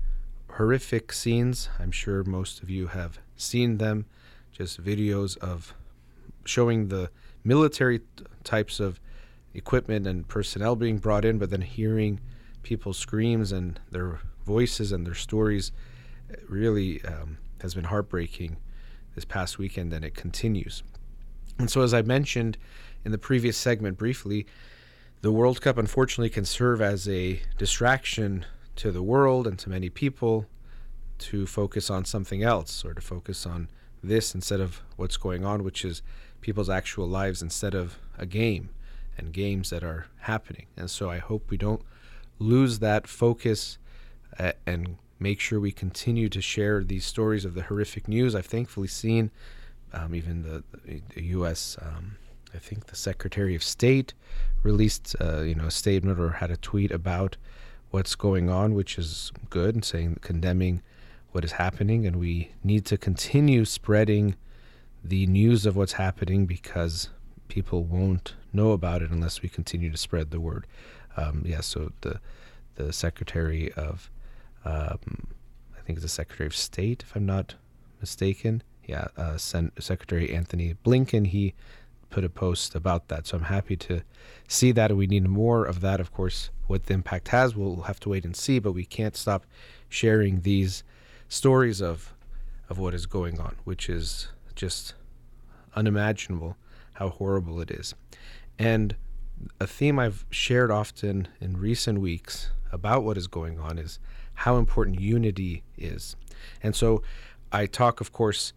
horrific 0.53 1.11
scenes. 1.13 1.69
I'm 1.79 1.91
sure 1.91 2.23
most 2.23 2.63
of 2.63 2.69
you 2.69 2.87
have 2.87 3.19
seen 3.35 3.77
them, 3.77 4.05
just 4.51 4.83
videos 4.83 5.37
of 5.37 5.73
showing 6.45 6.87
the 6.87 7.09
military 7.43 7.99
t- 7.99 8.05
types 8.43 8.79
of 8.79 8.99
equipment 9.53 10.07
and 10.07 10.27
personnel 10.27 10.75
being 10.75 10.97
brought 10.97 11.25
in, 11.25 11.37
but 11.37 11.49
then 11.49 11.61
hearing 11.61 12.19
people's 12.63 12.97
screams 12.97 13.51
and 13.51 13.79
their 13.91 14.19
voices 14.45 14.91
and 14.91 15.05
their 15.05 15.15
stories 15.15 15.71
really 16.47 17.03
um, 17.05 17.37
has 17.61 17.73
been 17.73 17.85
heartbreaking 17.85 18.57
this 19.15 19.25
past 19.25 19.57
weekend, 19.57 19.91
and 19.93 20.05
it 20.05 20.15
continues. 20.15 20.83
And 21.57 21.69
so, 21.69 21.81
as 21.81 21.93
I 21.93 22.01
mentioned 22.01 22.57
in 23.05 23.11
the 23.11 23.17
previous 23.17 23.57
segment 23.57 23.97
briefly, 23.97 24.45
the 25.21 25.31
World 25.31 25.61
Cup 25.61 25.77
unfortunately 25.77 26.29
can 26.29 26.45
serve 26.45 26.81
as 26.81 27.07
a 27.07 27.41
distraction 27.57 28.45
to 28.77 28.91
the 28.91 29.03
world 29.03 29.45
and 29.45 29.59
to 29.59 29.69
many 29.69 29.89
people 29.89 30.45
to 31.17 31.45
focus 31.45 31.89
on 31.89 32.05
something 32.05 32.43
else 32.43 32.85
or 32.85 32.93
to 32.93 33.01
focus 33.01 33.45
on 33.45 33.67
this 34.01 34.33
instead 34.33 34.61
of 34.61 34.81
what's 34.95 35.17
going 35.17 35.43
on, 35.43 35.63
which 35.63 35.83
is 35.83 36.01
people's 36.39 36.69
actual 36.69 37.07
lives 37.07 37.41
instead 37.41 37.75
of 37.75 37.99
a 38.17 38.25
game 38.25 38.69
and 39.17 39.33
games 39.33 39.69
that 39.69 39.83
are 39.83 40.07
happening. 40.21 40.67
And 40.77 40.89
so 40.89 41.09
I 41.09 41.17
hope 41.17 41.49
we 41.49 41.57
don't 41.57 41.81
lose 42.39 42.79
that 42.79 43.05
focus 43.07 43.77
uh, 44.39 44.53
and 44.65 44.97
make 45.19 45.41
sure 45.41 45.59
we 45.59 45.73
continue 45.73 46.29
to 46.29 46.41
share 46.41 46.83
these 46.83 47.05
stories 47.05 47.43
of 47.43 47.53
the 47.53 47.63
horrific 47.63 48.07
news. 48.07 48.33
I've 48.33 48.45
thankfully 48.45 48.87
seen 48.87 49.31
um, 49.91 50.15
even 50.15 50.43
the, 50.43 50.63
the 51.13 51.23
U.S. 51.23 51.77
Um, 51.81 52.15
I 52.53 52.57
think 52.57 52.87
the 52.87 52.95
Secretary 52.95 53.55
of 53.55 53.63
State 53.63 54.13
released 54.63 55.15
uh, 55.21 55.41
you 55.41 55.55
know 55.55 55.65
a 55.65 55.71
statement 55.71 56.19
or 56.19 56.29
had 56.31 56.51
a 56.51 56.57
tweet 56.57 56.91
about 56.91 57.37
what's 57.91 58.15
going 58.15 58.49
on, 58.49 58.73
which 58.73 58.97
is 58.97 59.31
good, 59.49 59.75
and 59.75 59.85
saying 59.85 60.17
condemning 60.21 60.81
what 61.31 61.43
is 61.43 61.53
happening, 61.53 62.05
and 62.05 62.15
we 62.17 62.51
need 62.63 62.85
to 62.85 62.97
continue 62.97 63.65
spreading 63.65 64.35
the 65.03 65.25
news 65.27 65.65
of 65.65 65.75
what's 65.75 65.93
happening 65.93 66.45
because 66.45 67.09
people 67.47 67.83
won't 67.83 68.35
know 68.51 68.71
about 68.71 69.01
it 69.01 69.11
unless 69.11 69.41
we 69.41 69.49
continue 69.49 69.89
to 69.89 69.97
spread 69.97 70.31
the 70.31 70.39
word. 70.39 70.65
Um, 71.17 71.43
yeah, 71.45 71.61
so 71.61 71.91
the 72.01 72.19
the 72.75 72.93
Secretary 72.93 73.71
of 73.73 74.09
um, 74.65 75.27
I 75.77 75.81
think 75.85 75.97
it's 75.97 76.03
the 76.03 76.09
Secretary 76.09 76.47
of 76.47 76.55
State, 76.55 77.03
if 77.03 77.15
I'm 77.15 77.25
not 77.25 77.55
mistaken. 77.99 78.63
Yeah, 78.85 79.07
uh, 79.17 79.37
Sen- 79.37 79.71
Secretary 79.79 80.33
Antony 80.33 80.75
Blinken, 80.83 81.27
he 81.27 81.53
put 82.09 82.23
a 82.23 82.29
post 82.29 82.75
about 82.75 83.07
that. 83.07 83.27
So 83.27 83.37
I'm 83.37 83.43
happy 83.43 83.75
to 83.77 84.01
see 84.47 84.71
that. 84.73 84.95
We 84.95 85.07
need 85.07 85.27
more 85.27 85.65
of 85.65 85.81
that, 85.81 85.99
of 85.99 86.11
course. 86.11 86.49
What 86.67 86.85
the 86.85 86.93
impact 86.93 87.29
has, 87.29 87.55
we'll 87.55 87.83
have 87.83 87.99
to 88.01 88.09
wait 88.09 88.25
and 88.25 88.35
see, 88.35 88.59
but 88.59 88.73
we 88.73 88.85
can't 88.85 89.15
stop 89.15 89.45
sharing 89.89 90.41
these 90.41 90.83
stories 91.27 91.81
of 91.81 92.13
of 92.69 92.77
what 92.77 92.93
is 92.93 93.07
going 93.07 93.39
on, 93.39 93.55
which 93.63 93.89
is 93.89 94.27
just 94.55 94.93
unimaginable 95.75 96.55
how 96.93 97.09
horrible 97.09 97.59
it 97.61 97.71
is. 97.71 97.95
And 98.59 98.95
a 99.59 99.65
theme 99.65 99.97
I've 99.97 100.25
shared 100.29 100.69
often 100.69 101.27
in 101.39 101.57
recent 101.57 101.99
weeks 101.99 102.51
about 102.71 103.03
what 103.03 103.17
is 103.17 103.27
going 103.27 103.59
on 103.59 103.77
is 103.77 103.99
how 104.35 104.57
important 104.57 104.99
unity 104.99 105.63
is. 105.77 106.15
And 106.61 106.75
so 106.75 107.01
I 107.51 107.65
talk, 107.65 108.01
of 108.01 108.11
course, 108.11 108.53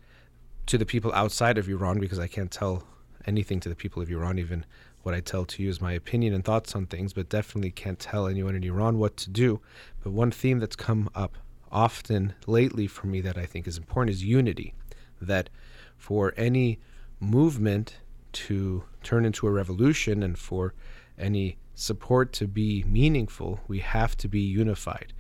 to 0.67 0.77
the 0.77 0.87
people 0.87 1.13
outside 1.13 1.57
of 1.57 1.69
Iran 1.69 1.99
because 1.99 2.19
I 2.19 2.27
can't 2.27 2.51
tell 2.51 2.85
anything 3.27 3.61
to 3.61 3.69
the 3.69 3.75
people 3.75 4.03
of 4.03 4.11
Iran, 4.11 4.39
even 4.39 4.65
what 5.03 5.15
I 5.15 5.21
tell 5.21 5.45
to 5.45 5.63
you 5.63 5.69
is 5.69 5.81
my 5.81 5.93
opinion 5.93 6.35
and 6.35 6.45
thoughts 6.45 6.75
on 6.77 6.87
things, 6.87 7.13
but 7.13 7.29
definitely 7.29 7.71
can't 7.71 7.99
tell 7.99 8.27
anyone 8.27 8.55
in 8.55 8.65
Iran 8.65 8.99
what 8.99 9.17
to 9.19 9.31
do. 9.31 9.61
But 10.03 10.13
one 10.13 10.31
theme 10.31 10.59
that's 10.59 10.77
come 10.77 11.11
up 11.15 11.37
often 11.71 12.35
lately 12.47 12.87
for 12.87 13.07
me 13.07 13.21
that 13.23 13.37
I 13.37 13.47
think 13.47 13.67
is 13.67 13.79
important 13.79 14.15
is 14.15 14.25
unity. 14.25 14.75
That 15.21 15.51
for 15.97 16.35
any 16.37 16.79
movement 17.21 17.97
to 18.33 18.85
turn 19.03 19.25
into 19.25 19.47
a 19.47 19.51
revolution 19.51 20.23
and 20.23 20.39
for 20.39 20.75
any 21.19 21.59
support 21.75 22.33
to 22.35 22.47
be 22.47 22.85
meaningful, 22.85 23.61
we 23.69 23.81
have 23.81 24.17
to 24.19 24.29
be 24.29 24.41
unified 24.41 25.13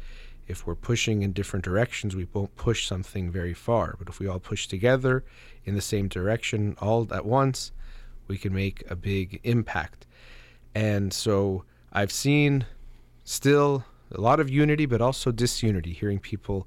if 0.46 0.66
we're 0.66 0.74
pushing 0.74 1.22
in 1.22 1.32
different 1.32 1.64
directions, 1.64 2.16
we 2.16 2.26
won't 2.32 2.54
push 2.56 2.86
something 2.86 3.30
very 3.30 3.54
far. 3.54 3.96
But 3.98 4.08
if 4.08 4.18
we 4.18 4.26
all 4.26 4.38
push 4.38 4.66
together 4.66 5.24
in 5.64 5.74
the 5.74 5.80
same 5.80 6.08
direction 6.08 6.76
all 6.80 7.08
at 7.12 7.24
once, 7.24 7.72
we 8.32 8.38
can 8.38 8.54
make 8.54 8.82
a 8.88 8.96
big 8.96 9.40
impact. 9.44 10.06
And 10.74 11.12
so 11.12 11.64
I've 11.92 12.14
seen 12.24 12.64
still 13.24 13.84
a 14.10 14.20
lot 14.28 14.40
of 14.40 14.48
unity, 14.48 14.86
but 14.86 15.02
also 15.02 15.30
disunity, 15.30 15.92
hearing 15.92 16.18
people 16.18 16.66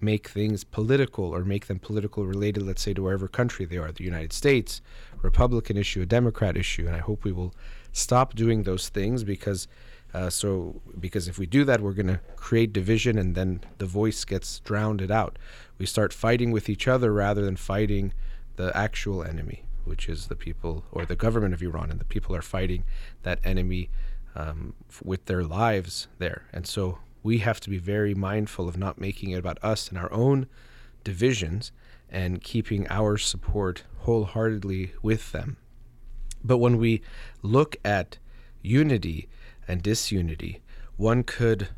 make 0.00 0.26
things 0.28 0.64
political 0.64 1.26
or 1.36 1.44
make 1.44 1.66
them 1.66 1.78
political 1.78 2.24
related, 2.24 2.62
let's 2.62 2.80
say, 2.80 2.94
to 2.94 3.02
wherever 3.02 3.28
country 3.28 3.66
they 3.66 3.76
are 3.76 3.92
the 3.92 4.04
United 4.04 4.32
States, 4.32 4.80
Republican 5.20 5.76
issue, 5.76 6.00
a 6.00 6.06
Democrat 6.06 6.56
issue. 6.56 6.86
And 6.86 6.96
I 6.96 7.02
hope 7.08 7.24
we 7.24 7.32
will 7.32 7.54
stop 7.92 8.34
doing 8.34 8.62
those 8.62 8.88
things 8.88 9.22
because. 9.22 9.68
Uh, 10.14 10.28
so, 10.28 10.82
because 11.00 11.26
if 11.26 11.38
we 11.38 11.46
do 11.46 11.64
that, 11.64 11.80
we're 11.80 11.94
going 11.94 12.14
to 12.16 12.20
create 12.36 12.70
division, 12.70 13.16
and 13.16 13.34
then 13.34 13.48
the 13.78 13.86
voice 13.86 14.26
gets 14.26 14.58
drowned 14.58 15.00
out. 15.10 15.38
We 15.78 15.86
start 15.86 16.12
fighting 16.12 16.50
with 16.52 16.68
each 16.68 16.86
other 16.86 17.10
rather 17.14 17.42
than 17.42 17.56
fighting 17.56 18.12
the 18.56 18.76
actual 18.76 19.24
enemy, 19.24 19.64
which 19.84 20.08
is 20.08 20.26
the 20.26 20.36
people 20.36 20.84
or 20.92 21.04
the 21.04 21.16
government 21.16 21.54
of 21.54 21.62
Iran, 21.62 21.90
and 21.90 22.00
the 22.00 22.04
people 22.04 22.34
are 22.34 22.42
fighting 22.42 22.84
that 23.22 23.40
enemy 23.44 23.90
um, 24.34 24.74
with 25.02 25.26
their 25.26 25.44
lives 25.44 26.08
there. 26.18 26.46
And 26.52 26.66
so 26.66 26.98
we 27.22 27.38
have 27.38 27.60
to 27.60 27.70
be 27.70 27.78
very 27.78 28.14
mindful 28.14 28.68
of 28.68 28.76
not 28.76 29.00
making 29.00 29.30
it 29.30 29.38
about 29.38 29.62
us 29.62 29.88
and 29.88 29.98
our 29.98 30.12
own 30.12 30.46
divisions 31.04 31.72
and 32.10 32.42
keeping 32.42 32.86
our 32.90 33.16
support 33.16 33.84
wholeheartedly 33.98 34.92
with 35.02 35.32
them. 35.32 35.56
But 36.44 36.58
when 36.58 36.76
we 36.78 37.02
look 37.42 37.76
at 37.84 38.18
unity 38.60 39.28
and 39.68 39.82
disunity, 39.82 40.60
one 40.96 41.22
could 41.22 41.68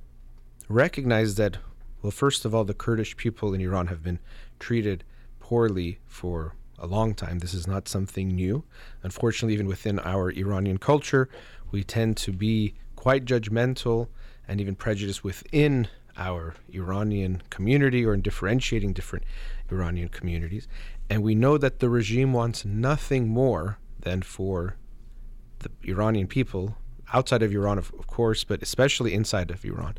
recognize 0.69 1.37
that, 1.37 1.59
well, 2.03 2.11
first 2.11 2.45
of 2.45 2.55
all, 2.55 2.65
the 2.65 2.75
Kurdish 2.75 3.17
people 3.17 3.55
in 3.55 3.61
Iran 3.61 3.89
have 3.89 4.03
been 4.03 4.19
treated 4.59 5.05
poorly 5.39 5.99
for 6.07 6.55
a 6.85 6.87
long 6.87 7.15
time. 7.15 7.39
This 7.39 7.55
is 7.55 7.67
not 7.67 7.89
something 7.89 8.29
new. 8.29 8.63
Unfortunately, 9.03 9.55
even 9.55 9.67
within 9.67 9.99
our 10.01 10.31
Iranian 10.31 10.79
culture, 10.79 11.29
we 11.71 11.83
tend 11.83 12.17
to 12.19 12.31
be 12.31 12.75
quite 12.95 13.25
judgmental 13.25 14.09
and 14.47 14.61
even 14.61 14.75
prejudiced 14.75 15.25
within 15.25 15.89
our 16.17 16.55
Iranian 16.73 17.43
community 17.51 18.05
or 18.05 18.15
in 18.15 18.21
differentiating 18.21 18.93
different 18.93 19.25
Iranian 19.71 20.09
communities. 20.09 20.69
And 21.09 21.23
we 21.23 21.35
know 21.35 21.59
that 21.59 21.81
the 21.81 21.89
regime 21.89 22.33
wants 22.33 22.65
nothing 22.65 23.29
more 23.29 23.79
than 24.01 24.23
for 24.23 24.77
the 25.61 25.71
Iranian 25.91 26.27
people, 26.27 26.77
outside 27.13 27.43
of 27.43 27.51
Iran, 27.53 27.79
of, 27.79 27.93
of 27.99 28.07
course, 28.07 28.45
but 28.45 28.63
especially 28.63 29.15
inside 29.15 29.51
of 29.51 29.65
Iran, 29.65 29.97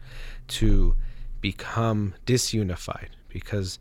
to 0.59 0.95
become 1.41 2.13
disunified. 2.25 3.09
Because 3.27 3.79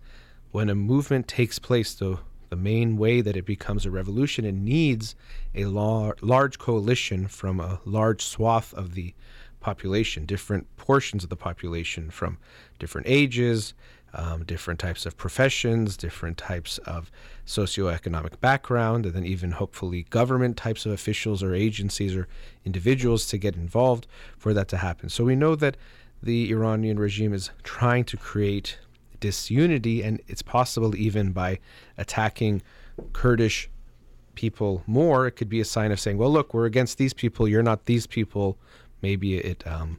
when 0.53 0.71
a 0.71 0.75
movement 0.75 1.29
takes 1.29 1.59
place, 1.59 1.95
the 1.95 2.19
the 2.55 2.61
main 2.63 2.97
way 2.97 3.21
that 3.21 3.37
it 3.37 3.45
becomes 3.45 3.85
a 3.85 3.91
revolution, 3.91 4.45
it 4.45 4.55
needs 4.55 5.17
a 5.57 5.65
lar- 5.65 6.17
large 6.21 6.57
coalition 6.57 7.27
from 7.27 7.59
a 7.59 7.81
large 7.85 8.25
swath 8.25 8.73
of 8.75 8.95
the 8.95 9.13
population, 9.59 10.25
different 10.25 10.65
portions 10.77 11.25
of 11.25 11.31
the 11.31 11.37
population 11.37 12.11
from 12.11 12.39
different 12.79 13.09
ages, 13.09 13.75
um, 14.13 14.45
different 14.45 14.79
types 14.79 15.05
of 15.05 15.17
professions, 15.17 15.97
different 15.97 16.39
types 16.39 16.79
of 16.87 17.11
socioeconomic 17.45 18.39
background, 18.39 19.05
and 19.05 19.15
then 19.17 19.27
even 19.27 19.51
hopefully 19.51 20.07
government 20.11 20.57
types 20.57 20.87
of 20.87 20.93
officials 20.93 21.43
or 21.43 21.55
agencies 21.55 22.15
or 22.15 22.29
individuals 22.65 23.27
to 23.27 23.37
get 23.37 23.57
involved 23.57 24.07
for 24.39 24.55
that 24.55 24.69
to 24.69 24.77
happen. 24.77 25.09
So 25.09 25.25
we 25.25 25.35
know 25.35 25.57
that 25.57 25.77
the 26.23 26.53
Iranian 26.53 27.01
regime 27.01 27.35
is 27.35 27.51
trying 27.65 28.05
to 28.05 28.17
create 28.17 28.79
disunity, 29.25 30.03
and 30.03 30.21
it's 30.29 30.43
possible 30.43 30.95
even 30.95 31.33
by 31.33 31.59
attacking 31.97 32.61
Kurdish 33.15 33.71
people 34.35 34.83
more, 34.87 35.27
it 35.27 35.31
could 35.31 35.49
be 35.49 35.63
a 35.63 35.65
sign 35.65 35.91
of 35.93 35.99
saying, 35.99 36.19
well, 36.19 36.31
look, 36.31 36.53
we're 36.53 36.67
against 36.67 36.99
these 36.99 37.15
people, 37.15 37.49
you're 37.49 37.63
not 37.63 37.87
these 37.87 38.07
people. 38.07 38.59
Maybe 39.01 39.39
it 39.39 39.67
um, 39.67 39.99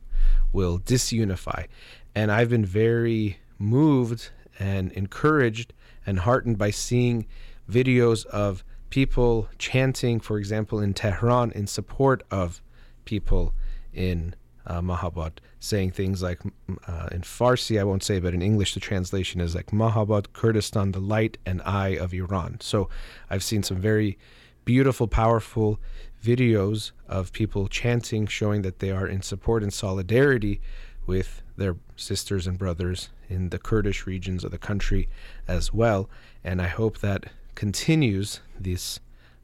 will 0.53 0.77
disunify. 0.77 1.65
And 2.13 2.31
I've 2.31 2.51
been 2.51 2.65
very 2.65 3.39
moved 3.57 4.29
and 4.59 4.91
encouraged 4.91 5.73
and 6.05 6.19
heartened 6.19 6.59
by 6.59 6.69
seeing 6.69 7.25
videos 7.67 8.27
of 8.27 8.63
people 8.91 9.49
chanting, 9.57 10.19
for 10.19 10.37
example, 10.37 10.79
in 10.79 10.93
Tehran 10.93 11.49
in 11.51 11.65
support 11.65 12.21
of 12.29 12.61
people 13.05 13.53
in 13.91 14.35
uh, 14.67 14.81
Mahabad, 14.81 15.33
saying 15.59 15.91
things 15.91 16.21
like 16.21 16.39
uh, 16.87 17.07
in 17.11 17.21
Farsi, 17.21 17.79
I 17.79 17.83
won't 17.83 18.03
say, 18.03 18.19
but 18.19 18.33
in 18.33 18.41
English, 18.41 18.73
the 18.73 18.79
translation 18.79 19.41
is 19.41 19.55
like 19.55 19.67
Mahabad, 19.67 20.33
Kurdistan, 20.33 20.91
the 20.91 20.99
light 20.99 21.37
and 21.45 21.61
eye 21.63 21.97
of 21.97 22.13
Iran. 22.13 22.57
So 22.61 22.89
I've 23.29 23.43
seen 23.43 23.63
some 23.63 23.77
very 23.77 24.17
beautiful, 24.65 25.07
powerful 25.07 25.79
videos 26.23 26.91
of 27.07 27.31
people 27.31 27.67
chanting, 27.67 28.25
showing 28.25 28.63
that 28.63 28.79
they 28.79 28.91
are 28.91 29.07
in 29.07 29.21
support 29.21 29.61
and 29.61 29.71
solidarity 29.73 30.59
with 31.05 31.43
their 31.55 31.75
sisters 31.95 32.47
and 32.47 32.57
brothers 32.57 33.09
in 33.29 33.49
the 33.49 33.59
Kurdish 33.59 34.05
regions 34.05 34.43
of 34.43 34.51
the 34.51 34.57
country 34.57 35.07
as 35.47 35.73
well. 35.73 36.09
And 36.43 36.61
I 36.61 36.67
hope 36.67 36.99
that 36.99 37.25
continues 37.53 38.41
this 38.59 38.99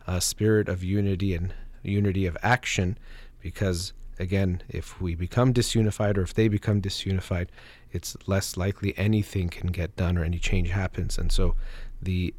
uh, 0.08 0.20
spirit 0.20 0.68
of 0.68 0.84
unity 0.84 1.36
and 1.36 1.54
unity 1.84 2.26
of 2.26 2.38
action 2.42 2.98
because 3.40 3.94
again, 4.22 4.62
if 4.70 5.02
we 5.02 5.16
become 5.16 5.54
disunified 5.54 6.18
or 6.18 6.22
if 6.22 6.34
they 6.34 6.48
become 6.48 6.82
disunified, 6.82 7.48
it's 7.92 8.16
less 8.28 8.56
likely 8.56 8.98
anything 8.98 9.50
can 9.50 9.68
get 9.68 9.96
done 9.96 10.18
or 10.18 10.24
any 10.24 10.40
change 10.40 10.70
happens. 10.70 11.18
And 11.18 11.32
so 11.32 11.56
the 12.02 12.34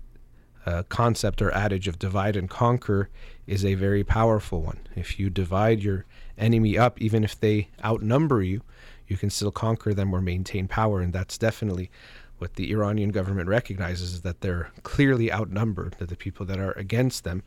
uh, 0.64 0.84
concept 0.88 1.42
or 1.42 1.50
adage 1.52 1.88
of 1.88 1.98
divide 1.98 2.36
and 2.36 2.48
conquer 2.48 3.10
is 3.46 3.64
a 3.64 3.74
very 3.74 4.04
powerful 4.04 4.62
one. 4.62 4.78
If 4.94 5.18
you 5.18 5.28
divide 5.28 5.82
your 5.82 6.04
enemy 6.38 6.78
up, 6.78 7.00
even 7.00 7.24
if 7.24 7.38
they 7.38 7.68
outnumber 7.84 8.42
you, 8.42 8.62
you 9.08 9.16
can 9.16 9.28
still 9.28 9.50
conquer 9.50 9.92
them 9.92 10.14
or 10.14 10.20
maintain 10.20 10.68
power. 10.68 11.00
And 11.00 11.12
that's 11.12 11.36
definitely 11.36 11.90
what 12.38 12.54
the 12.54 12.70
Iranian 12.72 13.10
government 13.10 13.48
recognizes 13.48 14.14
is 14.14 14.20
that 14.22 14.40
they're 14.40 14.70
clearly 14.84 15.32
outnumbered, 15.32 15.96
that 15.98 16.08
the 16.08 16.16
people 16.16 16.46
that 16.46 16.58
are 16.58 16.72
against 16.72 17.24
them 17.24 17.42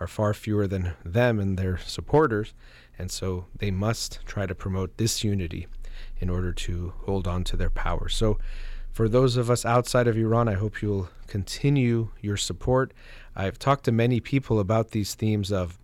are 0.00 0.06
far 0.06 0.34
fewer 0.34 0.66
than 0.66 0.94
them 1.04 1.38
and 1.38 1.58
their 1.58 1.78
supporters. 1.78 2.54
And 2.98 3.10
so 3.10 3.46
they 3.56 3.70
must 3.70 4.20
try 4.24 4.46
to 4.46 4.54
promote 4.54 4.96
this 4.96 5.24
unity 5.24 5.66
in 6.18 6.30
order 6.30 6.52
to 6.52 6.92
hold 7.02 7.26
on 7.26 7.44
to 7.44 7.56
their 7.56 7.70
power. 7.70 8.08
So, 8.08 8.38
for 8.92 9.08
those 9.08 9.36
of 9.36 9.50
us 9.50 9.64
outside 9.64 10.06
of 10.06 10.16
Iran, 10.16 10.48
I 10.48 10.54
hope 10.54 10.80
you'll 10.80 11.08
continue 11.26 12.10
your 12.20 12.36
support. 12.36 12.94
I've 13.34 13.58
talked 13.58 13.84
to 13.86 13.92
many 13.92 14.20
people 14.20 14.60
about 14.60 14.92
these 14.92 15.16
themes 15.16 15.50
of 15.50 15.80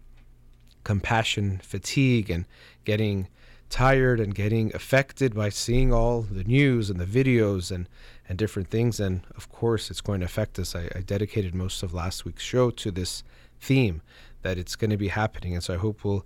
compassion 0.85 1.61
fatigue 1.65 2.31
and 2.31 2.47
getting 2.85 3.27
tired 3.69 4.21
and 4.21 4.35
getting 4.35 4.75
affected 4.75 5.35
by 5.35 5.49
seeing 5.49 5.93
all 5.93 6.23
the 6.23 6.45
news 6.45 6.91
and 6.91 7.01
the 7.01 7.05
videos 7.05 7.71
and, 7.71 7.89
and 8.29 8.39
different 8.39 8.69
things. 8.69 9.01
And 9.01 9.23
of 9.37 9.49
course, 9.49 9.91
it's 9.91 10.01
going 10.01 10.21
to 10.21 10.27
affect 10.27 10.59
us. 10.59 10.75
I, 10.75 10.89
I 10.95 11.01
dedicated 11.01 11.55
most 11.55 11.83
of 11.83 11.95
last 11.95 12.25
week's 12.25 12.43
show 12.43 12.71
to 12.71 12.91
this 12.91 13.23
theme 13.61 14.03
that 14.43 14.59
it's 14.59 14.77
going 14.77 14.91
to 14.91 14.97
be 14.97 15.09
happening. 15.09 15.55
And 15.55 15.63
so 15.63 15.75
I 15.75 15.79
hope 15.79 16.05
we'll 16.05 16.25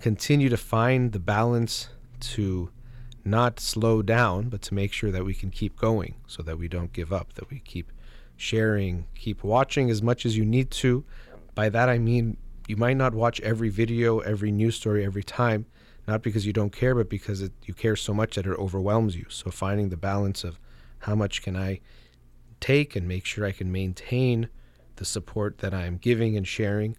continue 0.00 0.48
to 0.48 0.56
find 0.56 1.12
the 1.12 1.18
balance 1.18 1.88
to 2.20 2.70
not 3.24 3.58
slow 3.58 4.02
down, 4.02 4.48
but 4.48 4.62
to 4.62 4.74
make 4.74 4.92
sure 4.92 5.10
that 5.10 5.24
we 5.24 5.34
can 5.34 5.50
keep 5.50 5.76
going 5.76 6.14
so 6.26 6.42
that 6.42 6.58
we 6.58 6.68
don't 6.68 6.92
give 6.92 7.12
up, 7.12 7.34
that 7.34 7.50
we 7.50 7.58
keep 7.60 7.90
sharing, 8.36 9.06
keep 9.14 9.42
watching 9.42 9.90
as 9.90 10.02
much 10.02 10.24
as 10.24 10.36
you 10.36 10.44
need 10.44 10.70
to. 10.70 11.04
By 11.54 11.68
that, 11.70 11.88
I 11.88 11.98
mean 11.98 12.36
you 12.68 12.76
might 12.76 12.96
not 12.96 13.14
watch 13.14 13.40
every 13.40 13.68
video, 13.68 14.20
every 14.20 14.52
news 14.52 14.76
story 14.76 15.04
every 15.04 15.24
time, 15.24 15.66
not 16.06 16.22
because 16.22 16.46
you 16.46 16.52
don't 16.52 16.70
care, 16.72 16.94
but 16.94 17.08
because 17.08 17.42
it, 17.42 17.52
you 17.64 17.74
care 17.74 17.96
so 17.96 18.14
much 18.14 18.36
that 18.36 18.46
it 18.46 18.58
overwhelms 18.58 19.16
you. 19.16 19.26
So 19.28 19.50
finding 19.50 19.88
the 19.88 19.96
balance 19.96 20.44
of 20.44 20.58
how 21.00 21.14
much 21.14 21.42
can 21.42 21.56
I 21.56 21.80
take 22.60 22.96
and 22.96 23.08
make 23.08 23.24
sure 23.24 23.44
I 23.44 23.52
can 23.52 23.72
maintain 23.72 24.48
the 24.96 25.04
support 25.04 25.58
that 25.58 25.74
I'm 25.74 25.96
giving 25.96 26.36
and 26.36 26.46
sharing. 26.46 26.96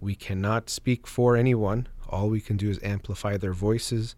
We 0.00 0.14
cannot 0.14 0.70
speak 0.70 1.06
for 1.06 1.36
anyone 1.36 1.88
all 2.12 2.28
we 2.28 2.40
can 2.40 2.56
do 2.56 2.70
is 2.70 2.78
amplify 2.82 3.36
their 3.36 3.52
voices, 3.52 4.14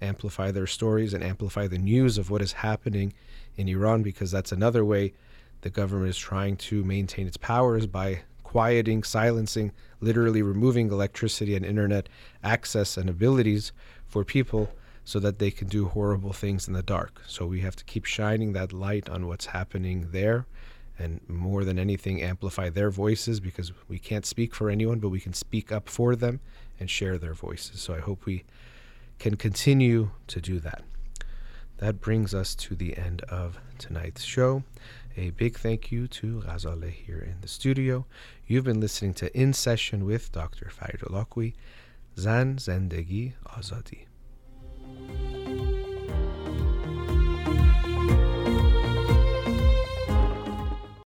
amplify 0.00 0.50
their 0.50 0.66
stories, 0.66 1.14
and 1.14 1.24
amplify 1.24 1.66
the 1.66 1.78
news 1.78 2.18
of 2.18 2.30
what 2.30 2.42
is 2.42 2.52
happening 2.52 3.12
in 3.56 3.68
Iran 3.68 4.02
because 4.02 4.30
that's 4.30 4.52
another 4.52 4.84
way 4.84 5.14
the 5.62 5.70
government 5.70 6.10
is 6.10 6.18
trying 6.18 6.56
to 6.56 6.84
maintain 6.84 7.26
its 7.26 7.36
powers 7.36 7.86
by 7.86 8.20
quieting, 8.44 9.02
silencing, 9.02 9.72
literally 10.00 10.42
removing 10.42 10.90
electricity 10.90 11.54
and 11.54 11.66
internet 11.66 12.08
access 12.42 12.96
and 12.96 13.10
abilities 13.10 13.72
for 14.06 14.24
people 14.24 14.70
so 15.04 15.18
that 15.18 15.38
they 15.38 15.50
can 15.50 15.68
do 15.68 15.86
horrible 15.86 16.32
things 16.32 16.68
in 16.68 16.74
the 16.74 16.82
dark. 16.82 17.22
So 17.26 17.46
we 17.46 17.60
have 17.60 17.76
to 17.76 17.84
keep 17.84 18.04
shining 18.04 18.52
that 18.52 18.72
light 18.72 19.08
on 19.08 19.26
what's 19.26 19.46
happening 19.46 20.08
there 20.12 20.46
and 20.98 21.20
more 21.28 21.64
than 21.64 21.78
anything, 21.78 22.22
amplify 22.22 22.70
their 22.70 22.90
voices 22.90 23.40
because 23.40 23.72
we 23.88 23.98
can't 23.98 24.26
speak 24.26 24.54
for 24.54 24.68
anyone, 24.70 24.98
but 24.98 25.10
we 25.10 25.20
can 25.20 25.32
speak 25.32 25.70
up 25.70 25.88
for 25.88 26.16
them 26.16 26.40
and 26.80 26.90
share 26.90 27.18
their 27.18 27.34
voices. 27.34 27.80
So 27.80 27.94
I 27.94 28.00
hope 28.00 28.26
we 28.26 28.44
can 29.18 29.36
continue 29.36 30.10
to 30.28 30.40
do 30.40 30.58
that. 30.60 30.82
That 31.78 32.00
brings 32.00 32.34
us 32.34 32.54
to 32.56 32.74
the 32.74 32.96
end 32.96 33.22
of 33.22 33.58
tonight's 33.78 34.24
show. 34.24 34.64
A 35.16 35.30
big 35.30 35.58
thank 35.58 35.90
you 35.90 36.06
to 36.08 36.42
Razale 36.46 36.90
here 36.90 37.18
in 37.18 37.40
the 37.40 37.48
studio. 37.48 38.06
You've 38.46 38.64
been 38.64 38.80
listening 38.80 39.14
to 39.14 39.36
In 39.36 39.52
Session 39.52 40.04
with 40.04 40.32
Dr. 40.32 40.70
Farid 40.70 41.02
Zan 42.16 42.56
Zendegi 42.56 43.34
Azadi. 43.46 44.06